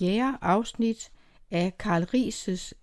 fjerde 0.00 0.38
afsnit 0.40 1.10
af 1.50 1.78
Karl 1.78 2.02
Rises 2.02 2.74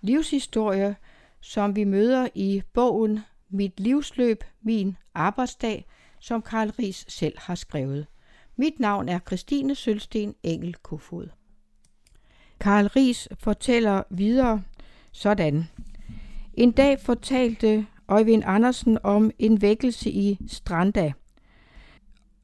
livshistorie, 0.00 0.96
som 1.40 1.76
vi 1.76 1.84
møder 1.84 2.28
i 2.34 2.62
bogen 2.72 3.20
Mit 3.50 3.80
livsløb, 3.80 4.44
min 4.62 4.96
arbejdsdag, 5.14 5.86
som 6.20 6.42
Karl 6.42 6.68
Ries 6.68 7.04
selv 7.08 7.38
har 7.38 7.54
skrevet. 7.54 8.06
Mit 8.56 8.80
navn 8.80 9.08
er 9.08 9.18
Christine 9.18 9.74
Sølsten 9.74 10.34
Engel 10.42 10.74
Kofod. 10.74 11.28
Karl 12.60 12.86
Ries 12.86 13.28
fortæller 13.38 14.02
videre 14.10 14.62
sådan. 15.12 15.64
En 16.54 16.72
dag 16.72 17.00
fortalte 17.00 17.86
Øjvind 18.08 18.42
Andersen 18.46 18.98
om 19.02 19.30
en 19.38 19.62
vækkelse 19.62 20.10
i 20.10 20.38
Stranda. 20.48 21.12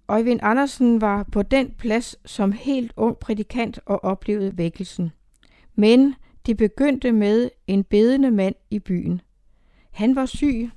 Øjvind 0.09 0.41
Andersen 0.43 1.00
var 1.00 1.23
på 1.23 1.43
den 1.43 1.70
plads 1.70 2.16
som 2.30 2.52
helt 2.52 2.93
ung 2.96 3.18
prædikant 3.18 3.80
og 3.86 4.05
oplevede 4.05 4.59
vækkelsen. 4.59 5.12
Men 5.74 6.14
det 6.47 6.56
begyndte 6.56 7.12
med 7.12 7.51
en 7.66 7.84
bedende 7.84 8.30
mand 8.30 8.55
i 8.70 8.78
byen. 8.78 9.20
Han 9.91 10.16
var 10.16 10.27
syg, 10.27 10.70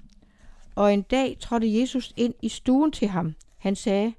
og 0.75 0.93
en 0.93 1.01
dag 1.01 1.37
trådte 1.39 1.79
Jesus 1.79 2.13
ind 2.17 2.33
i 2.41 2.49
stuen 2.49 2.91
til 2.91 3.07
ham. 3.07 3.35
Han 3.57 3.75
sagde, 3.75 4.13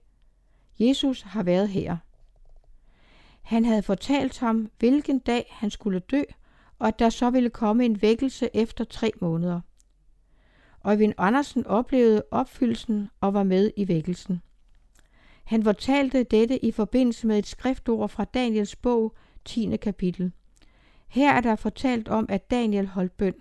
Jesus 0.78 1.22
har 1.22 1.42
været 1.42 1.68
her. 1.68 1.96
Han 3.42 3.64
havde 3.64 3.82
fortalt 3.82 4.38
ham, 4.38 4.70
hvilken 4.78 5.18
dag 5.18 5.46
han 5.50 5.70
skulle 5.70 5.98
dø, 5.98 6.22
og 6.78 6.88
at 6.88 6.98
der 6.98 7.08
så 7.08 7.30
ville 7.30 7.50
komme 7.50 7.84
en 7.84 8.02
vækkelse 8.02 8.48
efter 8.54 8.84
tre 8.84 9.12
måneder. 9.20 9.60
Øjvind 10.84 11.14
Andersen 11.18 11.66
oplevede 11.66 12.22
opfyldelsen 12.30 13.08
og 13.20 13.34
var 13.34 13.42
med 13.42 13.70
i 13.76 13.88
vækkelsen. 13.88 14.42
Han 15.50 15.62
fortalte 15.62 16.22
dette 16.22 16.64
i 16.64 16.70
forbindelse 16.70 17.26
med 17.26 17.38
et 17.38 17.46
skriftord 17.46 18.08
fra 18.08 18.24
Daniels 18.24 18.76
bog, 18.76 19.14
10. 19.44 19.76
kapitel. 19.76 20.32
Her 21.08 21.32
er 21.32 21.40
der 21.40 21.56
fortalt 21.56 22.08
om, 22.08 22.26
at 22.28 22.50
Daniel 22.50 22.86
holdt 22.86 23.16
bøn. 23.16 23.34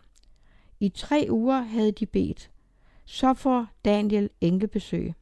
I 0.79 0.89
tre 0.89 1.27
uger 1.29 1.61
havde 1.61 1.91
de 1.91 2.05
bedt. 2.05 2.51
Så 3.05 3.33
får 3.33 3.67
Daniel 3.85 4.29
englebesøg. 4.41 5.13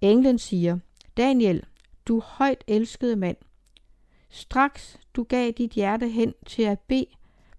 Englen 0.00 0.38
siger, 0.38 0.78
Daniel, 1.16 1.64
du 2.06 2.20
højt 2.20 2.64
elskede 2.66 3.16
mand. 3.16 3.36
Straks 4.28 4.98
du 5.14 5.22
gav 5.22 5.50
dit 5.50 5.70
hjerte 5.70 6.08
hen 6.08 6.34
til 6.46 6.62
at 6.62 6.80
bede, 6.80 7.06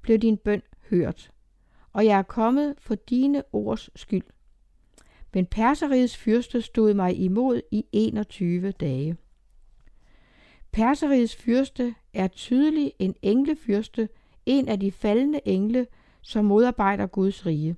blev 0.02 0.18
din 0.18 0.38
bøn 0.38 0.62
hørt. 0.90 1.32
Og 1.94 2.06
jeg 2.06 2.18
er 2.18 2.24
kommet 2.24 2.76
for 2.80 2.96
dine 2.96 3.44
ords 3.52 3.90
skyld. 4.00 4.26
Men 5.34 5.46
perserigets 5.46 6.18
fyrste 6.18 6.62
stod 6.62 6.94
mig 6.94 7.20
imod 7.20 7.62
i 7.72 7.86
21 7.92 8.72
dage. 8.72 9.18
Perserigets 10.72 11.36
fyrste 11.36 11.96
er 12.14 12.28
tydelig 12.28 12.94
en 13.00 13.16
englefyrste, 13.22 14.10
en 14.46 14.68
af 14.68 14.80
de 14.80 14.92
faldende 14.92 15.42
engle, 15.46 15.88
som 16.22 16.46
modarbejder 16.46 17.08
Guds 17.08 17.46
rige. 17.46 17.76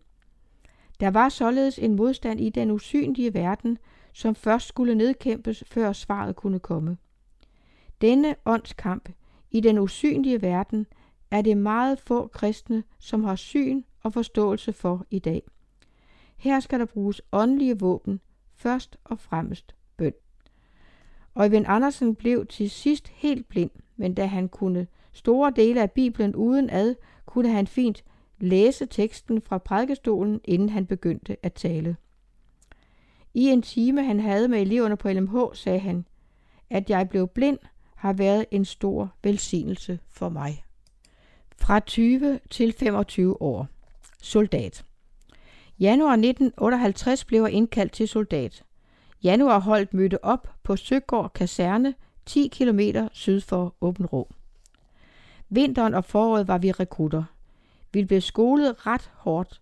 Der 0.99 1.09
var 1.09 1.29
således 1.29 1.79
en 1.79 1.95
modstand 1.95 2.39
i 2.39 2.49
den 2.49 2.71
usynlige 2.71 3.33
verden, 3.33 3.77
som 4.13 4.35
først 4.35 4.67
skulle 4.67 4.95
nedkæmpes, 4.95 5.63
før 5.67 5.93
svaret 5.93 6.35
kunne 6.35 6.59
komme. 6.59 6.97
Denne 8.01 8.35
åndskamp 8.45 9.09
i 9.51 9.59
den 9.59 9.77
usynlige 9.79 10.41
verden 10.41 10.85
er 11.31 11.41
det 11.41 11.57
meget 11.57 11.99
få 11.99 12.27
kristne, 12.27 12.83
som 12.99 13.23
har 13.23 13.35
syn 13.35 13.83
og 14.03 14.13
forståelse 14.13 14.73
for 14.73 15.05
i 15.09 15.19
dag. 15.19 15.43
Her 16.41 16.59
skal 16.59 16.79
der 16.79 16.85
bruges 16.85 17.21
åndelige 17.31 17.79
våben, 17.79 18.19
først 18.55 18.97
og 19.03 19.19
fremmest 19.19 19.75
bøn. 19.97 20.13
Øjvind 21.35 21.65
Andersen 21.67 22.15
blev 22.15 22.45
til 22.45 22.69
sidst 22.69 23.07
helt 23.07 23.47
blind, 23.47 23.71
men 23.95 24.13
da 24.13 24.25
han 24.25 24.49
kunne 24.49 24.87
store 25.13 25.53
dele 25.55 25.81
af 25.81 25.91
Bibelen 25.91 26.35
uden 26.35 26.69
ad, 26.69 26.95
kunne 27.25 27.49
han 27.49 27.67
fint 27.67 28.03
læse 28.39 28.85
teksten 28.85 29.41
fra 29.41 29.57
prædikestolen, 29.57 30.41
inden 30.43 30.69
han 30.69 30.85
begyndte 30.85 31.45
at 31.45 31.53
tale. 31.53 31.95
I 33.33 33.47
en 33.47 33.61
time, 33.61 34.03
han 34.03 34.19
havde 34.19 34.47
med 34.47 34.61
eleverne 34.61 34.97
på 34.97 35.09
LMH, 35.09 35.37
sagde 35.53 35.79
han, 35.79 36.05
at 36.69 36.89
jeg 36.89 37.09
blev 37.09 37.27
blind 37.27 37.59
har 37.95 38.13
været 38.13 38.45
en 38.51 38.65
stor 38.65 39.13
velsignelse 39.23 39.99
for 40.09 40.29
mig. 40.29 40.63
Fra 41.57 41.79
20 41.79 42.39
til 42.49 42.73
25 42.73 43.41
år. 43.41 43.67
Soldat. 44.21 44.85
Januar 45.81 46.11
1958 46.11 47.25
blev 47.25 47.41
jeg 47.41 47.51
indkaldt 47.51 47.91
til 47.91 48.07
soldat. 48.07 48.63
Januar 49.23 49.59
holdt 49.59 49.93
mødte 49.93 50.23
op 50.23 50.53
på 50.63 50.75
Søgård 50.75 51.33
Kaserne 51.33 51.93
10 52.25 52.47
km 52.47 52.79
syd 53.11 53.41
for 53.41 53.75
Åben 53.81 54.05
Rå. 54.05 54.31
Vinteren 55.49 55.93
og 55.93 56.05
foråret 56.05 56.47
var 56.47 56.57
vi 56.57 56.71
rekrutter. 56.71 57.23
Vi 57.93 58.05
blev 58.05 58.21
skolet 58.21 58.87
ret 58.87 59.11
hårdt. 59.13 59.61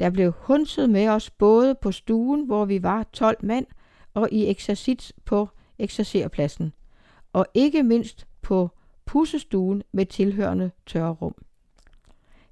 Der 0.00 0.10
blev 0.10 0.32
hunset 0.36 0.90
med 0.90 1.08
os 1.08 1.30
både 1.30 1.74
på 1.74 1.92
stuen, 1.92 2.46
hvor 2.46 2.64
vi 2.64 2.82
var 2.82 3.02
12 3.12 3.36
mand, 3.42 3.66
og 4.14 4.28
i 4.32 4.46
eksercits 4.46 5.12
på 5.24 5.48
eksercerpladsen. 5.78 6.72
Og 7.32 7.46
ikke 7.54 7.82
mindst 7.82 8.26
på 8.42 8.70
pussestuen 9.04 9.82
med 9.92 10.06
tilhørende 10.06 10.70
tørrum. 10.86 11.34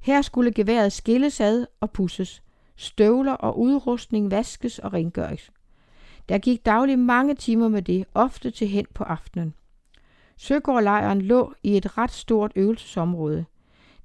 Her 0.01 0.23
skulle 0.23 0.53
geværet 0.53 0.93
skilles 0.93 1.41
ad 1.41 1.67
og 1.81 1.91
pusses. 1.91 2.43
Støvler 2.81 3.33
og 3.33 3.59
udrustning 3.59 4.31
vaskes 4.31 4.79
og 4.79 4.93
rengøres. 4.93 5.51
Der 6.29 6.39
gik 6.39 6.67
dagligt 6.67 6.99
mange 6.99 7.35
timer 7.35 7.69
med 7.69 7.83
det, 7.83 8.05
ofte 8.15 8.51
til 8.51 8.69
hen 8.69 8.87
på 8.95 9.05
aftenen. 9.05 9.55
Søgårdlejren 10.37 11.23
lå 11.23 11.55
i 11.63 11.77
et 11.77 11.99
ret 11.99 12.11
stort 12.11 12.53
øvelsesområde. 12.57 13.45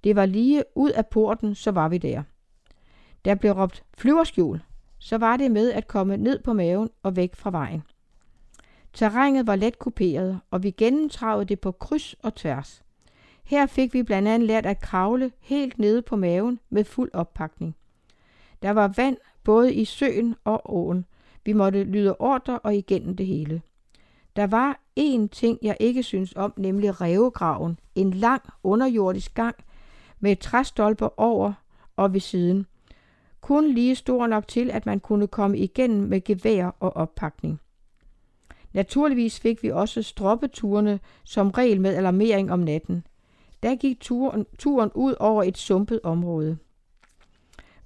Det 0.03 0.15
var 0.15 0.25
lige 0.25 0.63
ud 0.75 0.91
af 0.91 1.07
porten, 1.07 1.55
så 1.55 1.71
var 1.71 1.89
vi 1.89 1.97
der. 1.97 2.23
Der 3.25 3.35
blev 3.35 3.51
råbt 3.51 3.83
flyverskjul, 3.97 4.61
så 4.99 5.17
var 5.17 5.37
det 5.37 5.51
med 5.51 5.71
at 5.71 5.87
komme 5.87 6.17
ned 6.17 6.39
på 6.39 6.53
maven 6.53 6.89
og 7.03 7.15
væk 7.15 7.35
fra 7.35 7.51
vejen. 7.51 7.83
Terrænet 8.93 9.47
var 9.47 9.55
let 9.55 9.79
kuperet, 9.79 10.39
og 10.51 10.63
vi 10.63 10.71
gennemtravede 10.71 11.45
det 11.45 11.59
på 11.59 11.71
kryds 11.71 12.13
og 12.13 12.35
tværs. 12.35 12.83
Her 13.43 13.65
fik 13.65 13.93
vi 13.93 14.03
blandt 14.03 14.27
andet 14.27 14.47
lært 14.47 14.65
at 14.65 14.81
kravle 14.81 15.31
helt 15.39 15.79
nede 15.79 16.01
på 16.01 16.15
maven 16.15 16.59
med 16.69 16.83
fuld 16.83 17.09
oppakning. 17.13 17.75
Der 18.63 18.71
var 18.71 18.93
vand 18.97 19.17
både 19.43 19.73
i 19.73 19.85
søen 19.85 20.35
og 20.43 20.75
åen. 20.75 21.05
Vi 21.45 21.53
måtte 21.53 21.83
lyde 21.83 22.15
ordre 22.19 22.59
og 22.59 22.75
igennem 22.75 23.15
det 23.15 23.25
hele. 23.25 23.61
Der 24.35 24.47
var 24.47 24.79
én 24.99 25.27
ting, 25.27 25.59
jeg 25.61 25.77
ikke 25.79 26.03
synes 26.03 26.33
om, 26.35 26.53
nemlig 26.57 27.01
revegraven. 27.01 27.79
En 27.95 28.11
lang 28.13 28.41
underjordisk 28.63 29.33
gang 29.33 29.55
med 30.19 30.35
træstolper 30.35 31.19
over 31.19 31.53
og 31.95 32.13
ved 32.13 32.19
siden. 32.19 32.65
Kun 33.41 33.73
lige 33.73 33.95
stor 33.95 34.27
nok 34.27 34.47
til, 34.47 34.71
at 34.71 34.85
man 34.85 34.99
kunne 34.99 35.27
komme 35.27 35.57
igennem 35.57 36.07
med 36.07 36.23
gevær 36.23 36.75
og 36.79 36.95
oppakning. 36.95 37.59
Naturligvis 38.73 39.39
fik 39.39 39.63
vi 39.63 39.71
også 39.71 40.01
stroppeturene 40.01 40.99
som 41.23 41.49
regel 41.49 41.81
med 41.81 41.95
alarmering 41.95 42.51
om 42.51 42.59
natten. 42.59 43.07
Der 43.63 43.75
gik 43.75 43.99
turen, 43.99 44.45
turen 44.57 44.91
ud 44.95 45.15
over 45.19 45.43
et 45.43 45.57
sumpet 45.57 45.99
område. 46.03 46.57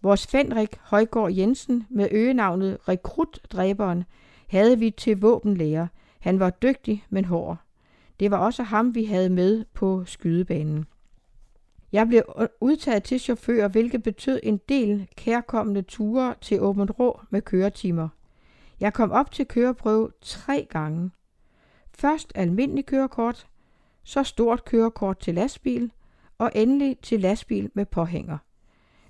Vores 0.02 0.28
Fenrik 0.28 0.80
Højgaard 0.82 1.32
Jensen 1.32 1.88
med 1.90 2.08
øgenavnet 2.12 2.78
Rekrutdræberen 2.88 4.04
havde 4.48 4.80
vi 4.80 4.92
til 4.92 5.22
våbenlærer. 5.22 5.88
Han 6.20 6.40
var 6.40 6.50
dygtig, 6.50 7.06
men 7.10 7.26
hård. 7.26 7.58
Det 8.20 8.32
var 8.32 8.38
også 8.38 8.64
ham, 8.64 8.96
vi 8.96 9.06
havde 9.06 9.30
med 9.30 9.66
på 9.74 10.06
skydebanen. 10.06 10.86
Jeg 11.92 12.08
blev 12.08 12.24
udtaget 12.62 13.04
til 13.04 13.20
chauffør, 13.20 13.68
hvilket 13.68 14.04
betød 14.04 14.40
en 14.44 14.60
del 14.70 15.08
kærkommende 15.16 15.82
ture 15.82 16.36
til 16.42 16.62
Åben 16.62 16.92
Rå 16.92 17.22
med 17.30 17.42
køretimer. 17.42 18.10
Jeg 18.80 18.94
kom 18.94 19.12
op 19.12 19.32
til 19.32 19.46
køreprøve 19.46 20.12
tre 20.22 20.68
gange. 20.70 21.12
Først 21.92 22.32
almindelig 22.36 22.86
kørekort, 22.86 23.48
så 24.04 24.24
stort 24.24 24.66
kørekort 24.66 25.20
til 25.20 25.36
lastbil, 25.36 25.92
og 26.38 26.52
endelig 26.56 26.98
til 27.02 27.20
lastbil 27.20 27.70
med 27.74 27.86
påhænger. 27.86 28.38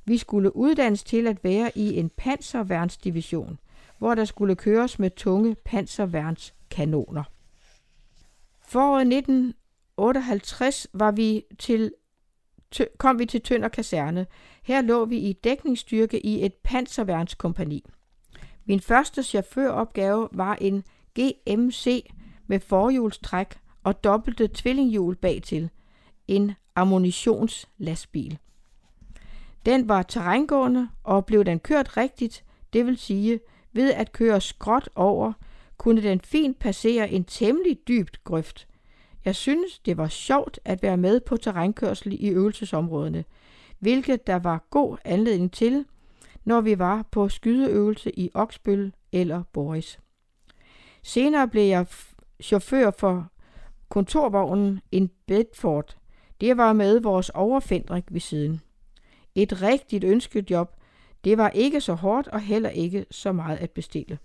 Vi 0.07 0.17
skulle 0.17 0.55
uddannes 0.55 1.03
til 1.03 1.27
at 1.27 1.43
være 1.43 1.77
i 1.77 1.99
en 1.99 2.09
panserværnsdivision, 2.09 3.59
hvor 3.97 4.15
der 4.15 4.25
skulle 4.25 4.55
køres 4.55 4.99
med 4.99 5.11
tunge 5.11 5.55
panserværnskanoner. 5.65 7.23
Foråret 8.67 9.01
1958 9.01 10.87
var 10.93 11.11
vi 11.11 11.43
til, 11.59 11.93
kom 12.97 13.19
vi 13.19 13.25
til 13.25 13.41
Tønder 13.41 13.67
Kaserne. 13.67 14.27
Her 14.63 14.81
lå 14.81 15.05
vi 15.05 15.17
i 15.17 15.33
dækningsstyrke 15.33 16.25
i 16.25 16.45
et 16.45 16.53
panserværnskompani. 16.53 17.85
Min 18.65 18.79
første 18.79 19.23
chaufføropgave 19.23 20.29
var 20.31 20.55
en 20.55 20.83
GMC 21.19 22.11
med 22.47 22.59
forhjulstræk 22.59 23.59
og 23.83 24.03
dobbelte 24.03 24.49
tvillinghjul 24.53 25.15
bagtil. 25.15 25.69
En 26.27 26.51
ammunitionslastbil. 26.75 28.39
Den 29.67 29.89
var 29.89 30.03
terrængående, 30.03 30.89
og 31.03 31.25
blev 31.25 31.45
den 31.45 31.59
kørt 31.59 31.97
rigtigt, 31.97 32.43
det 32.73 32.85
vil 32.85 32.97
sige 32.97 33.39
ved 33.73 33.93
at 33.93 34.11
køre 34.11 34.41
skråt 34.41 34.89
over, 34.95 35.33
kunne 35.77 36.03
den 36.03 36.21
fint 36.21 36.59
passere 36.59 37.11
en 37.11 37.23
temmelig 37.23 37.79
dybt 37.87 38.23
grøft. 38.23 38.67
Jeg 39.25 39.35
synes, 39.35 39.79
det 39.79 39.97
var 39.97 40.07
sjovt 40.07 40.59
at 40.65 40.83
være 40.83 40.97
med 40.97 41.19
på 41.19 41.37
terrænkørsel 41.37 42.23
i 42.23 42.29
øvelsesområdene, 42.29 43.25
hvilket 43.79 44.27
der 44.27 44.35
var 44.35 44.67
god 44.69 44.97
anledning 45.05 45.51
til, 45.51 45.85
når 46.45 46.61
vi 46.61 46.79
var 46.79 47.05
på 47.11 47.29
skydeøvelse 47.29 48.19
i 48.19 48.29
Oksbøl 48.33 48.93
eller 49.11 49.43
Boris. 49.53 49.99
Senere 51.03 51.47
blev 51.47 51.63
jeg 51.63 51.85
chauffør 52.41 52.91
for 52.91 53.31
kontorvognen 53.89 54.81
en 54.91 55.09
Bedford. 55.25 55.97
Det 56.41 56.57
var 56.57 56.73
med 56.73 56.99
vores 56.99 57.29
overfendrik 57.29 58.03
ved 58.09 58.19
siden. 58.19 58.61
Et 59.37 59.61
rigtigt 59.61 60.03
ønskejob. 60.03 60.75
Det 61.23 61.37
var 61.37 61.49
ikke 61.49 61.81
så 61.81 61.93
hårdt 61.93 62.27
og 62.27 62.41
heller 62.41 62.69
ikke 62.69 63.05
så 63.11 63.31
meget 63.31 63.57
at 63.57 63.71
bestille. 63.71 64.19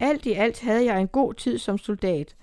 Alt 0.00 0.26
i 0.26 0.32
alt 0.32 0.60
havde 0.60 0.84
jeg 0.84 1.00
en 1.00 1.08
god 1.08 1.34
tid 1.34 1.58
som 1.58 1.78
soldat. 1.78 2.36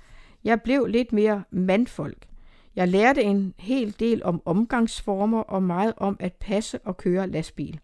Jeg 0.43 0.61
blev 0.61 0.85
lidt 0.85 1.13
mere 1.13 1.43
mandfolk. 1.51 2.27
Jeg 2.75 2.87
lærte 2.87 3.23
en 3.23 3.53
hel 3.57 3.95
del 3.99 4.23
om 4.23 4.41
omgangsformer 4.45 5.39
og 5.39 5.63
meget 5.63 5.93
om 5.97 6.17
at 6.19 6.33
passe 6.33 6.79
og 6.83 6.97
køre 6.97 7.27
lastbil. 7.27 7.79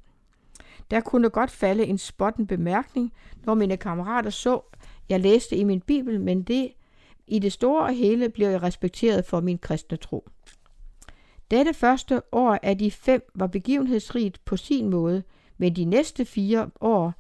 Der 0.92 1.00
kunne 1.00 1.30
godt 1.30 1.52
falde 1.52 1.86
en 1.86 1.98
spotten 1.98 2.48
bemærkning, 2.48 3.14
når 3.46 3.54
mine 3.54 3.78
kammerater 3.78 4.30
så, 4.30 4.62
jeg 5.10 5.20
læste 5.20 5.56
i 5.56 5.64
min 5.64 5.82
bibel, 5.82 6.22
men 6.22 6.44
det 6.44 6.72
i 7.28 7.40
det 7.40 7.54
store 7.54 7.84
og 7.84 7.94
hele 7.94 8.30
blev 8.30 8.48
jeg 8.50 8.64
respekteret 8.64 9.26
for 9.26 9.40
min 9.40 9.58
kristne 9.58 9.98
tro. 9.98 10.30
Dette 11.51 11.74
første 11.74 12.22
år 12.31 12.60
af 12.63 12.78
de 12.78 12.92
fem 12.92 13.31
var 13.36 13.48
begivenhedsrigt 13.48 14.46
på 14.46 14.57
sin 14.57 14.90
måde, 14.90 15.24
men 15.57 15.75
de 15.75 15.86
næste 15.86 16.25
fire 16.25 16.69
år 16.81 17.13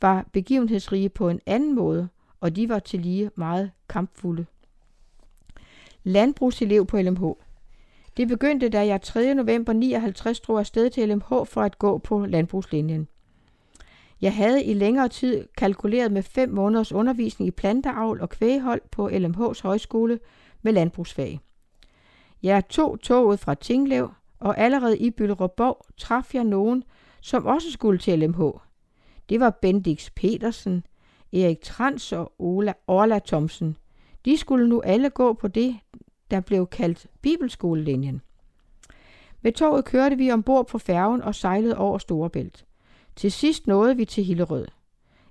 var 0.00 0.26
begivenhedsrige 0.32 1.08
på 1.08 1.28
en 1.28 1.40
anden 1.46 1.74
måde, 1.74 2.08
og 2.40 2.56
de 2.56 2.68
var 2.68 2.78
til 2.78 3.00
lige 3.00 3.30
meget 3.34 3.70
kampfulde. 3.88 4.46
Landbrugselev 6.04 6.86
på 6.86 7.00
LMH. 7.00 7.24
Det 8.16 8.28
begyndte, 8.28 8.68
da 8.68 8.86
jeg 8.86 9.02
3. 9.02 9.34
november 9.34 9.72
59 9.72 10.40
drog 10.40 10.58
afsted 10.58 10.90
til 10.90 11.08
LMH 11.08 11.28
for 11.28 11.62
at 11.62 11.78
gå 11.78 11.98
på 11.98 12.26
landbrugslinjen. 12.26 13.08
Jeg 14.20 14.34
havde 14.34 14.64
i 14.64 14.74
længere 14.74 15.08
tid 15.08 15.48
kalkuleret 15.56 16.12
med 16.12 16.22
fem 16.22 16.50
måneders 16.50 16.92
undervisning 16.92 17.48
i 17.48 17.50
planteavl 17.50 18.20
og 18.20 18.28
kvæghold 18.28 18.80
på 18.90 19.08
LMH's 19.08 19.62
højskole 19.62 20.18
med 20.62 20.72
landbrugsfag. 20.72 21.40
Jeg 22.44 22.68
tog 22.68 23.00
toget 23.00 23.40
fra 23.40 23.54
Tinglev, 23.54 24.10
og 24.40 24.58
allerede 24.58 24.98
i 24.98 25.10
Byllerborg 25.10 25.86
traf 25.96 26.34
jeg 26.34 26.44
nogen, 26.44 26.84
som 27.20 27.46
også 27.46 27.70
skulle 27.70 27.98
til 27.98 28.18
LMH. 28.18 28.40
Det 29.28 29.40
var 29.40 29.50
Bendix 29.50 30.10
Petersen, 30.16 30.86
Erik 31.32 31.60
Trans 31.60 32.12
og 32.12 32.32
Ola, 32.38 32.72
Orla 32.86 33.18
Thomsen. 33.18 33.76
De 34.24 34.36
skulle 34.36 34.68
nu 34.68 34.80
alle 34.80 35.10
gå 35.10 35.32
på 35.32 35.48
det, 35.48 35.76
der 36.30 36.40
blev 36.40 36.66
kaldt 36.66 37.06
Bibelskolelinjen. 37.22 38.20
Med 39.42 39.52
toget 39.52 39.84
kørte 39.84 40.16
vi 40.16 40.30
ombord 40.30 40.66
på 40.66 40.78
færgen 40.78 41.22
og 41.22 41.34
sejlede 41.34 41.78
over 41.78 41.98
Storebælt. 41.98 42.64
Til 43.16 43.32
sidst 43.32 43.66
nåede 43.66 43.96
vi 43.96 44.04
til 44.04 44.24
Hillerød. 44.24 44.66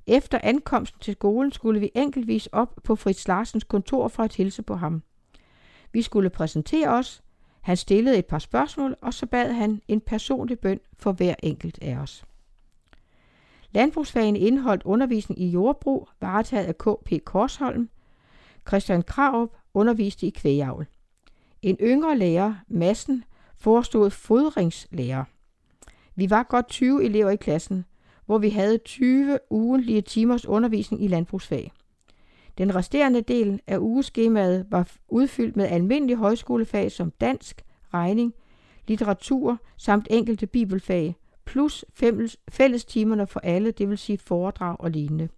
Efter 0.08 0.40
ankomsten 0.44 1.00
til 1.00 1.14
skolen 1.14 1.52
skulle 1.52 1.80
vi 1.80 1.92
enkeltvis 1.96 2.48
op 2.48 2.80
på 2.84 2.96
Fritz 2.96 3.28
Larsens 3.28 3.64
kontor 3.64 4.08
for 4.08 4.24
at 4.24 4.36
hilse 4.36 4.62
på 4.62 4.76
ham. 4.76 5.04
Vi 5.94 6.02
skulle 6.02 6.30
præsentere 6.30 6.90
os. 6.90 7.24
Han 7.62 7.78
stillede 7.78 8.18
et 8.18 8.26
par 8.26 8.40
spørgsmål, 8.40 8.96
og 9.02 9.14
så 9.14 9.26
bad 9.26 9.54
han 9.54 9.82
en 9.88 10.02
personlig 10.02 10.60
bøn 10.60 10.80
for 10.98 11.12
hver 11.12 11.36
enkelt 11.44 11.80
af 11.82 11.98
os. 11.98 12.26
Landbrugsfagene 13.72 14.40
indeholdt 14.40 14.84
undervisning 14.84 15.42
i 15.42 15.48
jordbrug, 15.48 16.10
varetaget 16.22 16.66
af 16.66 16.78
K.P. 16.78 17.26
Korsholm. 17.26 17.90
Christian 18.68 19.02
Kraup 19.02 19.50
underviste 19.74 20.28
i 20.28 20.30
kvægavl. 20.30 20.88
En 21.62 21.78
yngre 21.82 22.18
lærer, 22.18 22.56
Massen, 22.68 23.24
forestod 23.56 24.10
fodringslærer. 24.10 25.24
Vi 26.16 26.30
var 26.30 26.44
godt 26.44 26.68
20 26.68 27.04
elever 27.04 27.30
i 27.30 27.36
klassen, 27.36 27.86
hvor 28.26 28.38
vi 28.38 28.50
havde 28.50 28.78
20 28.78 29.40
ugentlige 29.50 30.02
timers 30.02 30.46
undervisning 30.46 31.04
i 31.04 31.08
landbrugsfag. 31.08 31.72
Den 32.58 32.76
resterende 32.76 33.22
del 33.22 33.62
af 33.68 33.78
ugeskemaet 33.78 34.66
var 34.70 34.92
udfyldt 35.08 35.56
med 35.56 35.66
almindelige 35.66 36.18
højskolefag 36.18 36.92
som 36.92 37.12
dansk, 37.12 37.62
regning, 37.94 38.34
litteratur 38.88 39.58
samt 39.78 40.08
enkelte 40.10 40.48
bibelfag, 40.48 41.16
plus 41.46 41.86
fællestimerne 42.50 43.28
for 43.28 43.40
alle, 43.40 43.72
det 43.72 43.90
vil 43.90 43.98
sige 43.98 44.18
foredrag 44.18 44.76
og 44.80 44.92
lignende. 44.92 45.30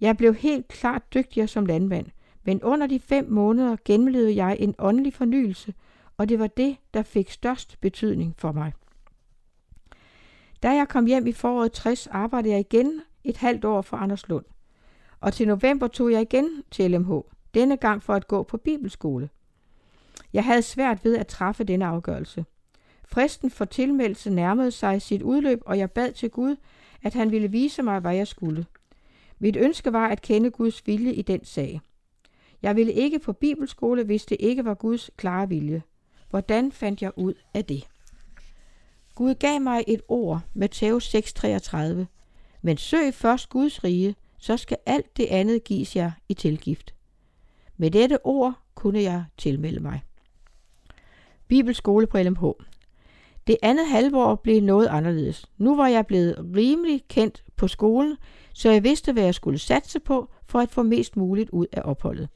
Jeg 0.00 0.16
blev 0.16 0.34
helt 0.34 0.68
klart 0.68 1.14
dygtigere 1.14 1.48
som 1.48 1.66
landmand, 1.66 2.06
men 2.44 2.62
under 2.62 2.86
de 2.86 3.00
fem 3.00 3.30
måneder 3.30 3.76
gennemlevede 3.84 4.36
jeg 4.36 4.56
en 4.60 4.74
åndelig 4.78 5.14
fornyelse, 5.14 5.74
og 6.16 6.28
det 6.28 6.38
var 6.38 6.46
det, 6.46 6.76
der 6.94 7.02
fik 7.02 7.30
størst 7.30 7.80
betydning 7.80 8.34
for 8.38 8.52
mig. 8.52 8.72
Da 10.62 10.70
jeg 10.70 10.88
kom 10.88 11.06
hjem 11.06 11.26
i 11.26 11.32
foråret 11.32 11.72
60, 11.72 12.06
arbejdede 12.06 12.52
jeg 12.52 12.60
igen 12.60 13.02
et 13.24 13.36
halvt 13.36 13.64
år 13.64 13.82
for 13.82 13.96
Anders 13.96 14.28
Lund. 14.28 14.44
Og 15.22 15.32
til 15.32 15.48
november 15.48 15.86
tog 15.86 16.12
jeg 16.12 16.22
igen 16.22 16.62
til 16.70 16.90
LMH, 16.90 17.12
denne 17.54 17.76
gang 17.76 18.02
for 18.02 18.14
at 18.14 18.28
gå 18.28 18.42
på 18.42 18.56
bibelskole. 18.56 19.28
Jeg 20.32 20.44
havde 20.44 20.62
svært 20.62 21.04
ved 21.04 21.16
at 21.16 21.26
træffe 21.26 21.64
denne 21.64 21.86
afgørelse. 21.86 22.44
Fristen 23.04 23.50
for 23.50 23.64
tilmeldelse 23.64 24.30
nærmede 24.30 24.70
sig 24.70 25.02
sit 25.02 25.22
udløb, 25.22 25.60
og 25.66 25.78
jeg 25.78 25.90
bad 25.90 26.12
til 26.12 26.30
Gud, 26.30 26.56
at 27.02 27.14
han 27.14 27.30
ville 27.30 27.48
vise 27.48 27.82
mig, 27.82 28.00
hvad 28.00 28.14
jeg 28.14 28.26
skulle. 28.26 28.66
Mit 29.38 29.56
ønske 29.56 29.92
var 29.92 30.08
at 30.08 30.22
kende 30.22 30.50
Guds 30.50 30.86
vilje 30.86 31.12
i 31.12 31.22
den 31.22 31.44
sag. 31.44 31.80
Jeg 32.62 32.76
ville 32.76 32.92
ikke 32.92 33.18
på 33.18 33.32
bibelskole, 33.32 34.04
hvis 34.04 34.24
det 34.24 34.36
ikke 34.40 34.64
var 34.64 34.74
Guds 34.74 35.10
klare 35.16 35.48
vilje. 35.48 35.82
Hvordan 36.30 36.72
fandt 36.72 37.02
jeg 37.02 37.12
ud 37.16 37.34
af 37.54 37.64
det? 37.64 37.88
Gud 39.14 39.34
gav 39.34 39.60
mig 39.60 39.84
et 39.88 40.00
ord, 40.08 40.40
Matthæus 40.54 41.14
6:33. 41.14 42.06
Men 42.62 42.76
søg 42.76 43.14
først 43.14 43.48
Guds 43.48 43.84
rige, 43.84 44.16
så 44.42 44.56
skal 44.56 44.76
alt 44.86 45.16
det 45.16 45.26
andet 45.26 45.64
gives 45.64 45.96
jer 45.96 46.10
i 46.28 46.34
tilgift. 46.34 46.94
Med 47.76 47.90
dette 47.90 48.26
ord 48.26 48.54
kunne 48.74 49.02
jeg 49.02 49.24
tilmelde 49.38 49.80
mig. 49.80 50.02
Bibelskole 51.48 52.06
på 52.06 52.18
LMH. 52.18 52.44
Det 53.46 53.56
andet 53.62 53.88
halvår 53.88 54.34
blev 54.34 54.62
noget 54.62 54.86
anderledes. 54.86 55.46
Nu 55.58 55.76
var 55.76 55.88
jeg 55.88 56.06
blevet 56.06 56.50
rimelig 56.56 57.02
kendt 57.08 57.44
på 57.56 57.68
skolen, 57.68 58.16
så 58.52 58.70
jeg 58.70 58.84
vidste, 58.84 59.12
hvad 59.12 59.22
jeg 59.22 59.34
skulle 59.34 59.58
satse 59.58 60.00
på 60.00 60.30
for 60.46 60.58
at 60.58 60.70
få 60.70 60.82
mest 60.82 61.16
muligt 61.16 61.50
ud 61.50 61.66
af 61.72 61.82
opholdet. 61.84 62.28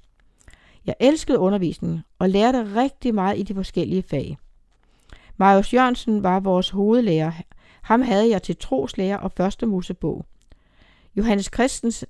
Jeg 0.87 0.95
elskede 1.01 1.39
undervisningen 1.39 2.01
og 2.19 2.31
lærte 2.31 2.75
rigtig 2.75 3.15
meget 3.15 3.39
i 3.39 3.43
de 3.43 3.55
forskellige 3.55 4.03
fag. 4.03 4.37
Marius 5.37 5.75
Jørgensen 5.75 6.23
var 6.23 6.41
vores 6.41 6.71
hovedlærer. 6.71 7.33
Ham 7.83 8.03
havde 8.03 8.31
jeg 8.31 8.43
til 8.43 8.57
troslærer 8.57 9.17
og 9.17 9.33
første 9.33 9.67
Mosebog. 9.67 10.25
Johannes 11.17 11.51
Christens 11.55 12.05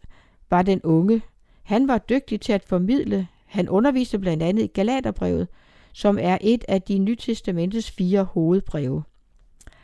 var 0.50 0.62
den 0.62 0.80
unge. 0.82 1.22
Han 1.62 1.88
var 1.88 1.98
dygtig 1.98 2.40
til 2.40 2.52
at 2.52 2.64
formidle. 2.64 3.28
Han 3.46 3.68
underviste 3.68 4.18
blandt 4.18 4.42
andet 4.42 4.62
i 4.62 4.66
Galaterbrevet, 4.66 5.48
som 5.92 6.18
er 6.20 6.38
et 6.40 6.64
af 6.68 6.82
de 6.82 6.98
nytestamentets 6.98 7.90
fire 7.90 8.24
hovedbreve. 8.24 9.02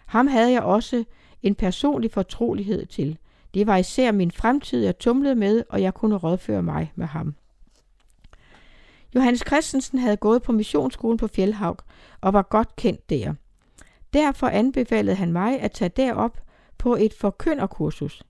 Ham 0.07 0.27
havde 0.27 0.53
jeg 0.53 0.63
også 0.63 1.05
en 1.43 1.55
personlig 1.55 2.11
fortrolighed 2.11 2.87
til. 2.87 3.19
Det 3.55 3.67
var 3.67 3.77
især 3.77 4.13
min 4.13 4.31
fremtid, 4.31 4.85
jeg 4.85 4.99
tumlede 4.99 5.35
med, 5.35 5.65
og 5.69 5.83
jeg 5.83 5.95
kunne 5.95 6.17
rådføre 6.17 6.63
mig 6.63 6.93
med 6.95 7.07
ham. 7.07 7.35
Johannes 9.15 9.43
Christensen 9.47 9.99
havde 9.99 10.17
gået 10.17 10.43
på 10.43 10.53
missionsskolen 10.53 11.19
på 11.19 11.27
Fjellhavg 11.27 11.79
og 12.21 12.33
var 12.33 12.43
godt 12.43 12.77
kendt 12.77 13.11
der. 13.11 13.35
Derfor 14.13 14.47
anbefalede 14.47 15.17
han 15.17 15.33
mig 15.33 15.61
at 15.61 15.73
tage 15.73 15.89
derop 15.89 16.41
på 16.79 16.97
et 16.97 17.15
forkynderkursus. 17.15 18.23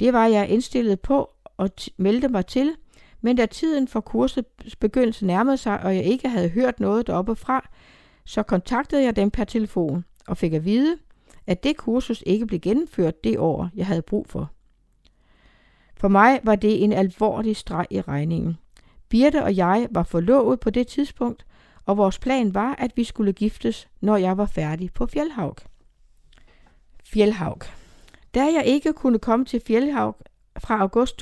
Det 0.00 0.12
var 0.12 0.26
jeg 0.26 0.48
indstillet 0.48 1.00
på 1.00 1.30
og 1.56 1.70
meldte 1.96 2.28
mig 2.28 2.46
til, 2.46 2.76
men 3.20 3.36
da 3.36 3.46
tiden 3.46 3.88
for 3.88 4.00
kursets 4.00 4.76
begyndelse 4.80 5.26
nærmede 5.26 5.56
sig, 5.56 5.82
og 5.82 5.96
jeg 5.96 6.04
ikke 6.04 6.28
havde 6.28 6.48
hørt 6.48 6.80
noget 6.80 7.06
deroppe 7.06 7.36
fra, 7.36 7.68
så 8.24 8.42
kontaktede 8.42 9.02
jeg 9.04 9.16
dem 9.16 9.30
per 9.30 9.44
telefon 9.44 10.04
og 10.26 10.36
fik 10.36 10.52
at 10.52 10.64
vide, 10.64 10.98
at 11.46 11.64
det 11.64 11.76
kursus 11.76 12.22
ikke 12.26 12.46
blev 12.46 12.60
gennemført 12.60 13.24
det 13.24 13.38
år, 13.38 13.70
jeg 13.74 13.86
havde 13.86 14.02
brug 14.02 14.26
for. 14.28 14.50
For 15.96 16.08
mig 16.08 16.40
var 16.42 16.56
det 16.56 16.84
en 16.84 16.92
alvorlig 16.92 17.56
streg 17.56 17.86
i 17.90 18.00
regningen. 18.00 18.56
Birte 19.08 19.44
og 19.44 19.56
jeg 19.56 19.88
var 19.90 20.02
forlovet 20.02 20.60
på 20.60 20.70
det 20.70 20.86
tidspunkt, 20.86 21.46
og 21.84 21.96
vores 21.96 22.18
plan 22.18 22.54
var, 22.54 22.74
at 22.78 22.90
vi 22.96 23.04
skulle 23.04 23.32
giftes, 23.32 23.88
når 24.00 24.16
jeg 24.16 24.38
var 24.38 24.46
færdig 24.46 24.92
på 24.92 25.06
Fjellhavg. 25.06 25.56
Fjellhavg. 27.04 27.62
Da 28.36 28.44
jeg 28.44 28.62
ikke 28.66 28.92
kunne 28.92 29.18
komme 29.18 29.44
til 29.44 29.62
Fjellhav 29.66 30.16
fra 30.58 30.80
august 30.80 31.18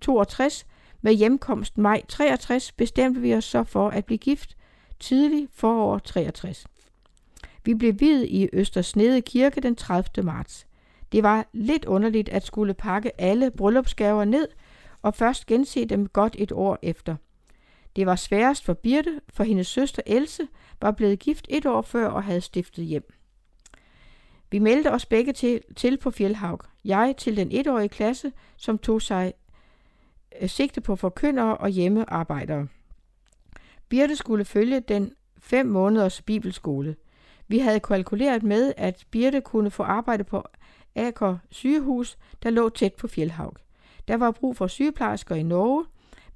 62 0.00 0.66
med 1.02 1.12
hjemkomst 1.12 1.78
maj 1.78 2.02
63, 2.08 2.72
bestemte 2.72 3.20
vi 3.20 3.34
os 3.34 3.44
så 3.44 3.64
for 3.64 3.88
at 3.88 4.04
blive 4.04 4.18
gift 4.18 4.56
tidlig 5.00 5.48
forår 5.52 5.98
63. 5.98 6.66
Vi 7.64 7.74
blev 7.74 8.00
videt 8.00 8.28
i 8.28 8.48
Østersnede 8.52 9.22
Kirke 9.22 9.60
den 9.60 9.76
30. 9.76 10.24
marts. 10.26 10.66
Det 11.12 11.22
var 11.22 11.46
lidt 11.52 11.84
underligt 11.84 12.28
at 12.28 12.46
skulle 12.46 12.74
pakke 12.74 13.20
alle 13.20 13.50
bryllupsgaver 13.50 14.24
ned 14.24 14.48
og 15.02 15.14
først 15.14 15.46
gense 15.46 15.84
dem 15.84 16.08
godt 16.08 16.36
et 16.38 16.52
år 16.52 16.78
efter. 16.82 17.16
Det 17.96 18.06
var 18.06 18.16
sværest 18.16 18.64
for 18.64 18.74
Birte, 18.74 19.20
for 19.28 19.44
hendes 19.44 19.66
søster 19.66 20.02
Else 20.06 20.48
var 20.80 20.90
blevet 20.90 21.18
gift 21.18 21.46
et 21.50 21.66
år 21.66 21.82
før 21.82 22.08
og 22.08 22.24
havde 22.24 22.40
stiftet 22.40 22.84
hjem. 22.84 23.12
Vi 24.52 24.58
meldte 24.58 24.92
os 24.92 25.06
begge 25.06 25.32
til, 25.32 25.60
til 25.76 25.96
på 25.96 26.10
Fjellhavg. 26.10 26.60
Jeg 26.84 27.14
til 27.18 27.36
den 27.36 27.52
etårige 27.52 27.88
klasse, 27.88 28.32
som 28.56 28.78
tog 28.78 29.02
sig 29.02 29.32
øh, 30.40 30.48
sigte 30.48 30.80
på 30.80 30.96
forkyndere 30.96 31.56
og 31.56 31.68
hjemmearbejdere. 31.68 32.68
Birte 33.88 34.16
skulle 34.16 34.44
følge 34.44 34.80
den 34.80 35.12
fem 35.38 35.66
måneders 35.66 36.22
bibelskole. 36.22 36.96
Vi 37.48 37.58
havde 37.58 37.80
kalkuleret 37.80 38.42
med, 38.42 38.72
at 38.76 39.06
Birte 39.10 39.40
kunne 39.40 39.70
få 39.70 39.82
arbejde 39.82 40.24
på 40.24 40.44
Aker 40.94 41.38
sygehus, 41.50 42.18
der 42.42 42.50
lå 42.50 42.68
tæt 42.68 42.94
på 42.94 43.08
Fjellhavg. 43.08 43.56
Der 44.08 44.16
var 44.16 44.30
brug 44.30 44.56
for 44.56 44.66
sygeplejersker 44.66 45.34
i 45.34 45.42
Norge, 45.42 45.84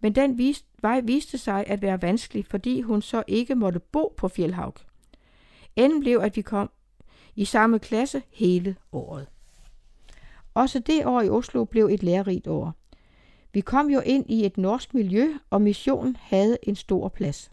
men 0.01 0.15
den 0.15 0.39
viste, 0.39 0.67
vej 0.83 1.01
viste 1.01 1.39
sig 1.39 1.65
at 1.67 1.83
være 1.83 2.03
vanskelig, 2.03 2.47
fordi 2.47 2.81
hun 2.81 3.03
så 3.03 3.23
ikke 3.27 3.55
måtte 3.55 3.81
bo 3.81 4.15
på 4.17 4.29
Fjellhavg. 4.29 4.75
Enden 5.77 6.01
blev, 6.01 6.19
at 6.19 6.37
vi 6.37 6.43
kom 6.43 6.71
i 7.37 7.45
samme 7.45 7.79
klasse 7.79 8.23
hele 8.31 8.77
året. 8.93 9.27
Også 10.55 10.79
det 10.79 11.07
år 11.07 11.21
i 11.21 11.29
Oslo 11.29 11.65
blev 11.65 11.87
et 11.87 12.03
lærerigt 12.03 12.47
år. 12.47 12.75
Vi 13.53 13.61
kom 13.61 13.91
jo 13.91 14.01
ind 14.01 14.31
i 14.31 14.47
et 14.47 14.59
norsk 14.59 14.95
miljø, 14.95 15.29
og 15.51 15.63
missionen 15.63 16.17
havde 16.21 16.59
en 16.63 16.77
stor 16.77 17.09
plads. 17.09 17.51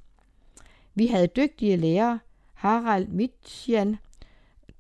Vi 0.96 1.08
havde 1.08 1.28
dygtige 1.28 1.78
lærere, 1.78 2.20
Harald 2.54 3.08
Mitjan, 3.08 3.98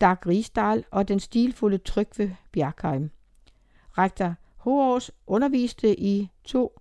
Dag 0.01 0.27
Rigsdal 0.27 0.85
og 0.91 1.07
den 1.07 1.19
stilfulde 1.19 1.77
Trygve 1.77 2.35
Bjerkheim. 2.51 3.09
Rektor 3.97 4.35
Hoårs 4.57 5.11
underviste 5.27 5.99
i 5.99 6.29
to 6.43 6.79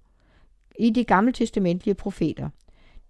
i 0.79 0.91
de 0.91 1.05
gamle 1.05 1.33
testamentlige 1.33 1.95
profeter. 1.95 2.49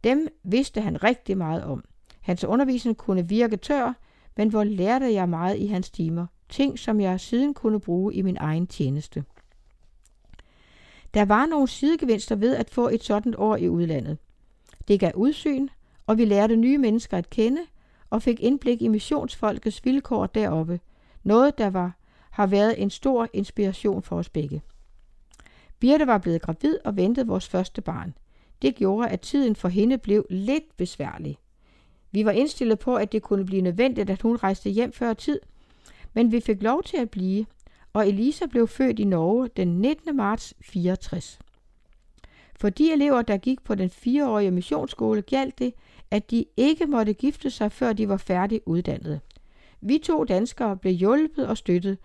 Dem 0.05 0.29
vidste 0.43 0.81
han 0.81 1.03
rigtig 1.05 1.39
meget 1.39 1.65
om. 1.65 1.85
Hans 2.21 2.45
undervisning 2.45 2.97
kunne 2.97 3.29
virke 3.29 3.57
tør, 3.57 3.93
men 4.37 4.49
hvor 4.49 4.65
lærte 4.65 5.13
jeg 5.13 5.29
meget 5.29 5.59
i 5.59 5.67
hans 5.67 5.91
timer. 5.91 6.27
Ting, 6.49 6.79
som 6.79 7.01
jeg 7.01 7.21
siden 7.21 7.55
kunne 7.55 7.81
bruge 7.81 8.15
i 8.15 8.23
min 8.23 8.37
egen 8.41 8.67
tjeneste. 8.67 9.25
Der 11.15 11.25
var 11.25 11.47
nogle 11.47 11.69
sidegevinster 11.69 12.37
ved 12.37 12.57
at 12.57 12.71
få 12.71 12.89
et 12.89 13.05
sådan 13.05 13.35
år 13.39 13.57
i 13.57 13.69
udlandet. 13.69 14.19
Det 14.89 15.01
gav 15.01 15.13
udsyn, 15.15 15.69
og 16.07 16.19
vi 16.19 16.25
lærte 16.25 16.57
nye 16.57 16.79
mennesker 16.79 17.19
at 17.19 17.31
kende 17.31 17.61
og 18.11 18.23
fik 18.23 18.41
indblik 18.41 18.83
i 18.83 18.89
missionsfolkets 18.89 19.85
vilkår 19.85 20.27
deroppe. 20.27 20.81
Noget, 21.23 21.59
der 21.59 21.71
var, 21.71 21.97
har 22.31 22.47
været 22.47 22.83
en 22.83 22.91
stor 22.91 23.29
inspiration 23.33 24.03
for 24.03 24.19
os 24.19 24.29
begge. 24.29 24.63
Birte 25.79 26.07
var 26.07 26.19
blevet 26.19 26.43
gravid 26.43 26.79
og 26.85 26.97
ventede 26.97 27.27
vores 27.27 27.49
første 27.49 27.83
barn. 27.83 28.15
Det 28.63 28.75
gjorde, 28.75 29.09
at 29.09 29.21
tiden 29.21 29.57
for 29.57 29.69
hende 29.69 29.99
blev 29.99 30.27
lidt 30.31 30.77
besværlig. 30.77 31.39
Vi 32.13 32.25
var 32.25 32.31
indstillet 32.31 32.79
på, 32.79 32.97
at 32.97 33.13
det 33.13 33.23
kunne 33.23 33.45
blive 33.47 33.63
nødvendigt, 33.63 34.11
at 34.11 34.23
hun 34.23 34.37
rejste 34.37 34.71
hjem 34.71 34.93
før 34.93 35.13
tid, 35.13 35.41
men 36.15 36.33
vi 36.33 36.41
fik 36.41 36.63
lov 36.63 36.83
til 36.83 36.97
at 36.97 37.11
blive, 37.11 37.47
og 37.93 38.09
Elisa 38.09 38.47
blev 38.47 38.69
født 38.69 38.99
i 38.99 39.05
Norge 39.05 39.49
den 39.57 39.81
19. 39.81 40.17
marts 40.17 40.55
64. 40.61 41.39
For 42.57 42.69
de 42.69 42.93
elever, 42.93 43.23
der 43.23 43.37
gik 43.37 43.65
på 43.65 43.75
den 43.75 43.91
fireårige 43.91 44.51
missionsskole, 44.51 45.23
galt 45.23 45.59
det, 45.59 45.75
at 46.11 46.31
de 46.31 46.45
ikke 46.57 46.87
måtte 46.87 47.13
gifte 47.13 47.51
sig, 47.51 47.73
før 47.73 47.93
de 47.93 48.09
var 48.09 48.17
færdig 48.17 48.61
uddannede. 48.67 49.21
Vi 49.81 49.99
to 49.99 50.25
danskere 50.25 50.77
blev 50.77 50.93
hjulpet 50.93 51.47
og 51.47 51.57
støttet, 51.57 51.99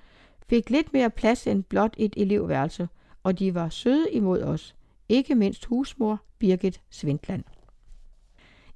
fik 0.50 0.70
lidt 0.70 0.94
mere 0.94 1.10
plads 1.10 1.48
end 1.48 1.64
blot 1.64 1.96
et 1.98 2.14
elevværelse, 2.18 2.90
og 3.24 3.40
de 3.40 3.56
var 3.56 3.70
søde 3.70 4.12
imod 4.12 4.42
os, 4.42 4.76
ikke 5.10 5.36
mindst 5.36 5.66
husmor 5.66 6.22
Birgit 6.40 6.82
Svindland. 6.90 7.44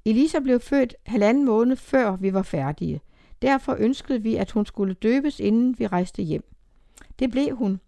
Elisa 0.05 0.39
blev 0.39 0.60
født 0.60 0.96
halvanden 1.05 1.46
måned 1.46 1.75
før 1.75 2.15
vi 2.15 2.34
var 2.34 2.41
færdige. 2.41 3.01
Derfor 3.41 3.75
ønskede 3.79 4.22
vi, 4.22 4.36
at 4.36 4.51
hun 4.51 4.65
skulle 4.65 4.93
døbes, 4.93 5.39
inden 5.39 5.79
vi 5.79 5.88
rejste 5.88 6.22
hjem. 6.22 6.43
Det 7.20 7.31
blev 7.31 7.55
hun, 7.55 7.79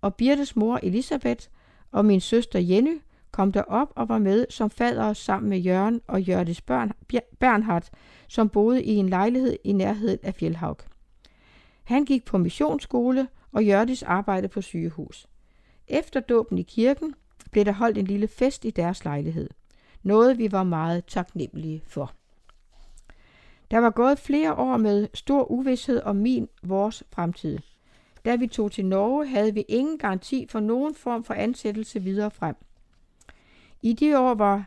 og 0.00 0.14
Birtes 0.14 0.56
mor 0.56 0.80
Elisabeth 0.82 1.46
og 1.92 2.04
min 2.04 2.20
søster 2.20 2.58
Jenny 2.58 3.00
kom 3.30 3.52
derop 3.52 3.92
og 3.96 4.08
var 4.08 4.18
med 4.18 4.46
som 4.50 4.70
fader 4.70 5.12
sammen 5.12 5.50
med 5.50 5.58
Jørgen 5.58 6.00
og 6.06 6.22
Jørdes 6.22 6.60
børn, 6.60 6.92
Bernhard, 7.38 7.88
som 8.28 8.48
boede 8.48 8.84
i 8.84 8.94
en 8.94 9.08
lejlighed 9.08 9.56
i 9.64 9.72
nærheden 9.72 10.18
af 10.22 10.34
Fjellhaug. 10.34 10.76
Han 11.84 12.04
gik 12.04 12.24
på 12.24 12.38
missionsskole, 12.38 13.28
og 13.52 13.64
Jørdis 13.64 14.02
arbejdede 14.02 14.48
på 14.48 14.60
sygehus. 14.60 15.26
Efter 15.88 16.20
dåben 16.20 16.58
i 16.58 16.62
kirken 16.62 17.14
blev 17.50 17.64
der 17.64 17.72
holdt 17.72 17.98
en 17.98 18.04
lille 18.04 18.28
fest 18.28 18.64
i 18.64 18.70
deres 18.70 19.04
lejlighed. 19.04 19.50
Noget 20.04 20.38
vi 20.38 20.52
var 20.52 20.62
meget 20.62 21.04
taknemmelige 21.06 21.82
for. 21.86 22.12
Der 23.70 23.78
var 23.78 23.90
gået 23.90 24.18
flere 24.18 24.54
år 24.54 24.76
med 24.76 25.08
stor 25.14 25.50
uvidshed 25.50 26.02
om 26.02 26.16
min, 26.16 26.48
vores 26.62 27.04
fremtid. 27.12 27.58
Da 28.24 28.36
vi 28.36 28.46
tog 28.46 28.72
til 28.72 28.86
Norge, 28.86 29.26
havde 29.26 29.54
vi 29.54 29.64
ingen 29.68 29.98
garanti 29.98 30.46
for 30.50 30.60
nogen 30.60 30.94
form 30.94 31.24
for 31.24 31.34
ansættelse 31.34 32.02
videre 32.02 32.30
frem. 32.30 32.54
I 33.82 33.92
de 33.92 34.18
år 34.18 34.34
var 34.34 34.64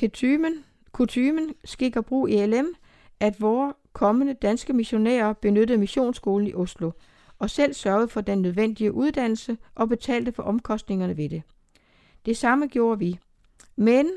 kutymen, 0.00 0.64
kutymen 0.92 1.54
skik 1.64 1.96
og 1.96 2.04
brug 2.04 2.28
i 2.28 2.46
LM, 2.46 2.66
at 3.20 3.40
vores 3.40 3.74
kommende 3.92 4.34
danske 4.34 4.72
missionærer 4.72 5.32
benyttede 5.32 5.78
missionsskolen 5.78 6.48
i 6.48 6.54
Oslo– 6.54 6.90
og 7.42 7.50
selv 7.50 7.74
sørgede 7.74 8.08
for 8.08 8.20
den 8.20 8.42
nødvendige 8.42 8.92
uddannelse 8.92 9.58
og 9.74 9.88
betalte 9.88 10.32
for 10.32 10.42
omkostningerne 10.42 11.16
ved 11.16 11.28
det. 11.28 11.42
Det 12.26 12.36
samme 12.36 12.66
gjorde 12.66 12.98
vi. 12.98 13.18
Men 13.76 14.10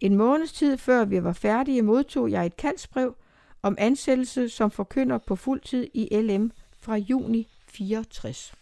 en 0.00 0.14
måneds 0.14 0.52
tid 0.52 0.78
før 0.78 1.04
vi 1.04 1.24
var 1.24 1.32
færdige, 1.32 1.82
modtog 1.82 2.30
jeg 2.30 2.46
et 2.46 2.56
kaldsbrev 2.56 3.16
om 3.62 3.76
ansættelse 3.78 4.48
som 4.48 4.70
forkynder 4.70 5.18
på 5.18 5.36
fuld 5.36 5.60
tid 5.60 5.86
i 5.94 6.20
LM 6.20 6.52
fra 6.78 6.96
juni 6.96 7.48
64. 7.68 8.54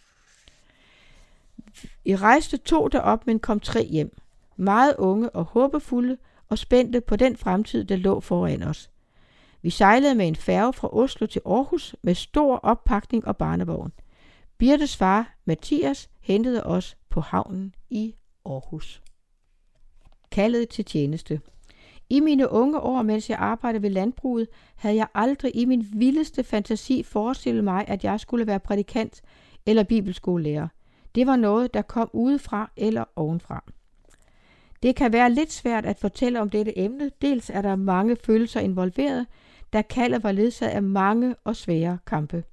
I 2.05 2.15
rejste 2.15 2.57
to 2.57 2.87
derop, 2.87 3.27
men 3.27 3.39
kom 3.39 3.59
tre 3.59 3.85
hjem. 3.85 4.17
Meget 4.55 4.95
unge 4.97 5.29
og 5.29 5.43
håbefulde 5.43 6.17
og 6.49 6.57
spændte 6.57 7.01
på 7.01 7.15
den 7.15 7.37
fremtid, 7.37 7.83
der 7.83 7.95
lå 7.95 8.19
foran 8.19 8.63
os. 8.63 8.89
Vi 9.61 9.69
sejlede 9.69 10.15
med 10.15 10.27
en 10.27 10.35
færge 10.35 10.73
fra 10.73 10.95
Oslo 10.95 11.27
til 11.27 11.41
Aarhus 11.45 11.95
med 12.01 12.15
stor 12.15 12.57
oppakning 12.57 13.27
og 13.27 13.37
barnevogn. 13.37 13.91
Birtes 14.57 14.97
far, 14.97 15.35
Mathias, 15.45 16.09
hentede 16.19 16.63
os 16.63 16.97
på 17.09 17.21
havnen 17.21 17.75
i 17.89 18.15
Aarhus. 18.45 19.04
Kaldet 20.35 20.69
til 20.69 20.85
tjeneste. 20.85 21.41
I 22.09 22.19
mine 22.19 22.51
unge 22.51 22.79
år, 22.79 23.01
mens 23.01 23.29
jeg 23.29 23.37
arbejdede 23.37 23.83
ved 23.83 23.89
landbruget, 23.89 24.47
havde 24.75 24.95
jeg 24.95 25.07
aldrig 25.13 25.55
i 25.55 25.65
min 25.65 25.87
vildeste 25.93 26.43
fantasi 26.43 27.03
forestillet 27.03 27.63
mig, 27.63 27.85
at 27.87 28.03
jeg 28.03 28.19
skulle 28.19 28.47
være 28.47 28.59
prædikant 28.59 29.21
eller 29.65 29.83
bibelskolelærer. 29.83 30.67
Det 31.15 31.27
var 31.27 31.35
noget, 31.35 31.73
der 31.73 31.81
kom 31.81 32.09
udefra 32.13 32.71
eller 32.77 33.03
ovenfra. 33.15 33.63
Det 34.83 34.95
kan 34.95 35.13
være 35.13 35.31
lidt 35.31 35.51
svært 35.51 35.85
at 35.85 35.97
fortælle 35.97 36.41
om 36.41 36.49
dette 36.49 36.79
emne. 36.79 37.11
Dels 37.21 37.49
er 37.49 37.61
der 37.61 37.75
mange 37.75 38.15
følelser 38.15 38.59
involveret, 38.59 39.27
da 39.73 39.81
kaldet 39.81 40.23
var 40.23 40.31
ledsaget 40.31 40.71
af 40.71 40.83
mange 40.83 41.35
og 41.43 41.55
svære 41.55 41.97
kampe. 42.07 42.43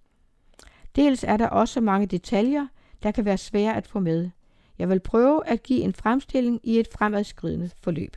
Dels 0.97 1.25
er 1.25 1.37
der 1.37 1.49
også 1.49 1.81
mange 1.81 2.07
detaljer, 2.07 2.67
der 3.03 3.11
kan 3.11 3.25
være 3.25 3.39
svære 3.39 3.77
at 3.77 3.87
få 3.87 4.01
med. 4.01 4.31
Jeg 4.79 4.88
vil 4.88 5.00
prøve 5.00 5.47
at 5.47 5.62
give 5.62 5.81
en 5.81 5.95
fremstilling 5.95 6.61
i 6.62 6.79
et 6.79 6.88
fremadskridende 6.88 7.71
forløb. 7.81 8.17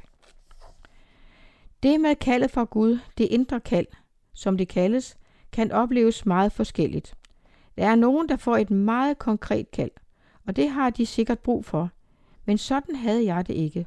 Det 1.84 2.02
med 2.02 2.16
kaldet 2.16 2.52
fra 2.52 2.64
Gud, 2.64 3.00
det 3.18 3.28
indre 3.32 3.60
kald, 3.60 3.88
som 4.34 4.58
det 4.58 4.68
kaldes, 4.68 5.18
kan 5.52 5.72
opleves 5.72 6.26
meget 6.26 6.52
forskelligt. 6.52 7.16
Der 7.78 7.88
er 7.88 7.96
nogen, 7.96 8.30
der 8.30 8.36
får 8.36 8.58
et 8.58 8.72
meget 8.72 9.20
konkret 9.20 9.72
kald, 9.72 9.92
og 10.48 10.56
det 10.56 10.70
har 10.70 10.90
de 10.90 11.06
sikkert 11.06 11.40
brug 11.40 11.66
for, 11.66 11.90
men 12.46 12.58
sådan 12.58 12.96
havde 12.96 13.26
jeg 13.26 13.48
det 13.48 13.54
ikke. 13.54 13.86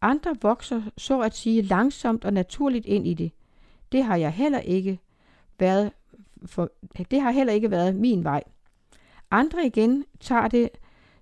Andre 0.00 0.36
vokser 0.42 0.82
så 0.96 1.20
at 1.20 1.36
sige 1.36 1.62
langsomt 1.62 2.24
og 2.24 2.32
naturligt 2.32 2.86
ind 2.86 3.06
i 3.06 3.14
det, 3.14 3.32
det 3.92 4.04
har 4.04 4.16
jeg 4.16 4.32
heller 4.32 4.60
ikke 4.60 4.98
været 5.58 5.92
for, 6.46 6.70
det 7.10 7.20
har 7.20 7.30
heller 7.30 7.52
ikke 7.52 7.70
været 7.70 7.96
min 7.96 8.24
vej. 8.24 8.42
Andre 9.30 9.66
igen 9.66 10.04
tager 10.20 10.48
det, 10.48 10.70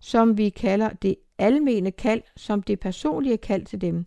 som 0.06 0.38
vi 0.38 0.48
kalder 0.48 0.88
det 0.88 1.16
almene 1.38 1.90
kald, 1.90 2.22
som 2.36 2.62
det 2.62 2.80
personlige 2.80 3.36
kald 3.36 3.66
til 3.66 3.80
dem. 3.80 4.04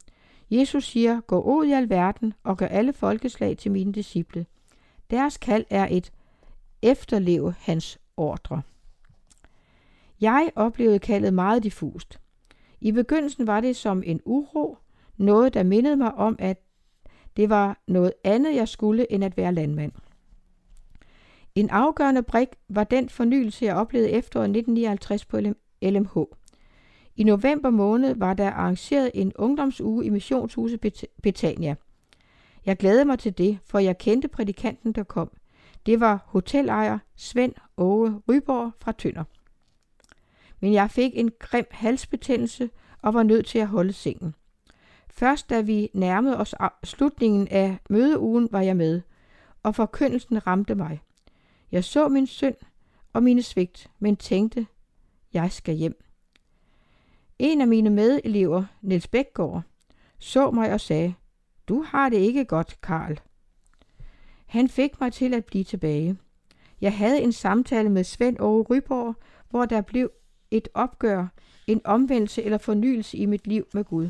Jesus 0.51 0.86
siger, 0.86 1.22
gå 1.22 1.41
ud 1.41 1.65
i 1.65 1.72
al 1.72 1.89
verden 1.89 2.34
og 2.44 2.58
gør 2.58 2.65
alle 2.65 2.94
folkeslag 2.94 3.58
til 3.58 3.72
mine 3.72 3.94
disciple. 3.94 4.46
Deres 5.10 5.38
kald 5.38 5.65
er 5.70 5.88
et 5.91 6.12
efterleve 6.82 7.53
hans 7.60 8.00
ordre. 8.18 8.62
Jeg 10.22 10.51
oplevede 10.56 11.00
kaldet 11.00 11.34
meget 11.34 11.63
diffust. 11.63 12.20
I 12.82 12.91
begyndelsen 12.91 13.48
var 13.48 13.62
det 13.62 13.75
som 13.75 14.03
en 14.06 14.22
uro, 14.25 14.77
noget 15.18 15.53
der 15.53 15.63
mindede 15.63 15.96
mig 15.96 16.13
om, 16.13 16.36
at 16.39 16.62
det 17.38 17.50
var 17.50 17.82
noget 17.88 18.13
andet, 18.24 18.56
jeg 18.56 18.68
skulle, 18.68 19.12
end 19.12 19.24
at 19.24 19.38
være 19.38 19.53
landmand. 19.53 19.91
En 21.56 21.70
afgørende 21.70 22.24
brik 22.24 22.50
var 22.70 22.84
den 22.84 23.10
fornyelse, 23.10 23.65
jeg 23.65 23.75
oplevede 23.75 24.10
efteråret 24.10 24.46
1959 24.46 25.25
på 25.25 25.38
LMH. 25.82 26.18
I 27.16 27.24
november 27.24 27.70
måned 27.70 28.16
var 28.16 28.34
der 28.34 28.52
arrangeret 28.52 29.12
en 29.14 29.34
ungdomsuge 29.36 30.06
i 30.06 30.10
missionshuset 30.10 31.08
Betania. 31.24 31.76
Jeg 32.66 32.78
glædede 32.78 33.06
mig 33.06 33.20
til 33.20 33.38
det, 33.38 33.60
for 33.66 33.80
jeg 33.80 33.98
kendte 33.98 34.28
prædikanten, 34.28 34.92
der 34.92 35.04
kom. 35.04 35.32
Det 35.86 36.00
var 36.00 36.24
hotelejer 36.26 37.00
Svend 37.16 37.54
Åge 37.78 38.22
Ryborg 38.30 38.72
fra 38.82 38.92
Tønder. 38.92 39.24
Men 40.60 40.74
jeg 40.74 40.92
fik 40.92 41.12
en 41.16 41.32
grim 41.40 41.66
halsbetændelse 41.72 42.70
og 43.02 43.14
var 43.14 43.24
nødt 43.24 43.46
til 43.46 43.60
at 43.60 43.68
holde 43.68 43.94
sengen. 43.94 44.36
Først 45.10 45.50
da 45.50 45.62
vi 45.62 45.90
nærmede 45.94 46.38
os 46.38 46.56
slutningen 46.84 47.48
af 47.48 47.78
mødeugen, 47.90 48.48
var 48.52 48.62
jeg 48.62 48.78
med, 48.78 49.02
og 49.64 49.76
forkyndelsen 49.76 50.48
ramte 50.48 50.76
mig. 50.76 51.02
Jeg 51.72 51.84
så 51.84 52.08
min 52.08 52.28
synd 52.28 52.56
og 53.14 53.24
mine 53.24 53.42
svigt, 53.42 53.92
men 54.00 54.16
tænkte, 54.16 54.68
jeg 55.34 55.52
skal 55.52 55.76
hjem. 55.76 56.04
En 57.40 57.62
af 57.62 57.68
mine 57.68 57.90
medelever, 57.90 58.64
Niels 58.82 59.08
Bækgaard, 59.08 59.64
så 60.18 60.52
mig 60.52 60.74
og 60.74 60.82
sagde, 60.82 61.14
du 61.68 61.84
har 61.84 62.10
det 62.10 62.18
ikke 62.18 62.46
godt, 62.46 62.82
Karl. 62.82 63.20
Han 64.46 64.70
fik 64.70 65.02
mig 65.02 65.14
til 65.14 65.34
at 65.34 65.46
blive 65.46 65.64
tilbage. 65.64 66.18
Jeg 66.82 66.98
havde 66.98 67.22
en 67.22 67.32
samtale 67.32 67.90
med 67.90 68.04
Svend 68.04 68.40
Åge 68.40 68.64
Ryborg, 68.64 69.16
hvor 69.50 69.66
der 69.66 69.82
blev 69.82 70.12
et 70.52 70.68
opgør, 70.74 71.28
en 71.68 71.82
omvendelse 71.84 72.44
eller 72.44 72.58
fornyelse 72.58 73.18
i 73.18 73.26
mit 73.26 73.48
liv 73.48 73.68
med 73.74 73.84
Gud. 73.84 74.10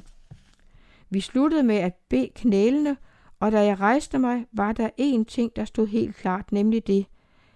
Vi 1.09 1.21
sluttede 1.21 1.63
med 1.63 1.75
at 1.75 1.93
bede 2.09 2.29
knælene, 2.35 2.97
og 3.39 3.51
da 3.51 3.65
jeg 3.65 3.79
rejste 3.79 4.19
mig, 4.19 4.45
var 4.51 4.71
der 4.71 4.89
én 5.01 5.23
ting, 5.23 5.55
der 5.55 5.65
stod 5.65 5.87
helt 5.87 6.15
klart, 6.15 6.51
nemlig 6.51 6.87
det, 6.87 7.05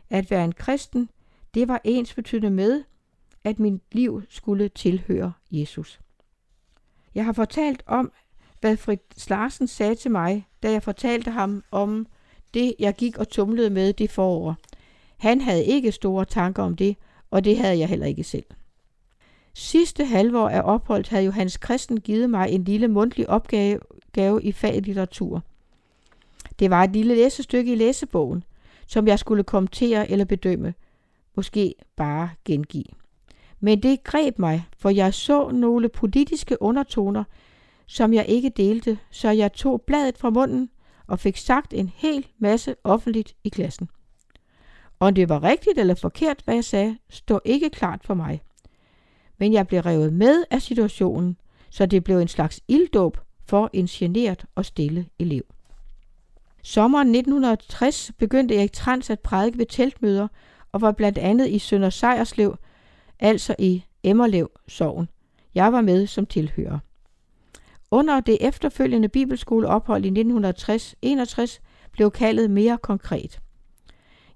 at 0.09 0.31
være 0.31 0.43
en 0.43 0.51
kristen, 0.51 1.09
det 1.53 1.67
var 1.67 1.81
ens 1.83 2.13
betydende 2.13 2.49
med, 2.49 2.83
at 3.43 3.59
mit 3.59 3.81
liv 3.91 4.23
skulle 4.29 4.69
tilhøre 4.69 5.33
Jesus. 5.51 5.99
Jeg 7.15 7.25
har 7.25 7.33
fortalt 7.33 7.83
om, 7.87 8.11
hvad 8.59 8.77
Fritz 8.77 9.29
Larsen 9.29 9.67
sagde 9.67 9.95
til 9.95 10.11
mig, 10.11 10.47
da 10.63 10.71
jeg 10.71 10.83
fortalte 10.83 11.31
ham 11.31 11.63
om 11.71 12.07
det, 12.53 12.73
jeg 12.79 12.95
gik 12.95 13.17
og 13.17 13.29
tumlede 13.29 13.69
med 13.69 13.93
det 13.93 14.09
forår. 14.09 14.55
Han 15.17 15.41
havde 15.41 15.65
ikke 15.65 15.91
store 15.91 16.25
tanker 16.25 16.63
om 16.63 16.75
det, 16.75 16.97
og 17.31 17.43
det 17.43 17.57
havde 17.57 17.79
jeg 17.79 17.89
heller 17.89 18.05
ikke 18.05 18.23
selv. 18.23 18.45
Sidste 19.53 20.05
halvår 20.05 20.49
af 20.49 20.61
opholdet 20.65 21.09
havde 21.09 21.25
Johannes 21.25 21.59
Christen 21.63 21.99
givet 21.99 22.29
mig 22.29 22.49
en 22.49 22.63
lille 22.63 22.87
mundtlig 22.87 23.29
opgave 23.29 24.43
i 24.43 24.51
faget 24.51 24.85
litteratur. 24.85 25.43
Det 26.59 26.69
var 26.69 26.83
et 26.83 26.91
lille 26.91 27.15
læsestykke 27.15 27.71
i 27.71 27.75
læsebogen, 27.75 28.43
som 28.87 29.07
jeg 29.07 29.19
skulle 29.19 29.43
kommentere 29.43 30.11
eller 30.11 30.25
bedømme, 30.25 30.73
måske 31.35 31.75
bare 31.95 32.29
gengive. 32.45 33.02
Men 33.63 33.83
det 33.83 34.03
greb 34.03 34.39
mig, 34.39 34.65
for 34.77 34.89
jeg 34.89 35.13
så 35.13 35.49
nogle 35.49 35.89
politiske 35.89 36.61
undertoner, 36.61 37.23
som 37.85 38.13
jeg 38.13 38.25
ikke 38.27 38.49
delte, 38.49 38.97
så 39.11 39.29
jeg 39.29 39.53
tog 39.53 39.81
bladet 39.81 40.17
fra 40.17 40.29
munden 40.29 40.69
og 41.07 41.19
fik 41.19 41.37
sagt 41.37 41.73
en 41.73 41.91
hel 41.95 42.27
masse 42.37 42.75
offentligt 42.83 43.35
i 43.43 43.49
klassen. 43.49 43.89
Om 44.99 45.13
det 45.13 45.29
var 45.29 45.43
rigtigt 45.43 45.77
eller 45.77 45.95
forkert, 45.95 46.41
hvad 46.45 46.55
jeg 46.55 46.63
sagde, 46.63 46.97
stod 47.09 47.39
ikke 47.45 47.69
klart 47.69 47.99
for 48.03 48.13
mig. 48.13 48.41
Men 49.37 49.53
jeg 49.53 49.67
blev 49.67 49.81
revet 49.81 50.13
med 50.13 50.43
af 50.51 50.61
situationen, 50.61 51.37
så 51.69 51.85
det 51.85 52.03
blev 52.03 52.17
en 52.17 52.27
slags 52.27 52.61
ilddåb 52.67 53.17
for 53.45 53.69
en 53.73 53.85
generet 53.85 54.45
og 54.55 54.65
stille 54.65 55.05
elev. 55.19 55.43
Sommeren 56.63 57.07
1960 57.07 58.11
begyndte 58.17 58.55
Erik 58.55 58.73
Trans 58.73 59.09
at 59.09 59.19
prædike 59.19 59.57
ved 59.57 59.65
teltmøder 59.65 60.27
og 60.71 60.81
var 60.81 60.91
blandt 60.91 61.17
andet 61.17 61.49
i 61.49 61.59
Sønder 61.59 61.89
Sejerslev, 61.89 62.57
altså 63.19 63.55
i 63.59 63.83
Emmerlev 64.03 64.51
Sogn. 64.67 65.09
Jeg 65.55 65.73
var 65.73 65.81
med 65.81 66.07
som 66.07 66.25
tilhører. 66.25 66.79
Under 67.91 68.19
det 68.19 68.37
efterfølgende 68.41 69.09
bibelskoleophold 69.09 70.05
i 70.05 70.21
1960-61 71.45 71.59
blev 71.91 72.11
kaldet 72.11 72.51
mere 72.51 72.77
konkret. 72.77 73.39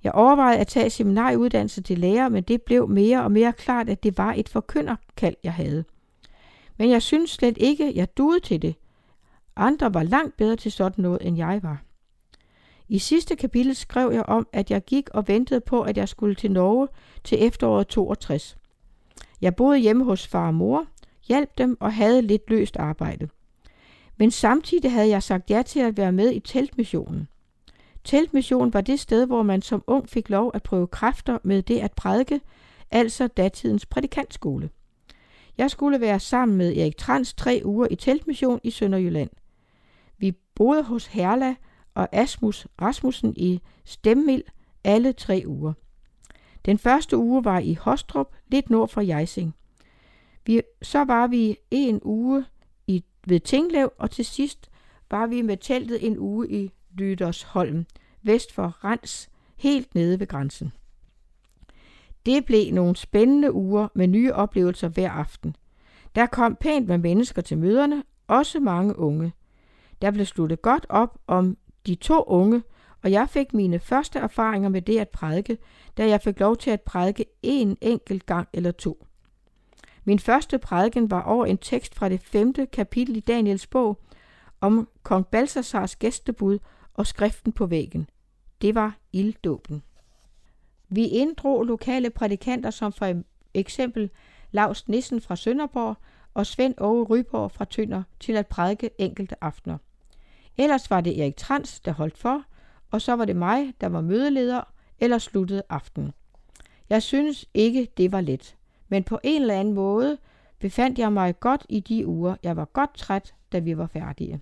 Jeg 0.04 0.12
overvejede 0.12 0.60
at 0.60 0.68
tage 0.68 0.90
seminarieuddannelse 0.90 1.82
til 1.82 2.00
lærer, 2.00 2.30
men 2.30 2.44
det 2.44 2.62
blev 2.62 2.90
mere 2.90 3.24
og 3.24 3.32
mere 3.32 3.54
klart, 3.54 3.90
at 3.90 4.04
det 4.04 4.18
var 4.18 4.34
et 4.34 4.50
forkynderkald, 4.50 5.36
jeg 5.44 5.54
havde. 5.54 5.84
Men 6.78 6.90
jeg 6.90 7.02
synes 7.02 7.30
slet 7.30 7.58
ikke, 7.58 7.92
jeg 7.96 8.18
duede 8.18 8.40
til 8.40 8.62
det. 8.62 8.76
Andre 9.56 9.94
var 9.94 10.04
langt 10.04 10.38
bedre 10.38 10.56
til 10.56 10.72
sådan 10.72 11.02
noget, 11.02 11.20
end 11.22 11.38
jeg 11.38 11.60
var. 11.64 11.84
I 12.90 13.00
sidste 13.00 13.36
kapitel 13.36 13.76
skrev 13.76 14.12
jeg 14.14 14.24
om, 14.24 14.48
at 14.54 14.72
jeg 14.72 14.86
gik 14.86 15.10
og 15.10 15.28
ventede 15.28 15.62
på, 15.62 15.82
at 15.82 15.98
jeg 15.98 16.10
skulle 16.10 16.36
til 16.36 16.52
Norge 16.52 16.88
til 17.24 17.46
efteråret 17.46 17.88
62. 17.88 18.58
Jeg 19.42 19.56
boede 19.56 19.78
hjemme 19.78 20.04
hos 20.04 20.28
far 20.28 20.48
og 20.48 20.54
mor, 20.54 20.86
hjalp 21.28 21.58
dem 21.58 21.78
og 21.80 21.94
havde 21.94 22.22
lidt 22.22 22.50
løst 22.50 22.78
arbejde. 22.78 23.30
Men 24.18 24.32
samtidig 24.32 24.92
havde 24.92 25.10
jeg 25.10 25.24
sagt 25.24 25.50
ja 25.50 25.62
til 25.62 25.80
at 25.80 25.98
være 25.98 26.12
med 26.12 26.32
i 26.32 26.40
teltmissionen. 26.40 27.28
Teltmissionen 28.04 28.74
var 28.74 28.82
det 28.82 29.00
sted, 29.00 29.26
hvor 29.26 29.44
man 29.44 29.62
som 29.62 29.84
ung 29.88 30.10
fik 30.10 30.30
lov 30.30 30.52
at 30.54 30.64
prøve 30.64 30.88
kræfter 30.88 31.38
med 31.44 31.62
det 31.62 31.80
at 31.80 31.94
prædike, 31.94 32.42
altså 32.92 33.28
datidens 33.28 33.86
prædikantskole. 33.86 34.70
Jeg 35.58 35.72
skulle 35.72 36.02
være 36.02 36.20
sammen 36.20 36.58
med 36.58 36.78
Erik 36.78 36.98
Trans 36.98 37.34
tre 37.34 37.62
uger 37.66 37.88
i 37.92 37.96
teltmission 37.96 38.60
i 38.64 38.72
Sønderjylland. 38.72 39.30
Vi 40.18 40.32
boede 40.56 40.84
hos 40.84 41.06
Herla 41.06 41.56
og 41.96 42.10
Asmus 42.12 42.68
Rasmussen 42.82 43.34
i 43.38 43.62
Stemmil 43.86 44.44
alle 44.84 45.14
tre 45.14 45.44
uger. 45.46 45.74
Den 46.66 46.78
første 46.78 47.18
uge 47.18 47.46
var 47.46 47.60
i 47.60 47.74
Hostrup, 47.74 48.36
lidt 48.48 48.70
nord 48.70 48.90
for 48.90 49.02
Jejsing. 49.02 49.56
Vi, 50.46 50.62
så 50.82 51.04
var 51.04 51.28
vi 51.28 51.58
en 51.72 52.00
uge 52.04 52.46
i, 52.88 53.04
ved 53.28 53.40
Tinglev, 53.40 53.92
og 53.98 54.12
til 54.12 54.26
sidst 54.26 54.70
var 55.12 55.28
vi 55.28 55.42
med 55.42 55.58
teltet 55.58 56.08
en 56.08 56.18
uge 56.20 56.50
i 56.50 56.72
Lydersholm, 56.92 57.86
vest 58.22 58.54
for 58.54 58.86
Rens, 58.86 59.30
helt 59.56 59.96
nede 59.96 60.20
ved 60.20 60.28
grænsen. 60.28 60.72
Det 62.26 62.46
blev 62.46 62.74
nogle 62.74 62.96
spændende 62.96 63.54
uger 63.54 63.88
med 63.94 64.08
nye 64.08 64.34
oplevelser 64.34 64.88
hver 64.88 65.12
aften. 65.12 65.56
Der 66.16 66.26
kom 66.26 66.56
pænt 66.56 66.88
med 66.88 66.98
mennesker 66.98 67.42
til 67.42 67.58
møderne, 67.58 68.04
også 68.28 68.60
mange 68.60 69.00
unge. 69.00 69.34
Der 70.02 70.12
blev 70.12 70.26
sluttet 70.26 70.62
godt 70.62 70.86
op 70.90 71.18
om 71.28 71.58
de 71.88 71.96
to 71.96 72.24
unge, 72.24 72.64
og 73.04 73.12
jeg 73.12 73.30
fik 73.30 73.54
mine 73.54 73.80
første 73.80 74.20
erfaringer 74.20 74.70
med 74.70 74.82
det 74.82 75.00
at 75.00 75.10
prædike, 75.10 75.58
da 75.98 76.08
jeg 76.08 76.22
fik 76.22 76.40
lov 76.40 76.58
til 76.58 76.72
at 76.72 76.82
prædike 76.82 77.26
en 77.42 77.78
enkelt 77.82 78.26
gang 78.26 78.48
eller 78.54 78.72
to. 78.72 79.06
Min 80.04 80.20
første 80.20 80.58
prædiken 80.58 81.12
var 81.12 81.22
over 81.22 81.46
en 81.46 81.58
tekst 81.58 81.96
fra 81.96 82.10
det 82.10 82.22
femte 82.22 82.66
kapitel 82.66 83.16
i 83.16 83.20
Daniels 83.20 83.68
bog 83.68 84.02
om 84.62 84.90
kong 85.04 85.28
Balsasars 85.28 85.96
gæstebud 85.96 86.60
og 86.94 87.08
skriften 87.08 87.52
på 87.52 87.66
væggen. 87.66 88.10
Det 88.62 88.76
var 88.76 88.98
ilddåben. 89.14 89.84
Vi 90.90 91.08
inddrog 91.08 91.64
lokale 91.64 92.10
prædikanter 92.10 92.70
som 92.70 92.94
for 92.94 93.22
eksempel 93.54 94.10
Lars 94.52 94.88
Nissen 94.88 95.22
fra 95.22 95.36
Sønderborg 95.36 95.98
og 96.34 96.46
Svend 96.46 96.74
Åge 96.78 97.04
Ryborg 97.04 97.52
fra 97.52 97.66
Tønder 97.66 98.04
til 98.20 98.34
at 98.34 98.48
prædike 98.48 98.90
enkelte 98.98 99.44
aftener. 99.44 99.78
Ellers 100.58 100.90
var 100.90 101.02
det 101.02 101.22
Erik 101.22 101.38
Trans, 101.38 101.80
der 101.80 101.92
holdt 101.92 102.18
for, 102.18 102.44
og 102.92 103.02
så 103.02 103.14
var 103.14 103.26
det 103.26 103.36
mig, 103.36 103.74
der 103.82 103.88
var 103.88 104.02
mødeleder 104.02 104.62
eller 105.00 105.18
sluttede 105.18 105.64
aftenen. 105.70 106.12
Jeg 106.90 107.04
synes 107.04 107.46
ikke, 107.54 107.88
det 107.98 108.12
var 108.12 108.22
let, 108.22 108.56
men 108.88 109.04
på 109.04 109.20
en 109.24 109.42
eller 109.42 109.60
anden 109.60 109.74
måde 109.74 110.18
befandt 110.60 111.00
jeg 111.00 111.14
mig 111.14 111.40
godt 111.40 111.66
i 111.70 111.80
de 111.80 112.08
uger. 112.08 112.36
Jeg 112.44 112.56
var 112.56 112.66
godt 112.66 112.94
træt, 112.94 113.34
da 113.52 113.60
vi 113.60 113.78
var 113.78 113.88
færdige. 113.88 114.42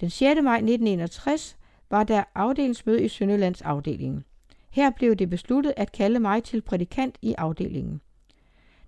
Den 0.00 0.10
6. 0.10 0.20
maj 0.42 0.56
1961 0.56 1.56
var 1.90 2.04
der 2.04 2.24
afdelingsmøde 2.34 3.04
i 3.04 3.08
Sønderlands 3.08 3.62
afdeling. 3.62 4.24
Her 4.70 4.90
blev 4.90 5.16
det 5.16 5.30
besluttet 5.30 5.74
at 5.76 5.92
kalde 5.92 6.20
mig 6.20 6.44
til 6.44 6.62
prædikant 6.62 7.18
i 7.22 7.34
afdelingen. 7.38 8.00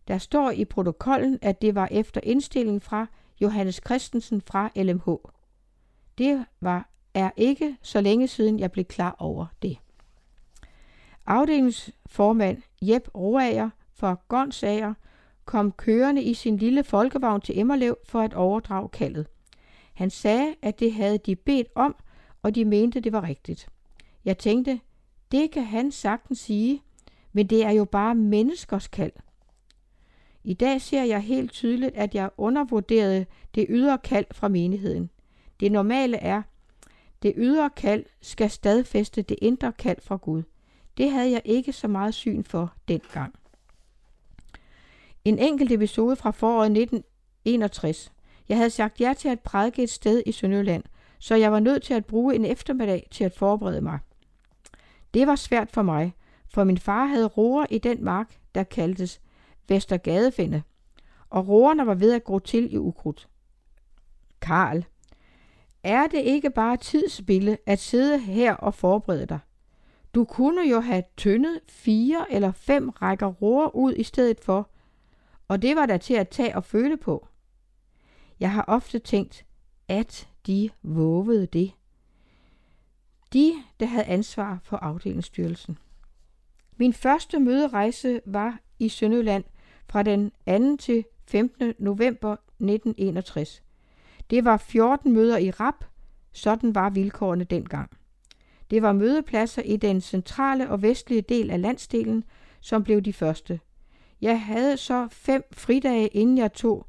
Der 0.08 0.18
står 0.18 0.50
i 0.50 0.64
protokollen, 0.64 1.38
at 1.42 1.62
det 1.62 1.74
var 1.74 1.88
efter 1.90 2.20
indstilling 2.24 2.82
fra 2.82 3.06
Johannes 3.40 3.80
Christensen 3.86 4.40
fra 4.40 4.70
LMH. 4.76 5.08
Det 6.18 6.46
var 6.60 6.88
er 7.14 7.30
ikke 7.36 7.76
så 7.82 8.00
længe 8.00 8.28
siden, 8.28 8.58
jeg 8.58 8.72
blev 8.72 8.84
klar 8.84 9.16
over 9.18 9.46
det. 9.62 9.78
Afdelingsformand 11.26 12.62
Jep 12.82 13.08
Roager 13.14 13.70
fra 13.92 14.16
Gonsager 14.28 14.94
kom 15.44 15.72
kørende 15.72 16.22
i 16.22 16.34
sin 16.34 16.56
lille 16.56 16.84
folkevogn 16.84 17.40
til 17.40 17.58
Emmerlev 17.58 17.96
for 18.04 18.20
at 18.20 18.34
overdrage 18.34 18.88
kaldet. 18.88 19.26
Han 19.94 20.10
sagde, 20.10 20.54
at 20.62 20.80
det 20.80 20.92
havde 20.92 21.18
de 21.18 21.36
bedt 21.36 21.68
om, 21.74 21.96
og 22.42 22.54
de 22.54 22.64
mente, 22.64 23.00
det 23.00 23.12
var 23.12 23.22
rigtigt. 23.22 23.68
Jeg 24.24 24.38
tænkte, 24.38 24.80
det 25.32 25.50
kan 25.50 25.64
han 25.64 25.92
sagtens 25.92 26.38
sige, 26.38 26.82
men 27.32 27.46
det 27.46 27.64
er 27.64 27.70
jo 27.70 27.84
bare 27.84 28.14
menneskers 28.14 28.88
kald. 28.88 29.12
I 30.44 30.54
dag 30.54 30.80
ser 30.80 31.04
jeg 31.04 31.20
helt 31.20 31.52
tydeligt, 31.52 31.94
at 31.94 32.14
jeg 32.14 32.30
undervurderede 32.36 33.26
det 33.54 33.66
ydre 33.68 33.98
kald 33.98 34.26
fra 34.32 34.48
menigheden. 34.48 35.10
Det 35.60 35.72
normale 35.72 36.16
er, 36.16 36.42
det 37.24 37.34
ydre 37.36 37.70
kald 37.70 38.04
skal 38.20 38.50
stadfæste 38.50 39.22
det 39.22 39.38
indre 39.42 39.72
kald 39.72 40.00
fra 40.00 40.16
Gud. 40.16 40.42
Det 40.96 41.10
havde 41.10 41.30
jeg 41.30 41.42
ikke 41.44 41.72
så 41.72 41.88
meget 41.88 42.14
syn 42.14 42.44
for 42.44 42.74
dengang. 42.88 43.34
En 45.24 45.38
enkelt 45.38 45.72
episode 45.72 46.16
fra 46.16 46.30
foråret 46.30 46.66
1961. 46.66 48.12
Jeg 48.48 48.56
havde 48.56 48.70
sagt 48.70 49.00
ja 49.00 49.14
til 49.18 49.28
at 49.28 49.40
prædike 49.40 49.82
et 49.82 49.90
sted 49.90 50.22
i 50.26 50.32
Sønderjylland, 50.32 50.84
så 51.18 51.34
jeg 51.34 51.52
var 51.52 51.60
nødt 51.60 51.82
til 51.82 51.94
at 51.94 52.06
bruge 52.06 52.34
en 52.34 52.44
eftermiddag 52.44 53.08
til 53.10 53.24
at 53.24 53.34
forberede 53.34 53.80
mig. 53.80 53.98
Det 55.14 55.26
var 55.26 55.36
svært 55.36 55.70
for 55.70 55.82
mig, 55.82 56.14
for 56.46 56.64
min 56.64 56.78
far 56.78 57.06
havde 57.06 57.26
roer 57.26 57.66
i 57.70 57.78
den 57.78 58.04
mark, 58.04 58.38
der 58.54 58.62
kaldtes 58.62 59.20
Vestergadefinde, 59.68 60.62
og 61.30 61.48
roerne 61.48 61.86
var 61.86 61.94
ved 61.94 62.12
at 62.12 62.24
gro 62.24 62.38
til 62.38 62.74
i 62.74 62.78
ukrudt. 62.78 63.28
Karl, 64.40 64.84
er 65.84 66.06
det 66.06 66.18
ikke 66.18 66.50
bare 66.50 66.76
tidsspilde 66.76 67.58
at 67.66 67.78
sidde 67.78 68.18
her 68.18 68.54
og 68.54 68.74
forberede 68.74 69.26
dig? 69.26 69.38
Du 70.14 70.24
kunne 70.24 70.68
jo 70.70 70.80
have 70.80 71.02
tyndet 71.16 71.60
fire 71.68 72.26
eller 72.30 72.52
fem 72.52 72.88
rækker 72.88 73.26
roer 73.26 73.76
ud 73.76 73.94
i 73.94 74.02
stedet 74.02 74.40
for, 74.40 74.70
og 75.48 75.62
det 75.62 75.76
var 75.76 75.86
der 75.86 75.96
til 75.96 76.14
at 76.14 76.28
tage 76.28 76.56
og 76.56 76.64
føle 76.64 76.96
på. 76.96 77.28
Jeg 78.40 78.50
har 78.50 78.64
ofte 78.68 78.98
tænkt, 78.98 79.44
at 79.88 80.28
de 80.46 80.70
våvede 80.82 81.46
det. 81.46 81.72
De, 83.32 83.52
der 83.80 83.86
havde 83.86 84.04
ansvar 84.04 84.58
for 84.62 84.76
afdelingsstyrelsen. 84.76 85.78
Min 86.76 86.92
første 86.92 87.40
møderejse 87.40 88.20
var 88.26 88.58
i 88.78 88.88
Sønderjylland 88.88 89.44
fra 89.88 90.02
den 90.02 90.32
2. 90.46 90.76
til 90.76 91.04
15. 91.26 91.74
november 91.78 92.32
1961. 92.32 93.62
Det 94.30 94.44
var 94.44 94.56
14 94.56 95.12
møder 95.12 95.38
i 95.38 95.50
rap, 95.50 95.84
sådan 96.32 96.74
var 96.74 96.90
vilkårene 96.90 97.44
dengang. 97.44 97.90
Det 98.70 98.82
var 98.82 98.92
mødepladser 98.92 99.62
i 99.62 99.76
den 99.76 100.00
centrale 100.00 100.70
og 100.70 100.82
vestlige 100.82 101.22
del 101.22 101.50
af 101.50 101.60
landsdelen, 101.60 102.24
som 102.60 102.84
blev 102.84 103.00
de 103.00 103.12
første. 103.12 103.60
Jeg 104.20 104.42
havde 104.42 104.76
så 104.76 105.08
fem 105.10 105.42
fridage, 105.52 106.08
inden 106.08 106.38
jeg 106.38 106.52
tog 106.52 106.86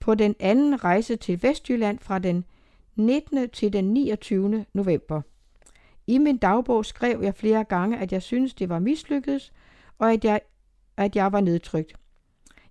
på 0.00 0.14
den 0.14 0.34
anden 0.40 0.84
rejse 0.84 1.16
til 1.16 1.42
Vestjylland 1.42 1.98
fra 1.98 2.18
den 2.18 2.44
19. 2.96 3.50
til 3.50 3.72
den 3.72 3.84
29. 3.84 4.64
november. 4.74 5.22
I 6.06 6.18
min 6.18 6.36
dagbog 6.36 6.84
skrev 6.84 7.22
jeg 7.22 7.34
flere 7.34 7.64
gange, 7.64 7.98
at 7.98 8.12
jeg 8.12 8.22
syntes, 8.22 8.54
det 8.54 8.68
var 8.68 8.78
mislykkedes, 8.78 9.52
og 9.98 10.12
at 10.12 10.24
jeg, 10.24 10.40
at 10.96 11.16
jeg 11.16 11.32
var 11.32 11.40
nedtrykt. 11.40 11.92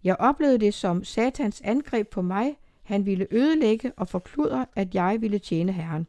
Jeg 0.04 0.16
oplevede 0.20 0.60
det 0.60 0.74
som 0.74 1.04
satans 1.04 1.62
angreb 1.62 2.08
på 2.08 2.22
mig. 2.22 2.58
Han 2.86 3.06
ville 3.06 3.28
ødelægge 3.32 3.92
og 3.98 4.08
forkludre, 4.08 4.66
at 4.76 4.96
jeg 4.96 5.18
ville 5.22 5.40
tjene 5.40 5.72
Herren. 5.72 6.08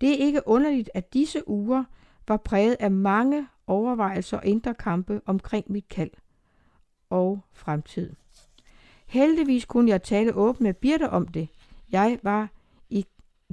Det 0.00 0.10
er 0.10 0.26
ikke 0.26 0.48
underligt, 0.48 0.90
at 0.94 1.14
disse 1.14 1.48
uger 1.48 1.84
var 2.28 2.36
præget 2.36 2.76
af 2.80 2.90
mange 2.90 3.46
overvejelser 3.66 4.36
og 4.36 4.46
indre 4.46 4.74
kampe 4.74 5.20
omkring 5.26 5.72
mit 5.72 5.88
kald 5.88 6.10
og 7.10 7.40
fremtid. 7.52 8.12
Heldigvis 9.06 9.64
kunne 9.64 9.90
jeg 9.90 10.02
tale 10.02 10.34
åbent 10.34 10.60
med 10.60 10.74
Birte 10.74 11.10
om 11.10 11.28
det. 11.28 11.48
Jeg 11.92 12.18
var 12.22 12.48
i 12.90 13.06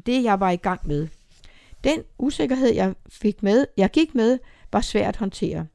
det, 0.06 0.24
jeg 0.24 0.40
var 0.40 0.50
i 0.50 0.56
gang 0.56 0.88
med. 0.88 1.08
Den 1.84 2.04
usikkerhed, 2.18 2.74
jeg 2.74 2.96
fik 3.10 3.44
med, 3.44 3.66
jeg 3.78 3.92
gik 3.92 4.16
med, 4.16 4.40
var 4.72 4.82
svært 4.82 5.08
at 5.08 5.16
håndtere. 5.16 5.68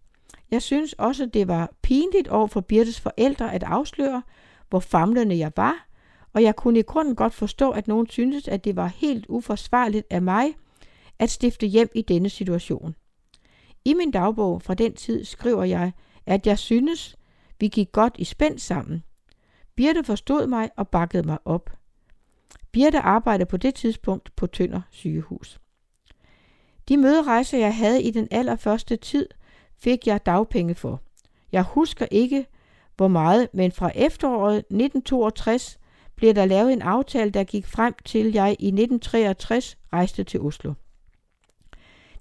Jeg 0.50 0.62
synes 0.62 0.92
også, 0.92 1.26
det 1.26 1.48
var 1.48 1.70
pinligt 1.82 2.28
over 2.28 2.46
for 2.46 2.60
Birtes 2.60 3.00
forældre 3.00 3.54
at 3.54 3.62
afsløre, 3.62 4.22
hvor 4.68 4.80
famlende 4.80 5.38
jeg 5.38 5.52
var, 5.56 5.86
og 6.32 6.42
jeg 6.42 6.56
kunne 6.56 6.78
i 6.78 6.82
grunden 6.82 7.14
godt 7.14 7.34
forstå, 7.34 7.70
at 7.70 7.88
nogen 7.88 8.06
syntes, 8.06 8.48
at 8.48 8.64
det 8.64 8.76
var 8.76 8.86
helt 8.86 9.26
uforsvarligt 9.28 10.06
af 10.10 10.22
mig 10.22 10.54
at 11.18 11.30
stifte 11.30 11.66
hjem 11.66 11.88
i 11.94 12.02
denne 12.02 12.28
situation. 12.28 12.94
I 13.84 13.94
min 13.94 14.10
dagbog 14.10 14.62
fra 14.62 14.74
den 14.74 14.94
tid 14.94 15.24
skriver 15.24 15.64
jeg, 15.64 15.92
at 16.26 16.46
jeg 16.46 16.58
synes, 16.58 17.16
vi 17.60 17.68
gik 17.68 17.92
godt 17.92 18.14
i 18.18 18.24
spænd 18.24 18.58
sammen. 18.58 19.02
Birte 19.76 20.04
forstod 20.04 20.46
mig 20.46 20.70
og 20.76 20.88
bakkede 20.88 21.22
mig 21.22 21.38
op. 21.44 21.70
Birte 22.72 22.98
arbejdede 22.98 23.46
på 23.46 23.56
det 23.56 23.74
tidspunkt 23.74 24.36
på 24.36 24.46
Tønder 24.46 24.80
sygehus. 24.90 25.60
De 26.88 26.96
møderejser, 26.96 27.58
jeg 27.58 27.76
havde 27.76 28.02
i 28.02 28.10
den 28.10 28.28
allerførste 28.30 28.96
tid, 28.96 29.28
fik 29.78 30.06
jeg 30.06 30.26
dagpenge 30.26 30.74
for. 30.74 31.02
Jeg 31.52 31.62
husker 31.62 32.06
ikke, 32.10 32.46
hvor 32.96 33.08
meget, 33.08 33.48
men 33.52 33.72
fra 33.72 33.90
efteråret 33.94 34.56
1962 34.56 35.78
blev 36.20 36.34
der 36.34 36.44
lavet 36.44 36.72
en 36.72 36.82
aftale, 36.82 37.30
der 37.30 37.44
gik 37.44 37.66
frem 37.66 37.94
til 38.04 38.32
jeg 38.32 38.48
i 38.48 38.66
1963 38.66 39.78
rejste 39.92 40.24
til 40.24 40.40
Oslo. 40.40 40.72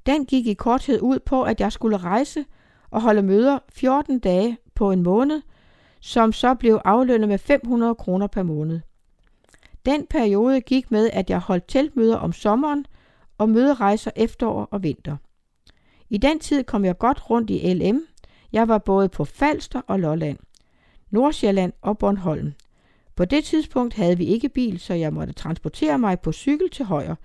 Den 0.06 0.26
gik 0.26 0.48
i 0.48 0.54
korthed 0.54 1.02
ud 1.02 1.20
på, 1.20 1.44
at 1.44 1.60
jeg 1.60 1.72
skulle 1.72 1.98
rejse 1.98 2.46
og 2.92 3.02
holde 3.02 3.22
møder 3.22 3.60
14 3.70 4.20
dage 4.20 4.58
på 4.76 4.92
en 4.92 5.04
måned, 5.04 5.42
som 6.00 6.34
så 6.34 6.54
blev 6.56 6.82
aflønnet 6.86 7.30
med 7.30 7.38
500 7.38 7.96
kroner 7.96 8.28
per 8.28 8.44
måned. 8.44 8.80
Den 9.86 10.06
periode 10.06 10.62
gik 10.62 10.92
med, 10.92 11.10
at 11.14 11.30
jeg 11.30 11.40
holdt 11.40 11.68
teltmøder 11.68 12.18
om 12.18 12.34
sommeren 12.34 12.86
og 13.38 13.50
møderejser 13.50 14.12
efterår 14.16 14.68
og 14.72 14.84
vinter. 14.84 15.18
I 16.10 16.18
den 16.18 16.40
tid 16.40 16.64
kom 16.64 16.86
jeg 16.86 16.98
godt 16.98 17.30
rundt 17.30 17.50
i 17.50 17.74
LM. 17.74 18.02
Jeg 18.52 18.68
var 18.68 18.78
både 18.78 19.10
på 19.10 19.26
Falster 19.26 19.82
og 19.88 20.00
Lolland, 20.00 20.38
Nordsjælland 21.10 21.74
og 21.82 21.98
Bornholm. 21.98 22.54
På 23.20 23.26
det 23.26 23.44
tidspunkt 23.44 23.94
havde 23.94 24.18
vi 24.18 24.26
ikke 24.26 24.50
bil, 24.50 24.80
så 24.80 24.94
jeg 24.94 25.14
måtte 25.14 25.34
transportere 25.34 26.00
mig 26.00 26.20
på 26.20 26.32
cykel 26.32 26.70
til 26.70 26.86
højre, 26.86 27.16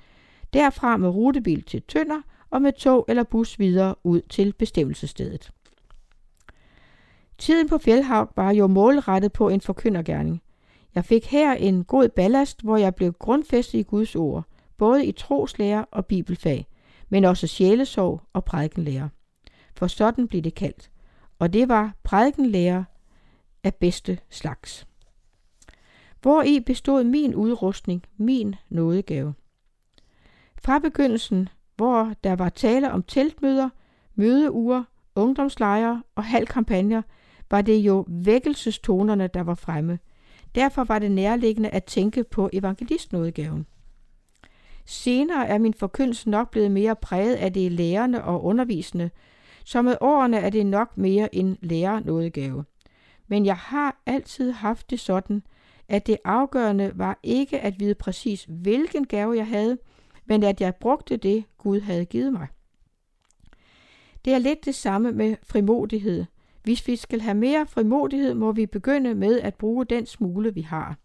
derfra 0.53 0.97
med 0.97 1.09
rutebil 1.09 1.63
til 1.63 1.83
Tønder 1.83 2.21
og 2.51 2.63
med 2.63 2.73
tog 2.73 3.05
eller 3.09 3.23
bus 3.23 3.59
videre 3.59 3.95
ud 4.05 4.21
til 4.21 4.53
bestemmelsesstedet. 4.53 5.51
Tiden 7.39 7.69
på 7.69 7.79
Fjellhavn 7.79 8.29
var 8.37 8.51
jo 8.51 8.67
målrettet 8.67 9.33
på 9.33 9.49
en 9.49 9.61
forkyndergærning. 9.61 10.43
Jeg 10.95 11.05
fik 11.05 11.27
her 11.27 11.53
en 11.53 11.85
god 11.85 12.09
ballast, 12.09 12.63
hvor 12.63 12.77
jeg 12.77 12.95
blev 12.95 13.13
grundfæstet 13.13 13.79
i 13.79 13.83
Guds 13.83 14.17
ord, 14.17 14.45
både 14.77 15.07
i 15.07 15.13
troslærer 15.13 15.85
og 15.91 16.07
bibelfag, 16.07 16.67
men 17.09 17.25
også 17.25 17.47
sjælesorg 17.47 18.21
og 18.33 18.45
prædikenlærer. 18.45 19.09
For 19.77 19.87
sådan 19.87 20.29
blev 20.29 20.43
det 20.43 20.55
kaldt. 20.55 20.91
Og 21.39 21.53
det 21.53 21.69
var 21.69 21.95
prædikenlærer 22.03 22.85
af 23.65 23.75
bedste 23.75 24.19
slags. 24.31 24.87
Hvor 26.25 26.43
i 26.43 26.61
bestod 26.61 27.05
min 27.05 27.35
udrustning, 27.35 28.03
min 28.17 28.55
nådegave. 28.69 29.35
Fra 30.65 30.79
begyndelsen, 30.79 31.49
hvor 31.77 32.13
der 32.25 32.37
var 32.37 32.49
tale 32.49 32.93
om 32.93 33.03
teltmøder, 33.03 33.69
mødeuger, 34.15 34.85
ungdomslejre 35.15 36.03
og 36.15 36.25
halvkampagner, 36.25 37.03
var 37.51 37.63
det 37.63 37.77
jo 37.77 38.05
vækkelsestonerne, 38.09 39.27
der 39.27 39.43
var 39.43 39.55
fremme. 39.55 39.99
Derfor 40.55 40.85
var 40.85 40.99
det 40.99 41.11
nærliggende 41.11 41.69
at 41.69 41.85
tænke 41.85 42.25
på 42.25 42.51
evangelistnådegaven. 42.53 43.67
Senere 44.87 45.49
er 45.49 45.59
min 45.59 45.75
forkyndelse 45.75 46.31
nok 46.31 46.51
blevet 46.51 46.71
mere 46.71 46.97
præget 46.97 47.35
af 47.35 47.53
det 47.53 47.73
lærende 47.73 48.25
og 48.25 48.45
undervisende, 48.45 49.11
så 49.65 49.83
med 49.83 49.97
årene 50.01 50.37
er 50.37 50.51
det 50.51 50.67
nok 50.67 50.99
mere 50.99 51.35
en 51.35 51.59
lærernådegave. 51.61 52.65
Men 53.29 53.47
jeg 53.47 53.57
har 53.57 54.03
altid 54.07 54.53
haft 54.53 54.91
det 54.91 55.01
sådan, 55.01 55.43
at 55.89 56.07
det 56.07 56.17
afgørende 56.25 56.93
var 56.95 57.19
ikke 57.23 57.61
at 57.61 57.81
vide 57.81 57.95
præcis, 57.95 58.47
hvilken 58.49 59.07
gave 59.07 59.37
jeg 59.37 59.47
havde, 59.47 59.79
men 60.25 60.43
at 60.43 60.61
jeg 60.61 60.75
brugte 60.75 61.17
det, 61.17 61.45
Gud 61.59 61.81
havde 61.81 62.05
givet 62.05 62.33
mig. 62.33 62.47
Det 64.25 64.33
er 64.33 64.39
lidt 64.39 64.65
det 64.65 64.75
samme 64.75 65.13
med 65.13 65.37
frimodighed. 65.43 66.25
Hvis 66.63 66.87
vi 66.87 66.97
skal 66.97 67.21
have 67.21 67.35
mere 67.35 67.67
frimodighed, 67.67 68.35
må 68.35 68.53
vi 68.53 68.67
begynde 68.67 69.15
med 69.15 69.41
at 69.41 69.55
bruge 69.55 69.85
den 69.85 70.07
smule, 70.07 70.55
vi 70.55 70.61
har. 70.61 70.99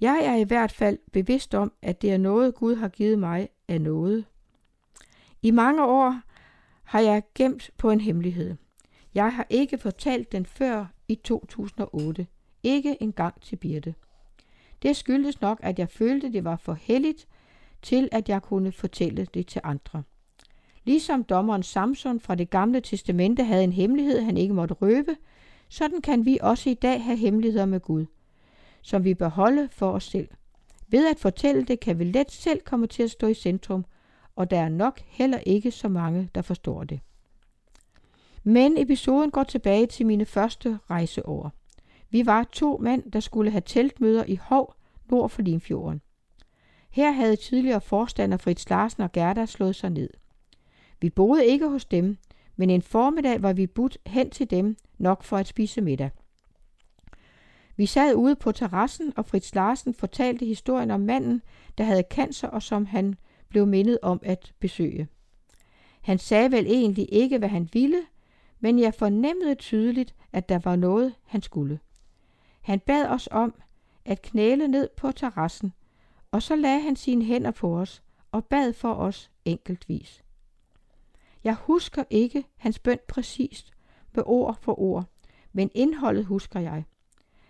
Jeg 0.00 0.24
er 0.24 0.34
i 0.34 0.44
hvert 0.44 0.72
fald 0.72 0.98
bevidst 1.12 1.54
om, 1.54 1.72
at 1.82 2.02
det 2.02 2.12
er 2.12 2.18
noget, 2.18 2.54
Gud 2.54 2.74
har 2.74 2.88
givet 2.88 3.18
mig 3.18 3.48
af 3.68 3.80
noget. 3.80 4.24
I 5.42 5.50
mange 5.50 5.84
år 5.84 6.20
har 6.82 7.00
jeg 7.00 7.22
gemt 7.34 7.70
på 7.76 7.90
en 7.90 8.00
hemmelighed. 8.00 8.56
Jeg 9.14 9.32
har 9.32 9.46
ikke 9.50 9.78
fortalt 9.78 10.32
den 10.32 10.46
før 10.46 10.86
i 11.08 11.14
2008. 11.14 12.26
Ikke 12.64 12.96
engang 13.02 13.40
til 13.40 13.56
Birte. 13.56 13.94
Det 14.82 14.96
skyldes 14.96 15.40
nok, 15.40 15.60
at 15.62 15.78
jeg 15.78 15.88
følte, 15.88 16.32
det 16.32 16.44
var 16.44 16.56
for 16.56 16.72
heldigt 16.72 17.26
til, 17.82 18.08
at 18.12 18.28
jeg 18.28 18.42
kunne 18.42 18.72
fortælle 18.72 19.26
det 19.34 19.46
til 19.46 19.60
andre. 19.64 20.02
Ligesom 20.84 21.24
dommeren 21.24 21.62
Samson 21.62 22.20
fra 22.20 22.34
det 22.34 22.50
gamle 22.50 22.80
testamente 22.80 23.44
havde 23.44 23.64
en 23.64 23.72
hemmelighed, 23.72 24.20
han 24.20 24.36
ikke 24.36 24.54
måtte 24.54 24.74
røbe, 24.74 25.16
sådan 25.68 26.00
kan 26.00 26.24
vi 26.24 26.38
også 26.42 26.70
i 26.70 26.74
dag 26.74 27.04
have 27.04 27.16
hemmeligheder 27.16 27.66
med 27.66 27.80
Gud, 27.80 28.06
som 28.82 29.04
vi 29.04 29.14
bør 29.14 29.28
holde 29.28 29.68
for 29.72 29.90
os 29.90 30.04
selv. 30.04 30.28
Ved 30.88 31.10
at 31.10 31.18
fortælle 31.18 31.64
det, 31.64 31.80
kan 31.80 31.98
vi 31.98 32.04
let 32.04 32.30
selv 32.30 32.60
komme 32.60 32.86
til 32.86 33.02
at 33.02 33.10
stå 33.10 33.26
i 33.26 33.34
centrum, 33.34 33.84
og 34.36 34.50
der 34.50 34.60
er 34.60 34.68
nok 34.68 35.00
heller 35.06 35.38
ikke 35.38 35.70
så 35.70 35.88
mange, 35.88 36.30
der 36.34 36.42
forstår 36.42 36.84
det. 36.84 37.00
Men 38.42 38.78
episoden 38.78 39.30
går 39.30 39.44
tilbage 39.44 39.86
til 39.86 40.06
mine 40.06 40.24
første 40.24 40.78
rejseår. 40.90 41.52
Vi 42.14 42.26
var 42.26 42.44
to 42.52 42.78
mænd, 42.78 43.12
der 43.12 43.20
skulle 43.20 43.50
have 43.50 43.62
teltmøder 43.66 44.24
i 44.24 44.36
Hov, 44.36 44.74
nord 45.10 45.30
for 45.30 45.42
Limfjorden. 45.42 46.00
Her 46.90 47.10
havde 47.10 47.36
tidligere 47.36 47.80
forstander 47.80 48.36
Fritz 48.36 48.70
Larsen 48.70 49.02
og 49.02 49.12
Gerda 49.12 49.46
slået 49.46 49.76
sig 49.76 49.90
ned. 49.90 50.10
Vi 51.00 51.10
boede 51.10 51.46
ikke 51.46 51.68
hos 51.68 51.84
dem, 51.84 52.16
men 52.56 52.70
en 52.70 52.82
formiddag 52.82 53.42
var 53.42 53.52
vi 53.52 53.66
budt 53.66 53.98
hen 54.06 54.30
til 54.30 54.50
dem 54.50 54.76
nok 54.98 55.24
for 55.24 55.36
at 55.36 55.46
spise 55.46 55.80
middag. 55.80 56.10
Vi 57.76 57.86
sad 57.86 58.14
ude 58.14 58.36
på 58.36 58.52
terrassen, 58.52 59.12
og 59.16 59.26
Fritz 59.26 59.54
Larsen 59.54 59.94
fortalte 59.94 60.44
historien 60.46 60.90
om 60.90 61.00
manden, 61.00 61.42
der 61.78 61.84
havde 61.84 62.04
cancer, 62.10 62.48
og 62.48 62.62
som 62.62 62.86
han 62.86 63.14
blev 63.48 63.66
mindet 63.66 63.98
om 64.02 64.20
at 64.22 64.52
besøge. 64.60 65.08
Han 66.02 66.18
sagde 66.18 66.52
vel 66.52 66.66
egentlig 66.66 67.08
ikke, 67.12 67.38
hvad 67.38 67.48
han 67.48 67.68
ville, 67.72 68.02
men 68.60 68.78
jeg 68.78 68.94
fornemmede 68.94 69.54
tydeligt, 69.54 70.14
at 70.32 70.48
der 70.48 70.58
var 70.58 70.76
noget, 70.76 71.14
han 71.24 71.42
skulle. 71.42 71.78
Han 72.64 72.80
bad 72.80 73.06
os 73.08 73.28
om 73.30 73.54
at 74.04 74.22
knæle 74.22 74.68
ned 74.68 74.88
på 74.96 75.12
terrassen, 75.12 75.72
og 76.30 76.42
så 76.42 76.56
lagde 76.56 76.80
han 76.80 76.96
sine 76.96 77.24
hænder 77.24 77.50
på 77.50 77.78
os 77.78 78.02
og 78.32 78.44
bad 78.44 78.72
for 78.72 78.94
os 78.94 79.30
enkeltvis. 79.44 80.24
Jeg 81.44 81.54
husker 81.54 82.04
ikke 82.10 82.44
hans 82.56 82.78
bøn 82.78 82.98
præcist 83.08 83.70
med 84.14 84.22
ord 84.26 84.58
for 84.60 84.80
ord, 84.80 85.04
men 85.52 85.70
indholdet 85.74 86.24
husker 86.24 86.60
jeg. 86.60 86.84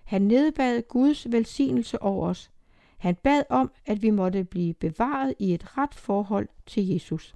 Han 0.04 0.22
nedbad 0.22 0.82
Guds 0.88 1.32
velsignelse 1.32 2.02
over 2.02 2.28
os. 2.28 2.50
Han 2.98 3.14
bad 3.14 3.42
om, 3.50 3.72
at 3.86 4.02
vi 4.02 4.10
måtte 4.10 4.44
blive 4.44 4.74
bevaret 4.74 5.34
i 5.38 5.54
et 5.54 5.78
ret 5.78 5.94
forhold 5.94 6.48
til 6.66 6.88
Jesus. 6.88 7.34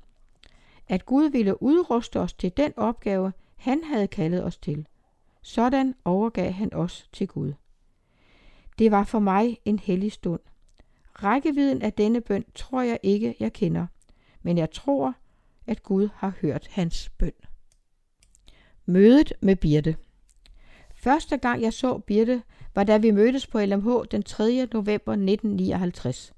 At 0.88 1.06
Gud 1.06 1.30
ville 1.30 1.62
udruste 1.62 2.20
os 2.20 2.32
til 2.32 2.56
den 2.56 2.72
opgave, 2.76 3.32
han 3.56 3.84
havde 3.84 4.08
kaldet 4.08 4.44
os 4.44 4.56
til. 4.56 4.86
Sådan 5.42 5.94
overgav 6.04 6.52
han 6.52 6.74
os 6.74 7.08
til 7.12 7.28
Gud. 7.28 7.52
Det 8.78 8.90
var 8.90 9.04
for 9.04 9.18
mig 9.18 9.58
en 9.64 9.78
hellig 9.78 10.12
stund. 10.12 10.40
Rækkevidden 11.22 11.82
af 11.82 11.92
denne 11.92 12.20
bøn 12.20 12.44
tror 12.54 12.82
jeg 12.82 12.98
ikke, 13.02 13.34
jeg 13.40 13.52
kender, 13.52 13.86
men 14.42 14.58
jeg 14.58 14.70
tror, 14.70 15.14
at 15.66 15.82
Gud 15.82 16.08
har 16.14 16.32
hørt 16.40 16.66
hans 16.70 17.08
bøn. 17.08 17.32
Mødet 18.86 19.32
med 19.40 19.56
Birte 19.56 19.96
Første 20.94 21.36
gang 21.36 21.62
jeg 21.62 21.72
så 21.72 21.98
Birte, 21.98 22.42
var 22.74 22.84
da 22.84 22.96
vi 22.96 23.10
mødtes 23.10 23.46
på 23.46 23.60
LMH 23.60 23.90
den 24.10 24.22
3. 24.22 24.68
november 24.72 25.12
1959. 25.12 26.32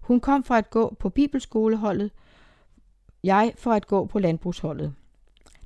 Hun 0.00 0.20
kom 0.20 0.44
for 0.44 0.54
at 0.54 0.70
gå 0.70 0.96
på 0.98 1.08
bibelskoleholdet, 1.08 2.10
jeg 3.24 3.52
for 3.56 3.72
at 3.72 3.86
gå 3.86 4.06
på 4.06 4.18
landbrugsholdet. 4.18 4.94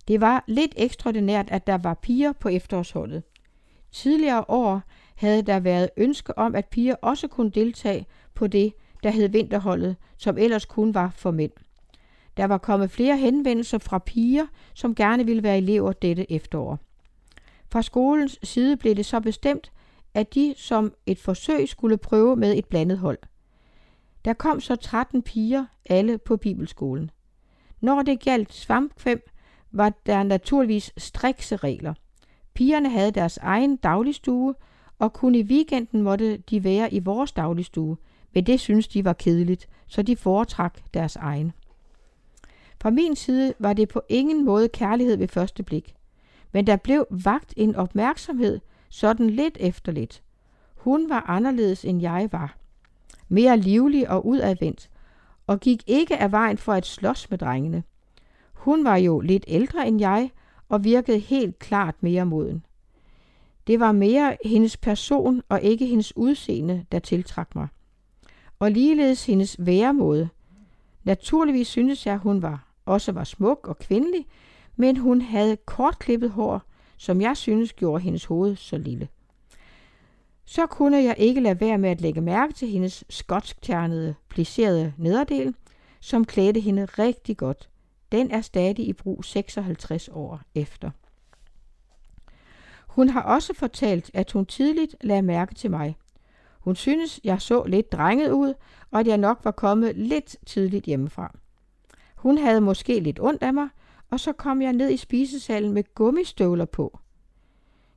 Det 0.08 0.20
var 0.20 0.44
lidt 0.46 0.74
ekstraordinært, 0.76 1.50
at 1.50 1.66
der 1.66 1.78
var 1.78 1.94
piger 1.94 2.32
på 2.32 2.48
efterårsholdet. 2.48 3.22
Tidligere 3.92 4.44
år 4.48 4.82
havde 5.20 5.42
der 5.42 5.60
været 5.60 5.90
ønske 5.96 6.38
om, 6.38 6.54
at 6.54 6.66
piger 6.66 6.94
også 7.02 7.28
kunne 7.28 7.50
deltage 7.50 8.06
på 8.34 8.46
det, 8.46 8.72
der 9.02 9.10
hed 9.10 9.28
vinterholdet, 9.28 9.96
som 10.16 10.38
ellers 10.38 10.64
kun 10.64 10.94
var 10.94 11.10
for 11.10 11.30
mænd. 11.30 11.52
Der 12.36 12.44
var 12.44 12.58
kommet 12.58 12.90
flere 12.90 13.16
henvendelser 13.16 13.78
fra 13.78 13.98
piger, 13.98 14.46
som 14.74 14.94
gerne 14.94 15.26
ville 15.26 15.42
være 15.42 15.58
elever 15.58 15.92
dette 15.92 16.32
efterår. 16.32 16.78
Fra 17.72 17.82
skolens 17.82 18.38
side 18.42 18.76
blev 18.76 18.94
det 18.94 19.06
så 19.06 19.20
bestemt, 19.20 19.72
at 20.14 20.34
de 20.34 20.54
som 20.56 20.94
et 21.06 21.18
forsøg 21.18 21.68
skulle 21.68 21.98
prøve 21.98 22.36
med 22.36 22.56
et 22.56 22.66
blandet 22.66 22.98
hold. 22.98 23.18
Der 24.24 24.32
kom 24.32 24.60
så 24.60 24.76
13 24.76 25.22
piger, 25.22 25.64
alle 25.88 26.18
på 26.18 26.36
bibelskolen. 26.36 27.10
Når 27.80 28.02
det 28.02 28.20
galt 28.20 28.52
svampkvem, 28.52 29.22
var 29.70 29.92
der 30.06 30.22
naturligvis 30.22 30.92
strikse 30.96 31.56
regler. 31.56 31.94
Pigerne 32.54 32.90
havde 32.90 33.10
deres 33.10 33.36
egen 33.36 33.76
dagligstue, 33.76 34.54
og 35.00 35.12
kun 35.12 35.34
i 35.34 35.42
weekenden 35.42 36.02
måtte 36.02 36.36
de 36.36 36.64
være 36.64 36.94
i 36.94 36.98
vores 36.98 37.32
dagligstue, 37.32 37.96
men 38.34 38.46
det 38.46 38.60
synes 38.60 38.88
de 38.88 39.04
var 39.04 39.12
kedeligt, 39.12 39.68
så 39.86 40.02
de 40.02 40.16
foretrak 40.16 40.78
deres 40.94 41.16
egen. 41.16 41.52
Fra 42.80 42.90
min 42.90 43.16
side 43.16 43.54
var 43.58 43.72
det 43.72 43.88
på 43.88 44.02
ingen 44.08 44.44
måde 44.44 44.68
kærlighed 44.68 45.16
ved 45.16 45.28
første 45.28 45.62
blik, 45.62 45.94
men 46.52 46.66
der 46.66 46.76
blev 46.76 47.06
vagt 47.10 47.54
en 47.56 47.76
opmærksomhed, 47.76 48.60
sådan 48.88 49.30
lidt 49.30 49.56
efter 49.60 49.92
lidt. 49.92 50.22
Hun 50.74 51.08
var 51.08 51.24
anderledes 51.28 51.84
end 51.84 52.00
jeg 52.00 52.28
var. 52.32 52.56
Mere 53.28 53.56
livlig 53.56 54.10
og 54.10 54.26
udadvendt, 54.26 54.90
og 55.46 55.60
gik 55.60 55.82
ikke 55.86 56.16
af 56.16 56.32
vejen 56.32 56.58
for 56.58 56.72
at 56.72 56.86
slås 56.86 57.30
med 57.30 57.38
drengene. 57.38 57.82
Hun 58.52 58.84
var 58.84 58.96
jo 58.96 59.20
lidt 59.20 59.44
ældre 59.48 59.88
end 59.88 60.00
jeg, 60.00 60.30
og 60.68 60.84
virkede 60.84 61.18
helt 61.18 61.58
klart 61.58 61.94
mere 62.00 62.26
moden. 62.26 62.64
Det 63.70 63.80
var 63.80 63.92
mere 63.92 64.36
hendes 64.44 64.76
person 64.76 65.42
og 65.48 65.62
ikke 65.62 65.86
hendes 65.86 66.16
udseende, 66.16 66.84
der 66.92 66.98
tiltrak 66.98 67.54
mig. 67.54 67.68
Og 68.58 68.70
ligeledes 68.70 69.26
hendes 69.26 69.56
væremåde. 69.58 70.28
Naturligvis 71.04 71.68
synes 71.68 72.06
jeg, 72.06 72.16
hun 72.16 72.42
var 72.42 72.72
også 72.86 73.12
var 73.12 73.24
smuk 73.24 73.68
og 73.68 73.78
kvindelig, 73.78 74.26
men 74.76 74.96
hun 74.96 75.20
havde 75.20 75.56
kortklippet 75.56 76.30
hår, 76.30 76.62
som 76.96 77.20
jeg 77.20 77.36
synes 77.36 77.72
gjorde 77.72 78.02
hendes 78.02 78.24
hoved 78.24 78.56
så 78.56 78.78
lille. 78.78 79.08
Så 80.44 80.66
kunne 80.66 80.96
jeg 80.96 81.14
ikke 81.18 81.40
lade 81.40 81.60
være 81.60 81.78
med 81.78 81.90
at 81.90 82.00
lægge 82.00 82.20
mærke 82.20 82.52
til 82.52 82.68
hendes 82.68 83.04
skotskternede, 83.08 84.14
plisserede 84.28 84.92
nederdel, 84.98 85.54
som 86.00 86.24
klædte 86.24 86.60
hende 86.60 86.84
rigtig 86.84 87.36
godt. 87.36 87.68
Den 88.12 88.30
er 88.30 88.40
stadig 88.40 88.88
i 88.88 88.92
brug 88.92 89.24
56 89.24 90.08
år 90.12 90.40
efter. 90.54 90.90
Hun 92.90 93.08
har 93.08 93.22
også 93.22 93.54
fortalt, 93.54 94.10
at 94.14 94.32
hun 94.32 94.46
tidligt 94.46 94.96
lagde 95.00 95.22
mærke 95.22 95.54
til 95.54 95.70
mig. 95.70 95.96
Hun 96.60 96.76
synes, 96.76 97.20
jeg 97.24 97.40
så 97.40 97.64
lidt 97.64 97.92
drenget 97.92 98.30
ud, 98.30 98.54
og 98.90 99.00
at 99.00 99.06
jeg 99.06 99.18
nok 99.18 99.40
var 99.44 99.50
kommet 99.50 99.96
lidt 99.96 100.36
tidligt 100.46 100.84
hjemmefra. 100.84 101.34
Hun 102.16 102.38
havde 102.38 102.60
måske 102.60 103.00
lidt 103.00 103.20
ondt 103.20 103.42
af 103.42 103.54
mig, 103.54 103.68
og 104.10 104.20
så 104.20 104.32
kom 104.32 104.62
jeg 104.62 104.72
ned 104.72 104.90
i 104.90 104.96
spisesalen 104.96 105.72
med 105.72 105.94
gummistøvler 105.94 106.64
på. 106.64 106.98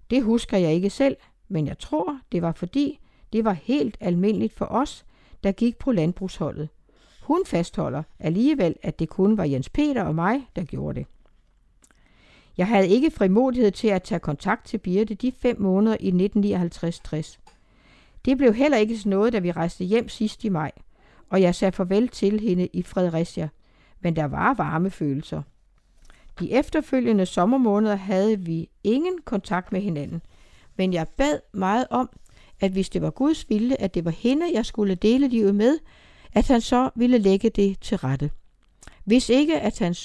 Det 0.10 0.23
husker 0.23 0.58
jeg 0.58 0.73
ikke 0.73 0.89
selv, 0.89 1.17
men 1.47 1.67
jeg 1.67 1.79
tror, 1.79 2.19
det 2.32 2.41
var 2.41 2.51
fordi, 2.51 2.99
det 3.34 3.45
var 3.45 3.53
helt 3.53 3.97
almindeligt 3.99 4.53
for 4.53 4.65
os, 4.65 5.06
der 5.43 5.51
gik 5.51 5.77
på 5.77 5.91
landbrugsholdet. 5.91 6.69
Hun 7.23 7.41
fastholder 7.45 8.03
alligevel, 8.19 8.75
at 8.82 8.99
det 8.99 9.10
kun 9.10 9.38
var 9.38 9.43
Jens 9.43 9.69
Peter 9.69 10.03
og 10.03 10.15
mig, 10.15 10.47
der 10.56 10.63
gjorde 10.63 10.99
det. 10.99 11.08
Jeg 12.57 12.67
havde 12.67 12.87
ikke 12.87 13.11
frimodighed 13.11 13.71
til 13.71 13.87
at 13.87 14.03
tage 14.03 14.19
kontakt 14.19 14.65
til 14.65 14.77
Birte 14.77 15.13
de 15.13 15.31
fem 15.41 15.61
måneder 15.61 15.97
i 15.99 16.11
1959-60. 16.11 17.37
Det 18.25 18.37
blev 18.37 18.53
heller 18.53 18.77
ikke 18.77 18.97
sådan 18.97 19.09
noget, 19.09 19.33
da 19.33 19.39
vi 19.39 19.51
rejste 19.51 19.83
hjem 19.83 20.09
sidst 20.09 20.43
i 20.43 20.49
maj, 20.49 20.71
og 21.29 21.41
jeg 21.41 21.55
sagde 21.55 21.71
farvel 21.71 22.07
til 22.07 22.39
hende 22.39 22.67
i 22.73 22.83
Fredericia, 22.83 23.49
men 24.01 24.15
der 24.15 24.25
var 24.25 24.53
varme 24.53 24.89
følelser. 24.89 25.41
De 26.39 26.51
efterfølgende 26.51 27.25
sommermåneder 27.25 27.95
havde 27.95 28.39
vi 28.39 28.69
ingen 28.83 29.21
kontakt 29.25 29.71
med 29.71 29.81
hinanden, 29.81 30.21
men 30.77 30.93
jeg 30.93 31.07
bad 31.07 31.39
meget 31.53 31.85
om, 31.89 32.09
at 32.59 32.71
hvis 32.71 32.89
det 32.89 33.01
var 33.01 33.09
Guds 33.09 33.49
vilje, 33.49 33.75
at 33.79 33.93
det 33.93 34.05
var 34.05 34.11
hende, 34.11 34.45
jeg 34.53 34.65
skulle 34.65 34.95
dele 34.95 35.27
livet 35.27 35.55
med, 35.55 35.79
at 36.33 36.47
han 36.47 36.61
så 36.61 36.89
ville 36.95 37.17
lægge 37.17 37.49
det 37.49 37.79
til 37.79 37.97
rette. 37.97 38.31
Hvis 39.03 39.29
ikke, 39.29 39.59
at 39.59 39.79
han, 39.79 39.95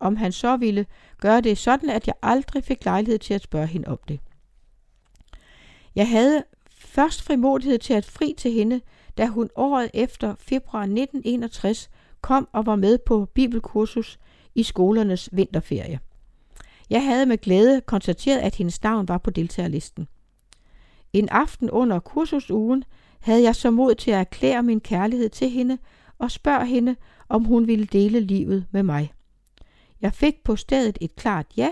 om 0.00 0.16
han 0.16 0.32
så 0.32 0.56
ville 0.56 0.86
gøre 1.20 1.40
det 1.40 1.58
sådan, 1.58 1.90
at 1.90 2.06
jeg 2.06 2.14
aldrig 2.22 2.64
fik 2.64 2.84
lejlighed 2.84 3.18
til 3.18 3.34
at 3.34 3.42
spørge 3.42 3.66
hende 3.66 3.88
om 3.88 3.98
det. 4.08 4.20
Jeg 5.94 6.08
havde 6.08 6.44
først 6.78 7.22
frimodighed 7.22 7.78
til 7.78 7.92
at 7.94 8.04
fri 8.04 8.34
til 8.38 8.52
hende, 8.52 8.80
da 9.18 9.26
hun 9.26 9.48
året 9.56 9.90
efter 9.94 10.34
februar 10.38 10.80
1961 10.80 11.90
kom 12.20 12.48
og 12.52 12.66
var 12.66 12.76
med 12.76 12.98
på 12.98 13.24
bibelkursus 13.34 14.18
i 14.54 14.62
skolernes 14.62 15.28
vinterferie. 15.32 16.00
Jeg 16.90 17.04
havde 17.04 17.26
med 17.26 17.38
glæde 17.38 17.80
konstateret, 17.80 18.38
at 18.38 18.54
hendes 18.54 18.82
navn 18.82 19.08
var 19.08 19.18
på 19.18 19.30
deltagerlisten. 19.30 20.08
En 21.12 21.28
aften 21.28 21.70
under 21.70 21.98
kursusugen 21.98 22.84
havde 23.20 23.42
jeg 23.42 23.56
så 23.56 23.70
mod 23.70 23.94
til 23.94 24.10
at 24.10 24.20
erklære 24.20 24.62
min 24.62 24.80
kærlighed 24.80 25.28
til 25.28 25.50
hende 25.50 25.78
og 26.18 26.30
spørge 26.30 26.66
hende, 26.66 26.96
om 27.28 27.44
hun 27.44 27.66
ville 27.66 27.86
dele 27.86 28.20
livet 28.20 28.66
med 28.70 28.82
mig. 28.82 29.12
Jeg 30.00 30.12
fik 30.12 30.44
på 30.44 30.56
stedet 30.56 30.98
et 31.00 31.16
klart 31.16 31.46
ja, 31.56 31.70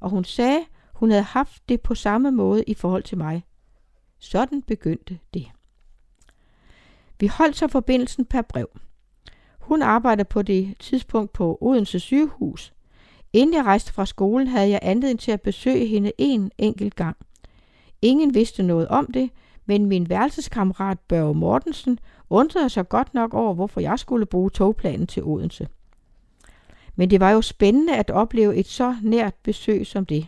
og 0.00 0.10
hun 0.10 0.24
sagde, 0.24 0.64
hun 0.94 1.10
havde 1.10 1.22
haft 1.22 1.68
det 1.68 1.80
på 1.80 1.94
samme 1.94 2.30
måde 2.30 2.64
i 2.66 2.74
forhold 2.74 3.02
til 3.02 3.18
mig. 3.18 3.44
Sådan 4.18 4.62
begyndte 4.62 5.18
det. 5.34 5.46
Vi 7.20 7.26
holdt 7.26 7.56
så 7.56 7.68
forbindelsen 7.68 8.24
per 8.24 8.42
brev. 8.42 8.68
Hun 9.58 9.82
arbejdede 9.82 10.24
på 10.24 10.42
det 10.42 10.74
tidspunkt 10.78 11.32
på 11.32 11.58
Odense 11.60 12.00
sygehus. 12.00 12.72
Inden 13.32 13.56
jeg 13.56 13.64
rejste 13.64 13.92
fra 13.92 14.06
skolen, 14.06 14.46
havde 14.46 14.70
jeg 14.70 14.78
anledning 14.82 15.20
til 15.20 15.32
at 15.32 15.42
besøge 15.42 15.86
hende 15.86 16.12
en 16.18 16.50
enkelt 16.58 16.94
gang. 16.94 17.16
Ingen 18.02 18.34
vidste 18.34 18.62
noget 18.62 18.88
om 18.88 19.12
det, 19.12 19.30
men 19.66 19.86
min 19.86 20.08
værelseskammerat 20.08 21.00
Børge 21.00 21.34
Mortensen 21.34 21.98
undrede 22.30 22.70
sig 22.70 22.88
godt 22.88 23.14
nok 23.14 23.34
over, 23.34 23.54
hvorfor 23.54 23.80
jeg 23.80 23.98
skulle 23.98 24.26
bruge 24.26 24.50
togplanen 24.50 25.06
til 25.06 25.22
Odense. 25.24 25.68
Men 26.96 27.10
det 27.10 27.20
var 27.20 27.30
jo 27.30 27.40
spændende 27.40 27.96
at 27.96 28.10
opleve 28.10 28.56
et 28.56 28.66
så 28.66 28.96
nært 29.02 29.34
besøg 29.42 29.86
som 29.86 30.06
det. 30.06 30.26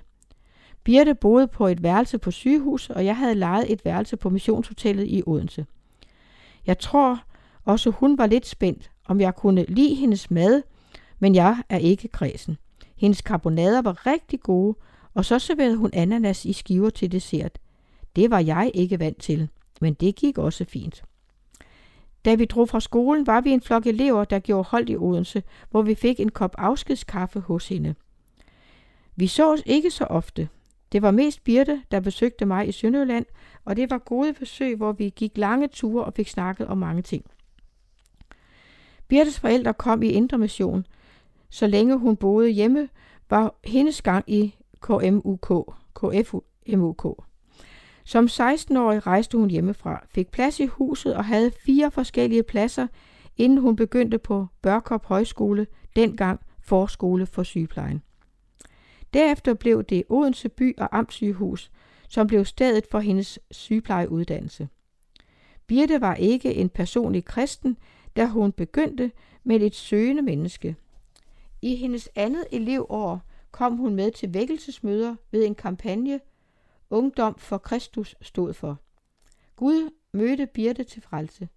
Birte 0.85 1.15
boede 1.15 1.47
på 1.47 1.67
et 1.67 1.83
værelse 1.83 2.19
på 2.19 2.31
sygehus, 2.31 2.91
og 2.91 3.05
jeg 3.05 3.17
havde 3.17 3.35
lejet 3.35 3.73
et 3.73 3.85
værelse 3.85 4.17
på 4.17 4.31
missionshotellet 4.31 5.07
i 5.09 5.23
Odense. 5.27 5.67
Jeg 6.67 6.79
tror 6.79 7.23
også 7.65 7.91
hun 7.91 8.19
var 8.19 8.27
lidt 8.27 8.47
spændt, 8.47 8.91
om 9.07 9.21
jeg 9.21 9.35
kunne 9.35 9.65
lide 9.69 9.95
hendes 9.95 10.31
mad, 10.31 10.63
men 11.19 11.35
jeg 11.35 11.57
er 11.69 11.79
ikke 11.79 12.09
kredsen. 12.09 12.59
Hendes 12.97 13.21
karbonader 13.21 13.83
var 13.83 14.07
rigtig 14.07 14.41
gode, 14.41 14.77
og 15.15 15.25
så 15.25 15.39
serverede 15.39 15.77
hun 15.77 15.91
ananas 15.93 16.45
i 16.45 16.53
skiver 16.53 16.91
til 16.91 17.13
dessert. 17.13 17.59
Det 18.17 18.31
var 18.31 18.39
jeg 18.39 18.71
ikke 18.75 18.99
vant 18.99 19.21
til, 19.21 19.49
men 19.81 19.95
det 19.95 20.17
gik 20.17 20.39
også 20.39 20.65
fint. 20.65 21.05
Da 22.25 22.35
vi 22.35 22.45
drog 22.45 22.69
fra 22.69 22.81
skolen, 22.81 23.27
var 23.27 23.41
vi 23.41 23.51
en 23.51 23.61
flok 23.61 23.87
elever, 23.87 24.25
der 24.25 24.39
gjorde 24.39 24.69
hold 24.69 24.89
i 24.89 24.97
Odense, 24.97 25.43
hvor 25.71 25.83
vi 25.83 25.95
fik 25.95 26.21
en 26.21 26.29
kop 26.29 26.55
afskedskaffe 26.59 27.41
hos 27.41 27.69
hende. 27.69 27.95
Vi 29.17 29.27
så 29.27 29.53
os 29.53 29.63
ikke 29.67 29.91
så 29.91 30.05
ofte. 30.05 30.49
Det 30.93 31.03
var 31.03 31.11
mest 31.11 31.45
Birte, 31.45 31.83
der 31.91 32.01
besøgte 32.01 32.47
mig 32.47 32.69
i 32.69 32.73
Sønderjylland, 32.73 33.27
og 33.65 33.77
det 33.77 33.91
var 33.91 33.99
gode 33.99 34.33
besøg, 34.33 34.77
hvor 34.77 34.93
vi 34.93 35.13
gik 35.17 35.39
lange 35.39 35.69
ture 35.69 36.05
og 36.05 36.15
fik 36.15 36.29
snakket 36.29 36.67
om 36.67 36.79
mange 36.79 37.03
ting. 37.03 37.25
Birtes 39.09 39.41
forældre 39.41 39.75
kom 39.75 40.03
i 40.03 40.09
Indre 40.09 40.39
Mission. 40.39 40.87
Så 41.51 41.67
længe 41.67 41.99
hun 41.99 42.17
boede 42.17 42.49
hjemme, 42.49 42.89
var 43.31 43.55
hendes 43.65 44.03
gang 44.03 44.25
i 44.27 44.55
KMUK, 44.81 45.75
KFUMUK. 45.95 47.25
Som 48.05 48.25
16-årig 48.25 49.07
rejste 49.07 49.39
hun 49.39 49.51
hjemmefra, 49.51 50.07
fik 50.15 50.31
plads 50.31 50.61
i 50.61 50.67
huset 50.67 51.15
og 51.15 51.25
havde 51.25 51.51
fire 51.67 51.91
forskellige 51.91 52.43
pladser, 52.43 52.87
inden 53.37 53.59
hun 53.59 53.77
begyndte 53.77 54.19
på 54.19 54.47
Børkop 54.63 55.05
Højskole, 55.05 55.67
dengang 55.97 56.41
forskole 56.61 57.27
for 57.27 57.43
sygeplejen. 57.43 58.03
Derefter 59.15 59.55
blev 59.55 59.85
det 59.85 60.05
Odense 60.09 60.49
By 60.49 60.79
og 60.79 60.99
Amtssygehus, 60.99 61.71
som 62.09 62.27
blev 62.27 62.45
stedet 62.45 62.87
for 62.91 62.99
hendes 62.99 63.39
sygeplejeuddannelse. 63.51 64.69
Birte 65.67 66.01
var 66.01 66.15
ikke 66.15 66.55
en 66.55 66.69
personlig 66.69 67.25
kristen, 67.25 67.77
da 68.17 68.27
hun 68.27 68.53
begyndte 68.53 69.13
med 69.45 69.61
et 69.61 69.75
søgende 69.75 70.23
menneske. 70.23 70.77
I 71.63 71.77
hendes 71.77 72.09
andet 72.17 72.45
elevår 72.53 73.23
kom 73.51 73.77
hun 73.77 73.95
med 73.95 74.11
til 74.11 74.35
vækkelsesmøder 74.35 75.15
ved 75.31 75.47
en 75.47 75.55
kampagne, 75.55 76.21
Ungdom 76.95 77.35
for 77.39 77.59
Kristus 77.59 78.17
stod 78.21 78.55
for. 78.55 78.81
Gud 79.57 79.91
mødte 80.13 80.47
Birte 80.47 80.85
til 80.85 81.03
frelse. 81.03 81.49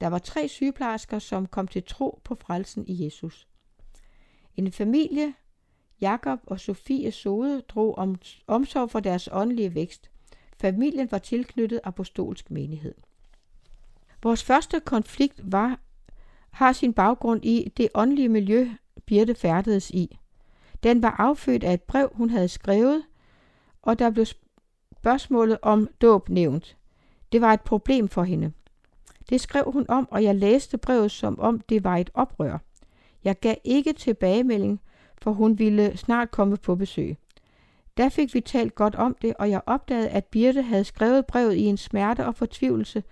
Der 0.00 0.06
var 0.06 0.18
tre 0.18 0.48
sygeplejersker, 0.48 1.18
som 1.18 1.46
kom 1.46 1.68
til 1.68 1.84
tro 1.84 2.20
på 2.24 2.34
frelsen 2.34 2.86
i 2.86 3.04
Jesus. 3.04 3.48
En 4.54 4.72
familie, 4.72 5.34
Jakob 6.00 6.38
og 6.46 6.60
Sofie 6.60 7.12
Sode, 7.12 7.60
drog 7.60 7.98
om, 7.98 8.16
omsorg 8.46 8.90
for 8.90 9.00
deres 9.00 9.28
åndelige 9.32 9.74
vækst. 9.74 10.10
Familien 10.60 11.10
var 11.10 11.18
tilknyttet 11.18 11.80
apostolsk 11.84 12.50
menighed. 12.50 12.94
Vores 14.22 14.44
første 14.44 14.80
konflikt 14.80 15.52
var, 15.52 15.80
har 16.50 16.72
sin 16.72 16.92
baggrund 16.92 17.44
i 17.44 17.72
det 17.76 17.88
åndelige 17.94 18.28
miljø, 18.28 18.70
Birte 19.06 19.34
færdedes 19.34 19.90
i. 19.90 20.18
Den 20.82 21.02
var 21.02 21.16
affødt 21.18 21.64
af 21.64 21.74
et 21.74 21.82
brev, 21.82 22.10
hun 22.14 22.30
havde 22.30 22.48
skrevet, 22.48 23.02
og 23.82 23.98
der 23.98 24.10
blev 24.10 24.26
spørgsmålet 25.06 25.58
om 25.62 25.88
dåb 26.02 26.28
nævnt. 26.28 26.76
Det 27.32 27.40
var 27.40 27.52
et 27.52 27.60
problem 27.60 28.08
for 28.08 28.22
hende. 28.22 28.52
Det 29.30 29.40
skrev 29.40 29.64
hun 29.72 29.86
om, 29.88 30.08
og 30.10 30.24
jeg 30.24 30.34
læste 30.34 30.78
brevet 30.78 31.10
som 31.10 31.40
om 31.40 31.60
det 31.60 31.84
var 31.84 31.96
et 31.96 32.10
oprør. 32.14 32.58
Jeg 33.24 33.40
gav 33.40 33.54
ikke 33.64 33.92
tilbagemelding, 33.92 34.80
for 35.22 35.32
hun 35.32 35.58
ville 35.58 35.96
snart 35.96 36.30
komme 36.30 36.56
på 36.56 36.74
besøg. 36.74 37.16
Der 37.96 38.08
fik 38.08 38.34
vi 38.34 38.40
talt 38.40 38.74
godt 38.74 38.94
om 38.94 39.16
det, 39.22 39.34
og 39.38 39.50
jeg 39.50 39.60
opdagede, 39.66 40.08
at 40.08 40.24
Birte 40.24 40.62
havde 40.62 40.84
skrevet 40.84 41.26
brevet 41.26 41.54
i 41.54 41.64
en 41.64 41.76
smerte 41.76 42.26
og 42.26 42.34
fortvivlelse, 42.34 43.02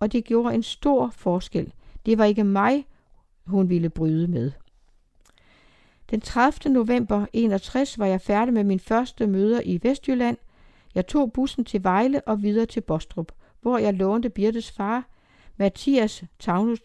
og 0.00 0.12
det 0.12 0.24
gjorde 0.24 0.54
en 0.54 0.62
stor 0.62 1.10
forskel. 1.16 1.72
Det 2.06 2.18
var 2.18 2.24
ikke 2.24 2.44
mig, 2.44 2.86
hun 3.46 3.68
ville 3.68 3.90
bryde 3.90 4.28
med. 4.28 4.52
Den 6.10 6.20
30. 6.20 6.72
november 6.72 7.26
61 7.32 7.98
var 7.98 8.06
jeg 8.06 8.20
færdig 8.20 8.54
med 8.54 8.64
min 8.64 8.80
første 8.80 9.26
møder 9.26 9.60
i 9.64 9.80
Vestjylland. 9.82 10.36
Jeg 10.98 11.06
tog 11.06 11.32
bussen 11.32 11.64
til 11.64 11.84
Vejle 11.84 12.20
og 12.20 12.42
videre 12.42 12.66
til 12.66 12.80
Bostrup, 12.80 13.32
hvor 13.60 13.78
jeg 13.78 13.94
lånte 13.94 14.30
Birtes 14.30 14.70
far, 14.70 15.08
Mathias 15.56 16.24
Taunus, 16.38 16.78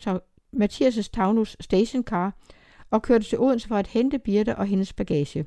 Mathias' 0.55 1.09
Taunus 1.13 1.57
stationcar, 1.59 2.33
og 2.91 3.01
kørte 3.01 3.25
til 3.25 3.39
Odense 3.39 3.67
for 3.67 3.75
at 3.75 3.87
hente 3.87 4.19
Birte 4.19 4.55
og 4.55 4.65
hendes 4.65 4.93
bagage. 4.93 5.45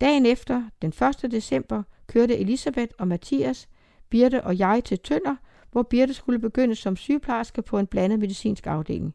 Dagen 0.00 0.26
efter, 0.26 0.62
den 0.82 0.92
1. 1.22 1.32
december, 1.32 1.82
kørte 2.06 2.38
Elisabeth 2.38 2.94
og 2.98 3.08
Mathias, 3.08 3.68
Birte 4.10 4.44
og 4.44 4.58
jeg 4.58 4.84
til 4.84 4.98
Tønder, 4.98 5.36
hvor 5.72 5.82
Birte 5.82 6.14
skulle 6.14 6.38
begynde 6.38 6.74
som 6.74 6.96
sygeplejerske 6.96 7.62
på 7.62 7.78
en 7.78 7.86
blandet 7.86 8.18
medicinsk 8.18 8.66
afdeling. 8.66 9.14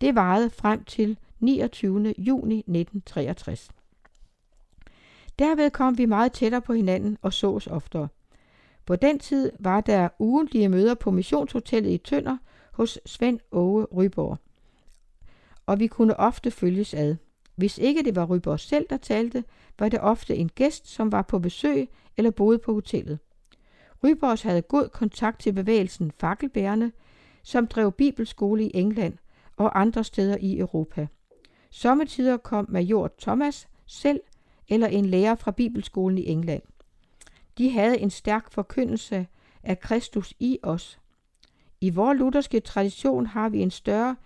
Det 0.00 0.14
varede 0.14 0.50
frem 0.50 0.84
til 0.84 1.18
29. 1.40 2.14
juni 2.18 2.58
1963. 2.58 3.70
Derved 5.40 5.70
kom 5.70 5.98
vi 5.98 6.06
meget 6.06 6.32
tættere 6.32 6.60
på 6.60 6.72
hinanden 6.72 7.18
og 7.22 7.32
sås 7.32 7.66
oftere. 7.66 8.08
På 8.86 8.96
den 8.96 9.18
tid 9.18 9.52
var 9.58 9.80
der 9.80 10.08
ugentlige 10.18 10.68
møder 10.68 10.94
på 10.94 11.10
Missionshotellet 11.10 11.90
i 11.90 11.98
Tønder 11.98 12.36
hos 12.72 12.98
Svend 13.06 13.40
Åge 13.52 13.84
Ryborg. 13.84 14.38
Og 15.66 15.80
vi 15.80 15.86
kunne 15.86 16.16
ofte 16.16 16.50
følges 16.50 16.94
ad. 16.94 17.16
Hvis 17.56 17.78
ikke 17.78 18.02
det 18.02 18.16
var 18.16 18.26
Ryborg 18.26 18.60
selv, 18.60 18.86
der 18.90 18.96
talte, 18.96 19.44
var 19.78 19.88
det 19.88 20.00
ofte 20.00 20.36
en 20.36 20.48
gæst, 20.48 20.88
som 20.88 21.12
var 21.12 21.22
på 21.22 21.38
besøg 21.38 21.88
eller 22.16 22.30
boede 22.30 22.58
på 22.58 22.72
hotellet. 22.72 23.18
Ryborgs 24.04 24.42
havde 24.42 24.62
god 24.62 24.88
kontakt 24.88 25.40
til 25.40 25.52
bevægelsen 25.52 26.12
Fakkelbærende, 26.18 26.92
som 27.42 27.66
drev 27.66 27.92
bibelskole 27.92 28.64
i 28.64 28.70
England 28.74 29.14
og 29.56 29.80
andre 29.80 30.04
steder 30.04 30.36
i 30.40 30.58
Europa. 30.58 31.06
Sommetider 31.70 32.36
kom 32.36 32.66
major 32.68 33.10
Thomas 33.18 33.68
selv 33.86 34.20
eller 34.70 34.86
en 34.86 35.04
lærer 35.04 35.34
fra 35.34 35.50
bibelskolen 35.50 36.18
i 36.18 36.26
England. 36.26 36.62
De 37.58 37.70
havde 37.70 37.98
en 37.98 38.10
stærk 38.10 38.52
forkyndelse 38.52 39.26
af 39.62 39.80
Kristus 39.80 40.34
i 40.38 40.58
os. 40.62 41.00
I 41.80 41.90
vores 41.90 42.18
lutherske 42.18 42.60
tradition 42.60 43.26
har 43.26 43.48
vi 43.48 43.62
en 43.62 43.70
større 43.70 44.16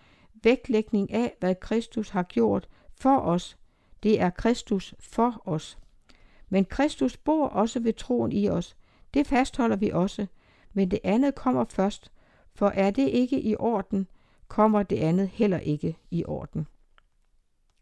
vægtlægning 0.42 1.12
af, 1.12 1.36
hvad 1.40 1.54
Kristus 1.54 2.10
har 2.10 2.22
gjort 2.22 2.68
for 2.94 3.18
os. 3.18 3.56
Det 4.02 4.20
er 4.20 4.30
Kristus 4.30 4.94
for 5.00 5.42
os. 5.44 5.78
Men 6.48 6.64
Kristus 6.64 7.16
bor 7.16 7.46
også 7.46 7.80
ved 7.80 7.92
troen 7.92 8.32
i 8.32 8.48
os. 8.48 8.76
Det 9.14 9.26
fastholder 9.26 9.76
vi 9.76 9.90
også. 9.90 10.26
Men 10.72 10.90
det 10.90 10.98
andet 11.04 11.34
kommer 11.34 11.64
først, 11.64 12.12
for 12.54 12.68
er 12.68 12.90
det 12.90 13.08
ikke 13.08 13.40
i 13.40 13.56
orden, 13.56 14.08
kommer 14.48 14.82
det 14.82 14.96
andet 14.96 15.28
heller 15.28 15.58
ikke 15.58 15.96
i 16.10 16.24
orden. 16.26 16.66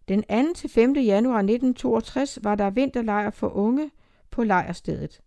Den 0.08 0.22
2. 0.22 0.54
til 0.54 0.70
5. 0.70 0.92
januar 0.96 1.38
1962 1.38 2.38
var 2.42 2.54
der 2.54 2.70
vinterlejr 2.70 3.30
for 3.30 3.48
unge 3.48 3.90
på 4.30 4.44
lejrstedet. 4.44 5.20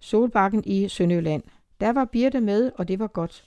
Solbakken 0.00 0.62
i 0.66 0.88
Sønderjylland. 0.88 1.42
Der 1.80 1.92
var 1.92 2.04
Birte 2.04 2.40
med, 2.40 2.72
og 2.74 2.88
det 2.88 2.98
var 2.98 3.06
godt. 3.06 3.44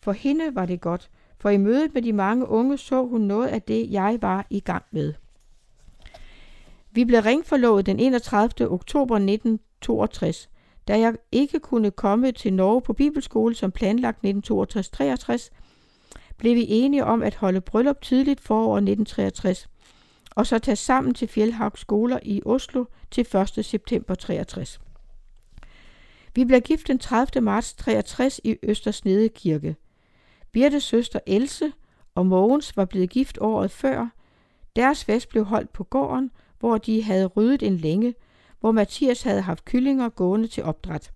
For 0.00 0.12
hende 0.12 0.54
var 0.54 0.66
det 0.66 0.80
godt, 0.80 1.10
for 1.38 1.50
i 1.50 1.56
mødet 1.56 1.94
med 1.94 2.02
de 2.02 2.12
mange 2.12 2.48
unge 2.48 2.78
så 2.78 3.06
hun 3.06 3.20
noget 3.20 3.48
af 3.48 3.62
det, 3.62 3.90
jeg 3.90 4.18
var 4.20 4.46
i 4.50 4.60
gang 4.60 4.84
med. 4.90 5.14
Vi 6.90 7.04
blev 7.04 7.20
ringforlovet 7.20 7.86
den 7.86 8.00
31. 8.00 8.70
oktober 8.70 9.14
1962. 9.14 10.50
Da 10.88 10.98
jeg 10.98 11.14
ikke 11.32 11.60
kunne 11.60 11.90
komme 11.90 12.32
til 12.32 12.52
Norge 12.52 12.80
på 12.80 12.92
bibelskole 12.92 13.54
som 13.54 13.72
planlagt 13.72 14.24
1962-63, 14.24 15.50
blev 16.38 16.54
vi 16.54 16.66
enige 16.68 17.04
om 17.04 17.22
at 17.22 17.34
holde 17.34 17.60
bryllup 17.60 18.02
tidligt 18.02 18.40
forår 18.40 18.76
1963, 18.76 19.68
og 20.30 20.46
så 20.46 20.58
tage 20.58 20.76
sammen 20.76 21.14
til 21.14 21.28
Fjellhavs 21.28 21.80
skoler 21.80 22.18
i 22.22 22.42
Oslo 22.44 22.84
til 23.10 23.26
1. 23.58 23.64
september 23.64 24.14
63. 24.14 24.80
Vi 26.34 26.44
blev 26.44 26.60
gift 26.60 26.88
den 26.88 26.98
30. 26.98 27.40
marts 27.40 27.74
63 27.74 28.40
i 28.44 28.56
Østersnede 28.62 29.28
Kirke. 29.28 29.76
Birtes 30.52 30.84
søster 30.84 31.20
Else 31.26 31.72
og 32.14 32.26
Mogens 32.26 32.76
var 32.76 32.84
blevet 32.84 33.10
gift 33.10 33.38
året 33.40 33.70
før. 33.70 34.08
Deres 34.76 35.04
fest 35.04 35.28
blev 35.28 35.44
holdt 35.44 35.72
på 35.72 35.84
gården, 35.84 36.30
hvor 36.58 36.78
de 36.78 37.02
havde 37.02 37.26
ryddet 37.26 37.62
en 37.62 37.76
længe, 37.76 38.14
hvor 38.60 38.72
Mathias 38.72 39.22
havde 39.22 39.40
haft 39.40 39.64
kyllinger 39.64 40.08
gående 40.08 40.48
til 40.48 40.62
opdræt. 40.62 41.12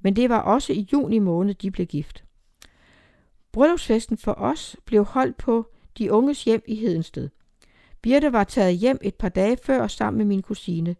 Men 0.00 0.16
det 0.16 0.28
var 0.28 0.40
også 0.40 0.72
i 0.72 0.88
juni 0.92 1.18
måned, 1.18 1.54
de 1.54 1.70
blev 1.70 1.86
gift. 1.86 2.24
Bryllupsfesten 3.52 4.16
for 4.18 4.32
os 4.32 4.76
blev 4.84 5.04
holdt 5.04 5.36
på 5.36 5.66
de 5.98 6.12
unges 6.12 6.44
hjem 6.44 6.62
i 6.66 6.74
Hedensted. 6.76 7.28
Birte 8.02 8.32
var 8.32 8.44
taget 8.44 8.76
hjem 8.76 8.98
et 9.02 9.14
par 9.14 9.28
dage 9.28 9.56
før 9.62 9.86
sammen 9.86 10.18
med 10.18 10.24
min 10.26 10.42
kusine, 10.42 10.96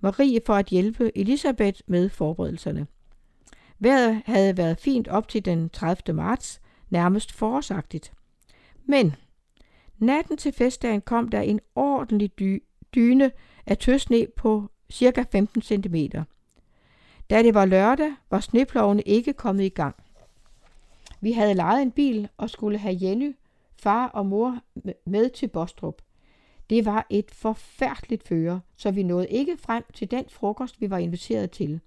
Marie 0.00 0.40
for 0.46 0.54
at 0.54 0.66
hjælpe 0.66 1.12
Elisabeth 1.14 1.80
med 1.86 2.08
forberedelserne. 2.08 2.86
Vejret 3.78 4.22
havde 4.26 4.56
været 4.56 4.80
fint 4.80 5.08
op 5.08 5.28
til 5.28 5.44
den 5.44 5.70
30. 5.70 6.16
marts, 6.16 6.60
nærmest 6.90 7.32
forårsagtigt. 7.32 8.12
Men 8.84 9.14
natten 9.98 10.36
til 10.36 10.52
festdagen 10.52 11.00
kom 11.00 11.28
der 11.28 11.40
en 11.40 11.60
ordentlig 11.74 12.38
dy- 12.38 12.62
dyne 12.94 13.30
af 13.66 13.78
tøsne 13.78 14.26
på 14.36 14.70
cirka 14.92 15.24
15 15.32 15.62
cm. 15.62 15.96
Da 17.30 17.42
det 17.42 17.54
var 17.54 17.64
lørdag, 17.64 18.12
var 18.30 18.40
sneplovene 18.40 19.02
ikke 19.02 19.32
kommet 19.32 19.64
i 19.64 19.68
gang. 19.68 19.96
Vi 21.20 21.32
havde 21.32 21.54
lejet 21.54 21.82
en 21.82 21.90
bil 21.90 22.28
og 22.36 22.50
skulle 22.50 22.78
have 22.78 22.98
Jenny, 23.00 23.36
far 23.76 24.06
og 24.06 24.26
mor 24.26 24.58
med 25.06 25.30
til 25.30 25.48
Bostrup. 25.48 26.02
Det 26.70 26.84
var 26.84 27.06
et 27.10 27.30
forfærdeligt 27.30 28.28
føre, 28.28 28.60
så 28.76 28.90
vi 28.90 29.02
nåede 29.02 29.28
ikke 29.28 29.56
frem 29.56 29.84
til 29.94 30.10
den 30.10 30.24
frokost, 30.28 30.80
vi 30.80 30.90
var 30.90 30.98
inviteret 30.98 31.50
til. 31.50 31.80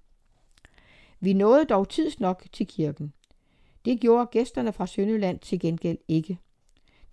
Vi 1.19 1.33
nåede 1.33 1.65
dog 1.65 1.89
tidsnok 1.89 2.45
til 2.51 2.67
kirken. 2.67 3.13
Det 3.85 3.99
gjorde 3.99 4.25
gæsterne 4.25 4.73
fra 4.73 4.87
Sønderland 4.87 5.39
til 5.39 5.59
gengæld 5.59 5.97
ikke. 6.07 6.39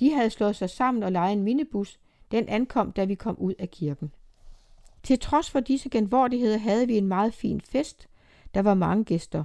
De 0.01 0.13
havde 0.13 0.31
slået 0.31 0.57
sig 0.57 0.71
sammen 0.71 1.03
og 1.03 1.13
lejet 1.13 1.33
en 1.33 1.43
minibus. 1.43 1.99
Den 2.31 2.49
ankom, 2.49 2.93
da 2.93 3.05
vi 3.05 3.15
kom 3.15 3.37
ud 3.39 3.55
af 3.59 3.71
kirken. 3.71 4.13
Til 5.03 5.19
trods 5.19 5.51
for 5.51 5.61
disse 5.61 5.89
genvordigheder 5.89 6.59
havde 6.59 6.87
vi 6.87 6.99
en 6.99 7.07
meget 7.07 7.35
fin 7.35 7.61
fest. 7.61 8.09
Der 8.55 8.63
var 8.63 8.75
mange 8.75 9.05
gæster. 9.05 9.45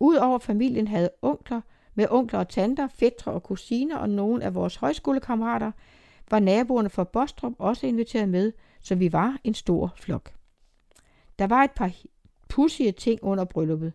Udover 0.00 0.38
familien 0.38 0.88
havde 0.88 1.10
onkler, 1.22 1.60
med 1.94 2.06
onkler 2.10 2.38
og 2.38 2.48
tanter, 2.48 2.88
fætre 2.88 3.32
og 3.32 3.42
kusiner 3.42 3.96
og 3.96 4.10
nogle 4.10 4.44
af 4.44 4.54
vores 4.54 4.76
højskolekammerater, 4.76 5.72
var 6.30 6.38
naboerne 6.38 6.90
fra 6.90 7.04
Bostrup 7.04 7.52
også 7.58 7.86
inviteret 7.86 8.28
med, 8.28 8.52
så 8.80 8.94
vi 8.94 9.12
var 9.12 9.38
en 9.44 9.54
stor 9.54 9.92
flok. 9.96 10.32
Der 11.38 11.46
var 11.46 11.64
et 11.64 11.70
par 11.70 11.90
pudsige 12.48 12.92
ting 12.92 13.20
under 13.22 13.44
brylluppet. 13.44 13.92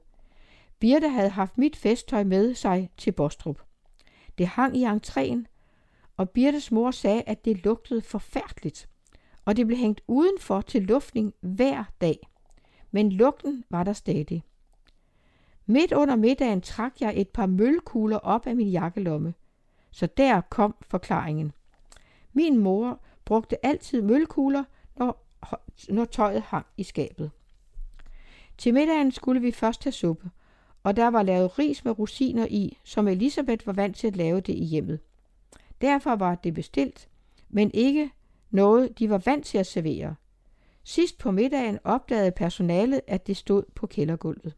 Birte 0.80 1.10
havde 1.10 1.30
haft 1.30 1.58
mit 1.58 1.76
festtøj 1.76 2.24
med 2.24 2.54
sig 2.54 2.90
til 2.98 3.12
Bostrup. 3.12 3.62
Det 4.38 4.48
hang 4.48 4.78
i 4.78 4.86
entréen, 4.86 5.46
og 6.18 6.30
Birtes 6.30 6.72
mor 6.72 6.92
sagde, 6.92 7.24
at 7.28 7.46
det 7.46 7.64
lugtede 7.64 8.02
forfærdeligt, 8.02 8.90
og 9.46 9.58
det 9.58 9.68
blev 9.68 9.78
hængt 9.78 10.02
udenfor 10.08 10.62
til 10.62 10.82
luftning 10.82 11.34
hver 11.42 11.84
dag. 12.02 12.30
Men 12.92 13.12
lugten 13.12 13.64
var 13.70 13.84
der 13.84 13.94
stadig. 13.94 14.44
Midt 15.72 15.92
under 15.92 16.16
middagen 16.16 16.62
trak 16.62 17.02
jeg 17.02 17.14
et 17.16 17.30
par 17.30 17.46
mølkugler 17.46 18.18
op 18.18 18.48
af 18.48 18.56
min 18.56 18.70
jakkelomme. 18.70 19.34
Så 19.92 20.06
der 20.06 20.42
kom 20.42 20.76
forklaringen. 20.82 21.52
Min 22.34 22.58
mor 22.58 23.00
brugte 23.26 23.66
altid 23.66 24.02
mølkugler, 24.02 24.64
når, 24.96 25.26
når 25.90 26.06
tøjet 26.06 26.42
hang 26.42 26.66
i 26.78 26.84
skabet. 26.84 27.32
Til 28.58 28.74
middagen 28.74 29.12
skulle 29.12 29.42
vi 29.42 29.52
først 29.52 29.84
have 29.84 29.92
suppe, 29.92 30.30
og 30.84 30.96
der 30.96 31.08
var 31.08 31.24
lavet 31.24 31.60
ris 31.60 31.86
med 31.86 32.00
rosiner 32.00 32.48
i, 32.50 32.78
som 32.84 33.08
Elisabeth 33.08 33.68
var 33.68 33.74
vant 33.74 33.96
til 33.96 34.08
at 34.08 34.16
lave 34.16 34.42
det 34.42 34.54
i 34.54 34.64
hjemmet. 34.64 35.00
Derfor 35.82 36.16
var 36.16 36.36
det 36.36 36.54
bestilt, 36.54 37.10
men 37.50 37.72
ikke 37.74 38.10
noget, 38.52 39.00
de 39.00 39.10
var 39.10 39.22
vant 39.26 39.46
til 39.46 39.58
at 39.58 39.68
servere. 39.68 40.16
Sidst 40.84 41.18
på 41.18 41.32
middagen 41.32 41.80
opdagede 41.84 42.32
personalet, 42.32 43.02
at 43.08 43.28
det 43.28 43.38
stod 43.38 43.64
på 43.76 43.88
kældergulvet. 43.88 44.54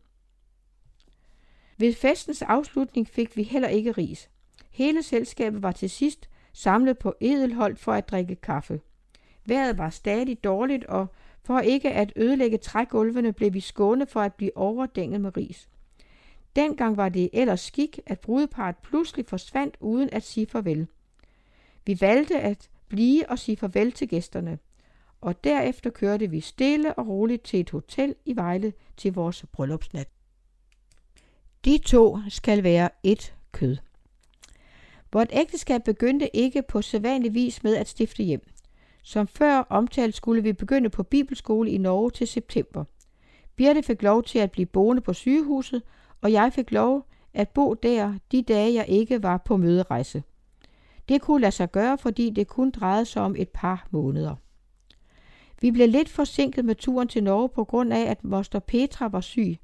Ved 1.81 1.93
festens 1.93 2.41
afslutning 2.41 3.07
fik 3.07 3.37
vi 3.37 3.43
heller 3.43 3.67
ikke 3.67 3.91
ris. 3.91 4.29
Hele 4.69 5.03
selskabet 5.03 5.63
var 5.63 5.71
til 5.71 5.89
sidst 5.89 6.29
samlet 6.53 6.97
på 6.97 7.13
Edelholdt 7.21 7.79
for 7.79 7.93
at 7.93 8.09
drikke 8.09 8.35
kaffe. 8.35 8.81
Vejret 9.45 9.77
var 9.77 9.89
stadig 9.89 10.43
dårligt, 10.43 10.85
og 10.85 11.07
for 11.43 11.59
ikke 11.59 11.91
at 11.91 12.13
ødelægge 12.15 12.57
trægulvene 12.57 13.33
blev 13.33 13.53
vi 13.53 13.59
skåne 13.59 14.05
for 14.05 14.21
at 14.21 14.33
blive 14.33 14.57
overdænget 14.57 15.21
med 15.21 15.37
ris. 15.37 15.69
Dengang 16.55 16.97
var 16.97 17.09
det 17.09 17.29
ellers 17.33 17.61
skik, 17.61 17.99
at 18.05 18.19
brudeparet 18.19 18.75
pludselig 18.83 19.25
forsvandt 19.25 19.77
uden 19.79 20.09
at 20.11 20.23
sige 20.23 20.45
farvel. 20.45 20.87
Vi 21.85 21.97
valgte 22.01 22.39
at 22.39 22.69
blive 22.87 23.29
og 23.29 23.39
sige 23.39 23.57
farvel 23.57 23.91
til 23.91 24.07
gæsterne, 24.07 24.59
og 25.21 25.43
derefter 25.43 25.89
kørte 25.89 26.29
vi 26.29 26.39
stille 26.39 26.93
og 26.93 27.07
roligt 27.07 27.43
til 27.43 27.59
et 27.59 27.69
hotel 27.69 28.15
i 28.25 28.35
Vejle 28.35 28.73
til 28.97 29.13
vores 29.13 29.45
bryllupsnat. 29.51 30.07
De 31.65 31.77
to 31.77 32.19
skal 32.29 32.63
være 32.63 32.89
et 33.03 33.35
kød. 33.51 33.77
Vort 35.13 35.29
ægteskab 35.31 35.83
begyndte 35.83 36.35
ikke 36.35 36.61
på 36.61 36.81
sædvanlig 36.81 37.33
vis 37.33 37.63
med 37.63 37.75
at 37.75 37.87
stifte 37.87 38.23
hjem. 38.23 38.47
Som 39.03 39.27
før 39.27 39.57
omtalt 39.69 40.15
skulle 40.15 40.43
vi 40.43 40.53
begynde 40.53 40.89
på 40.89 41.03
bibelskole 41.03 41.71
i 41.71 41.77
Norge 41.77 42.11
til 42.11 42.27
september. 42.27 42.83
Birte 43.55 43.83
fik 43.83 44.01
lov 44.01 44.23
til 44.23 44.39
at 44.39 44.51
blive 44.51 44.65
boende 44.65 45.01
på 45.01 45.13
sygehuset, 45.13 45.81
og 46.21 46.31
jeg 46.31 46.53
fik 46.53 46.71
lov 46.71 47.05
at 47.33 47.49
bo 47.49 47.73
der 47.73 48.13
de 48.31 48.41
dage, 48.41 48.73
jeg 48.73 48.85
ikke 48.89 49.23
var 49.23 49.37
på 49.37 49.57
møderejse. 49.57 50.23
Det 51.09 51.21
kunne 51.21 51.41
lade 51.41 51.51
sig 51.51 51.71
gøre, 51.71 51.97
fordi 51.97 52.29
det 52.29 52.47
kun 52.47 52.71
drejede 52.71 53.05
sig 53.05 53.21
om 53.21 53.35
et 53.37 53.49
par 53.49 53.87
måneder. 53.91 54.35
Vi 55.61 55.71
blev 55.71 55.87
lidt 55.87 56.09
forsinket 56.09 56.65
med 56.65 56.75
turen 56.75 57.07
til 57.07 57.23
Norge 57.23 57.49
på 57.49 57.63
grund 57.63 57.93
af, 57.93 58.01
at 58.01 58.23
moster 58.23 58.59
Petra 58.59 59.07
var 59.07 59.21
syg, 59.21 59.57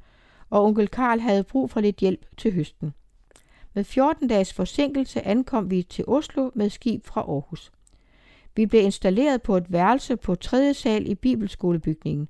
og 0.50 0.64
onkel 0.64 0.88
Karl 0.88 1.20
havde 1.20 1.44
brug 1.44 1.70
for 1.70 1.82
lidt 1.82 1.98
hjælp 1.98 2.26
til 2.38 2.54
høsten. 2.54 2.94
Med 3.74 3.84
14 3.84 4.28
dages 4.28 4.54
forsinkelse 4.54 5.22
ankom 5.28 5.72
vi 5.72 5.84
til 5.84 6.06
Oslo 6.08 6.52
med 6.56 6.70
skib 6.70 7.06
fra 7.06 7.22
Aarhus. 7.22 7.72
Vi 8.56 8.66
blev 8.66 8.82
installeret 8.82 9.42
på 9.42 9.58
et 9.58 9.72
værelse 9.72 10.18
på 10.18 10.36
tredje 10.36 10.74
sal 10.74 11.08
i 11.08 11.16
Bibelskolebygningen, 11.16 12.28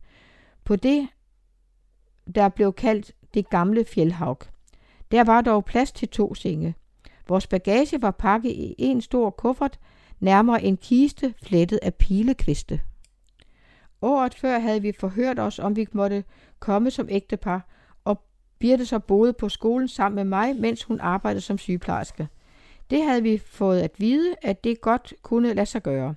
på 0.63 0.76
det, 0.76 1.07
der 2.36 2.49
blev 2.49 2.74
kaldt 2.74 3.11
det 3.34 3.49
gamle 3.49 3.86
fjeldhavg. 3.86 4.43
Der 5.11 5.24
var 5.24 5.41
dog 5.41 5.65
plads 5.65 5.91
til 5.91 6.09
to 6.09 6.36
senge. 6.36 6.76
Vores 7.28 7.47
bagage 7.47 8.01
var 8.01 8.11
pakket 8.11 8.51
i 8.51 8.76
en 8.78 9.01
stor 9.01 9.30
kuffert, 9.30 9.80
nærmere 10.20 10.63
en 10.63 10.78
kiste 10.78 11.34
flettet 11.43 11.80
af 11.82 11.95
pilekviste. 11.95 12.82
Året 14.01 14.34
før 14.34 14.59
havde 14.59 14.82
vi 14.82 14.91
forhørt 14.99 15.39
os, 15.39 15.59
om 15.59 15.76
vi 15.76 15.88
måtte 15.91 16.24
komme 16.59 16.91
som 16.91 17.07
ægtepar, 17.09 17.68
Birte 18.59 18.85
så 18.85 18.99
boede 18.99 19.33
på 19.33 19.49
skolen 19.49 19.87
sammen 19.87 20.15
med 20.15 20.23
mig, 20.23 20.55
mens 20.55 20.83
hun 20.83 20.99
arbejdede 20.99 21.41
som 21.41 21.57
sygeplejerske. 21.57 22.27
Det 22.89 23.03
havde 23.03 23.23
vi 23.23 23.37
fået 23.37 23.79
at 23.79 23.91
vide, 23.97 24.35
at 24.41 24.63
det 24.63 24.81
godt 24.81 25.13
kunne 25.21 25.53
lade 25.53 25.65
sig 25.65 25.83
gøre. 25.83 26.15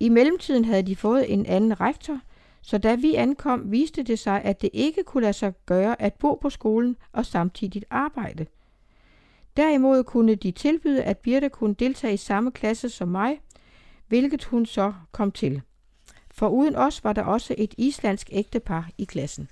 I 0.00 0.08
mellemtiden 0.08 0.64
havde 0.64 0.82
de 0.82 0.96
fået 0.96 1.32
en 1.32 1.46
anden 1.46 1.80
rektor, 1.80 2.20
så 2.62 2.78
da 2.78 2.94
vi 2.94 3.14
ankom, 3.14 3.72
viste 3.72 4.02
det 4.02 4.18
sig, 4.18 4.42
at 4.42 4.62
det 4.62 4.70
ikke 4.72 5.04
kunne 5.04 5.22
lade 5.22 5.32
sig 5.32 5.52
gøre 5.66 6.02
at 6.02 6.14
bo 6.14 6.34
på 6.34 6.50
skolen 6.50 6.96
og 7.12 7.26
samtidig 7.26 7.82
arbejde. 7.90 8.46
Derimod 9.56 10.04
kunne 10.04 10.34
de 10.34 10.50
tilbyde, 10.50 11.02
at 11.02 11.18
Birte 11.18 11.48
kunne 11.48 11.74
deltage 11.74 12.14
i 12.14 12.16
samme 12.16 12.50
klasse 12.50 12.88
som 12.88 13.08
mig, 13.08 13.40
hvilket 14.08 14.44
hun 14.44 14.66
så 14.66 14.92
kom 15.12 15.32
til. 15.32 15.62
For 16.30 16.48
uden 16.48 16.76
os 16.76 17.04
var 17.04 17.12
der 17.12 17.22
også 17.22 17.54
et 17.58 17.74
islandsk 17.78 18.28
ægtepar 18.32 18.90
i 18.98 19.04
klassen. 19.04 19.48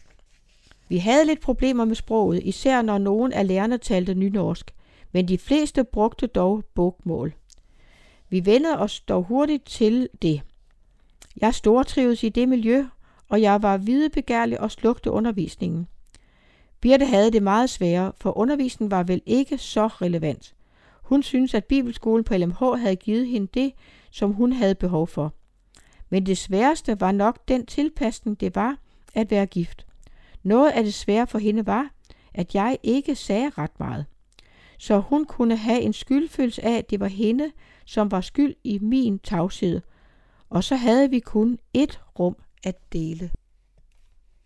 Vi 0.91 0.99
havde 0.99 1.27
lidt 1.27 1.41
problemer 1.41 1.85
med 1.85 1.95
sproget, 1.95 2.43
især 2.43 2.83
når 2.83 2.99
nogen 2.99 3.33
af 3.33 3.47
lærerne 3.47 3.79
talte 3.79 4.15
nynorsk, 4.15 4.75
men 5.13 5.29
de 5.29 5.39
fleste 5.39 5.85
brugte 5.85 6.27
dog 6.27 6.65
bogmål. 6.75 7.35
Vi 8.29 8.47
vendte 8.47 8.79
os 8.79 9.01
dog 9.01 9.23
hurtigt 9.23 9.67
til 9.67 10.09
det. 10.23 10.43
Jeg 11.41 11.55
stortrivedes 11.55 12.25
i 12.25 12.29
det 12.29 12.49
miljø, 12.49 12.85
og 13.29 13.43
jeg 13.43 13.63
var 13.63 13.77
videbegærlig 13.77 14.61
og 14.61 14.71
slugte 14.71 15.11
undervisningen. 15.11 15.87
Birte 16.81 17.07
havde 17.07 17.31
det 17.31 17.43
meget 17.43 17.71
sværere, 17.71 18.13
for 18.21 18.39
undervisningen 18.39 18.91
var 18.91 19.03
vel 19.03 19.23
ikke 19.27 19.59
så 19.59 19.87
relevant. 19.87 20.55
Hun 21.03 21.23
syntes, 21.23 21.55
at 21.55 21.65
Bibelskolen 21.65 22.25
på 22.25 22.37
LMH 22.37 22.59
havde 22.79 22.97
givet 22.97 23.27
hende 23.27 23.49
det, 23.55 23.73
som 24.11 24.33
hun 24.33 24.53
havde 24.53 24.75
behov 24.75 25.07
for. 25.07 25.35
Men 26.09 26.27
det 26.27 26.39
sværeste 26.39 27.01
var 27.01 27.13
nok 27.13 27.49
den 27.49 27.67
tilpasning, 27.67 28.41
det 28.41 28.55
var 28.55 28.77
at 29.15 29.31
være 29.31 29.47
gift. 29.47 29.87
Noget 30.43 30.71
af 30.71 30.85
det 30.85 30.95
svære 30.95 31.27
for 31.27 31.39
hende 31.39 31.67
var, 31.67 31.91
at 32.35 32.55
jeg 32.55 32.79
ikke 32.83 33.15
sagde 33.15 33.51
ret 33.51 33.81
meget. 33.81 34.07
Så 34.79 34.99
hun 34.99 35.25
kunne 35.25 35.57
have 35.57 35.81
en 35.81 35.93
skyldfølelse 35.93 36.65
af, 36.65 36.79
at 36.79 36.91
det 36.91 37.01
var 37.01 37.07
hende, 37.07 37.51
som 37.87 38.11
var 38.11 38.21
skyld 38.21 38.55
i 38.65 38.79
min 38.79 39.19
tavshed. 39.19 39.81
Og 40.51 40.65
så 40.65 40.77
havde 40.77 41.11
vi 41.11 41.19
kun 41.21 41.59
et 41.75 42.01
rum 42.19 42.37
at 42.65 42.93
dele. 42.93 43.31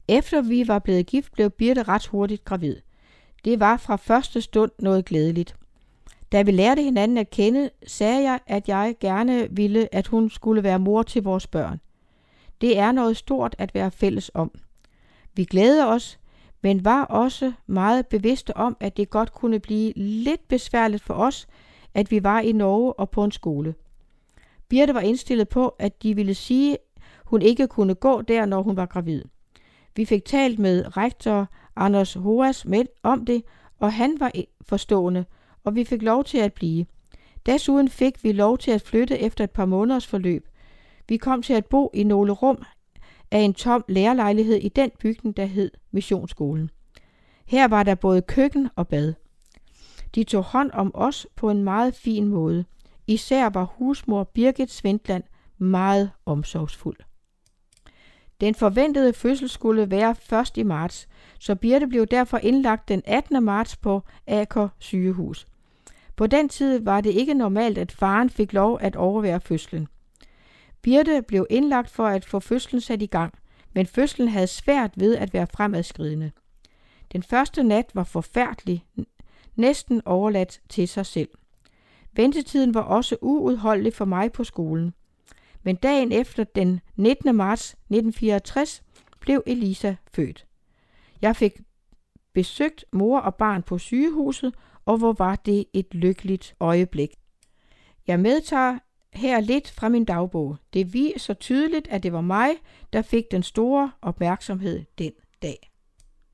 Efter 0.09 0.43
vi 0.43 0.69
var 0.69 0.79
blevet 0.79 1.07
gift, 1.07 1.33
blev 1.33 1.51
Birte 1.51 1.83
ret 1.83 2.07
hurtigt 2.07 2.45
gravid. 2.45 2.77
Det 3.45 3.61
var 3.61 3.77
fra 3.77 3.97
første 3.97 4.41
stund 4.41 4.71
noget 4.79 5.05
glædeligt. 5.05 5.57
Da 6.33 6.43
vi 6.43 6.51
lærte 6.51 6.83
hinanden 6.83 7.19
at 7.19 7.31
kende, 7.31 7.71
sagde 7.87 8.23
jeg, 8.23 8.41
at 8.47 8.69
jeg 8.69 8.95
gerne 9.01 9.49
ville, 9.51 9.95
at 9.95 10.07
hun 10.07 10.31
skulle 10.31 10.63
være 10.63 10.79
mor 10.79 11.03
til 11.03 11.23
vores 11.23 11.47
børn. 11.47 11.81
Det 12.61 12.79
er 12.79 12.93
noget 12.93 13.17
stort 13.17 13.55
at 13.59 13.75
være 13.75 13.91
fælles 13.91 14.31
om. 14.35 14.53
Vi 15.35 15.45
glæder 15.45 15.87
os, 15.87 16.19
men 16.63 16.85
var 16.85 17.05
også 17.05 17.53
meget 17.67 18.07
bevidste 18.07 18.57
om, 18.57 18.77
at 18.81 18.97
det 18.97 19.11
godt 19.11 19.33
kunne 19.33 19.59
blive 19.61 19.93
lidt 19.97 20.49
besværligt 20.49 21.03
for 21.03 21.15
os, 21.15 21.47
at 21.95 22.11
vi 22.11 22.23
var 22.23 22.41
i 22.41 22.53
Norge 22.53 22.93
og 22.93 23.11
på 23.11 23.25
en 23.25 23.33
skole. 23.33 23.75
Birte 24.69 24.95
var 24.95 25.01
indstillet 25.01 25.49
på, 25.49 25.69
at 25.69 26.03
de 26.03 26.15
ville 26.17 26.35
sige, 26.35 26.77
hun 27.25 27.43
ikke 27.43 27.67
kunne 27.67 27.95
gå 27.95 28.23
der, 28.23 28.47
når 28.47 28.63
hun 28.63 28.77
var 28.77 28.87
gravid. 28.87 29.23
Vi 29.97 30.05
fik 30.05 30.25
talt 30.25 30.59
med 30.59 30.97
rektor 30.97 31.49
Anders 31.77 32.15
Hoas 32.15 32.65
med 32.65 32.85
om 33.03 33.25
det, 33.25 33.43
og 33.79 33.93
han 33.93 34.17
var 34.21 34.33
forstående, 34.63 35.25
og 35.65 35.75
vi 35.75 35.85
fik 35.85 36.03
lov 36.03 36.25
til 36.25 36.39
at 36.39 36.53
blive. 36.53 36.87
Desuden 37.47 37.89
fik 37.89 38.25
vi 38.25 38.33
lov 38.33 38.59
til 38.59 38.71
at 38.71 38.83
flytte 38.83 39.19
efter 39.19 39.45
et 39.45 39.51
par 39.51 39.65
måneders 39.65 40.07
forløb. 40.07 40.49
Vi 41.09 41.17
kom 41.17 41.43
til 41.43 41.53
at 41.53 41.67
bo 41.67 41.91
i 41.95 42.05
nogle 42.05 42.33
rum 42.33 42.63
af 43.35 43.41
en 43.41 43.55
tom 43.55 43.85
lærerlejlighed 43.89 44.57
i 44.57 44.69
den 44.69 44.91
bygning, 44.99 45.37
der 45.37 45.45
hed 45.45 45.71
Missionsskolen. 45.91 46.71
Her 47.47 47.69
var 47.69 47.83
der 47.83 47.95
både 47.95 48.23
køkken 48.23 48.69
og 48.77 48.89
bad. 48.89 49.15
De 50.15 50.25
tog 50.25 50.43
hånd 50.43 50.71
om 50.73 50.91
os 50.95 51.27
på 51.37 51.51
en 51.51 51.65
meget 51.65 51.95
fin 51.95 52.29
måde. 52.29 52.65
Især 53.07 53.49
var 53.49 53.65
husmor 53.65 54.25
Birgit 54.25 54.71
Svendland 54.71 55.25
meget 55.59 56.11
omsorgsfuld. 56.27 56.97
Den 58.41 58.55
forventede 58.55 59.13
fødsel 59.13 59.49
skulle 59.49 59.91
være 59.91 60.15
først 60.15 60.59
i 60.59 60.63
marts, 60.63 61.09
så 61.41 61.55
Birte 61.55 61.87
blev 61.87 62.07
derfor 62.07 62.39
indlagt 62.39 62.89
den 62.89 63.03
18. 63.05 63.45
marts 63.45 63.77
på 63.77 64.03
Aker 64.27 64.69
sygehus. 64.79 65.47
På 66.17 66.27
den 66.27 66.49
tid 66.49 66.79
var 66.79 67.01
det 67.01 67.11
ikke 67.11 67.35
normalt, 67.35 67.79
at 67.79 67.93
faren 67.93 68.31
fik 68.31 68.53
lov 68.53 68.79
at 68.81 68.97
overvære 68.97 69.41
fødslen. 69.41 69.89
Birte 70.85 71.23
blev 71.23 71.47
indlagt 71.51 71.91
for 71.91 72.07
at 72.07 72.25
få 72.25 72.41
fødslen 72.41 72.81
sat 72.81 73.03
i 73.03 73.07
gang, 73.07 73.35
men 73.73 73.87
fødslen 73.87 74.29
havde 74.29 74.47
svært 74.47 74.91
ved 74.97 75.17
at 75.17 75.33
være 75.33 75.47
fremadskridende. 75.47 76.33
Den 77.13 77.23
første 77.23 77.63
nat 77.63 77.91
var 77.95 78.05
forfærdelig, 78.05 78.87
næsten 79.57 80.03
overladt 80.05 80.61
til 80.69 80.89
sig 80.89 81.07
selv. 81.07 81.29
Ventetiden 82.13 82.75
var 82.75 82.81
også 82.81 83.17
uudholdelig 83.23 83.95
for 83.95 84.05
mig 84.05 84.33
på 84.33 84.45
skolen. 84.45 84.95
Men 85.63 85.77
dagen 85.77 86.13
efter 86.13 86.45
den 86.45 86.81
19. 86.97 87.37
marts 87.37 87.71
1964 87.71 88.83
blev 89.21 89.43
Elisa 89.47 89.95
født. 90.15 90.47
Jeg 91.23 91.37
fik 91.37 91.53
besøgt 92.33 92.85
mor 92.93 93.21
og 93.21 93.35
barn 93.35 93.63
på 93.63 93.79
sygehuset, 93.79 94.55
og 94.85 94.99
hvor 94.99 95.13
var 95.13 95.37
det 95.37 95.65
et 95.73 95.95
lykkeligt 95.95 96.55
øjeblik. 96.61 97.11
Jeg 98.07 98.21
medtager 98.21 98.79
her 99.15 99.41
lidt 99.41 99.71
fra 99.71 99.89
min 99.89 100.05
dagbog. 100.05 100.57
Det 100.73 100.93
viser 100.93 101.35
tydeligt, 101.35 101.89
at 101.89 102.03
det 102.03 102.13
var 102.13 102.21
mig, 102.21 102.51
der 102.93 103.03
fik 103.03 103.31
den 103.31 103.43
store 103.43 103.93
opmærksomhed 104.03 104.85
den 104.99 105.13
dag. 105.43 105.71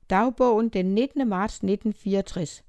Dagbogen 0.09 0.69
den 0.69 0.85
19. 0.95 1.27
marts 1.27 1.55
1964. 1.55 2.63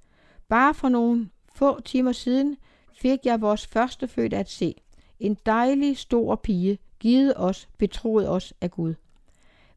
Bare 0.49 0.75
for 0.75 0.89
nogle 0.89 1.29
få 1.55 1.81
timer 1.81 2.13
siden 2.13 2.57
fik 2.95 3.19
jeg 3.25 3.41
vores 3.41 3.67
første 3.67 4.09
født 4.09 4.35
at 4.35 4.51
se. 4.51 4.75
En 5.21 5.37
dejlig 5.47 5.99
stor 5.99 6.37
pige, 6.37 6.79
givet 6.99 7.33
os, 7.37 7.69
betroet 7.79 8.29
os 8.29 8.55
af 8.61 8.71
Gud. 8.71 8.95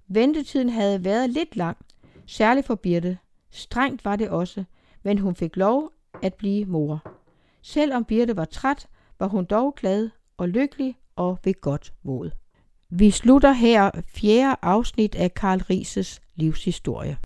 Ventetiden 0.08 0.70
havde 0.70 1.04
været 1.04 1.30
lidt 1.30 1.56
lang, 1.56 1.78
særligt 2.26 2.68
for 2.68 2.76
Birte. 2.76 3.18
Strengt 3.50 4.06
var 4.06 4.16
det 4.16 4.30
også, 4.30 4.64
men 5.04 5.18
hun 5.18 5.36
fik 5.36 5.56
lov 5.56 5.92
at 6.22 6.34
blive 6.34 6.66
mor. 6.66 7.12
Selvom 7.62 8.06
Birte 8.06 8.38
var 8.38 8.46
træt, 8.46 8.88
var 9.20 9.28
hun 9.28 9.46
dog 9.46 9.76
glad 9.76 10.10
og 10.38 10.50
lykkelig 10.50 10.96
og 11.16 11.40
ved 11.44 11.62
godt 11.62 11.94
mod. 12.04 12.32
Vi 12.90 13.12
slutter 13.12 13.52
her 13.52 13.92
fjerde 14.08 14.56
afsnit 14.62 15.16
af 15.16 15.34
Karl 15.34 15.60
Rises 15.60 16.22
livshistorie. 16.36 17.18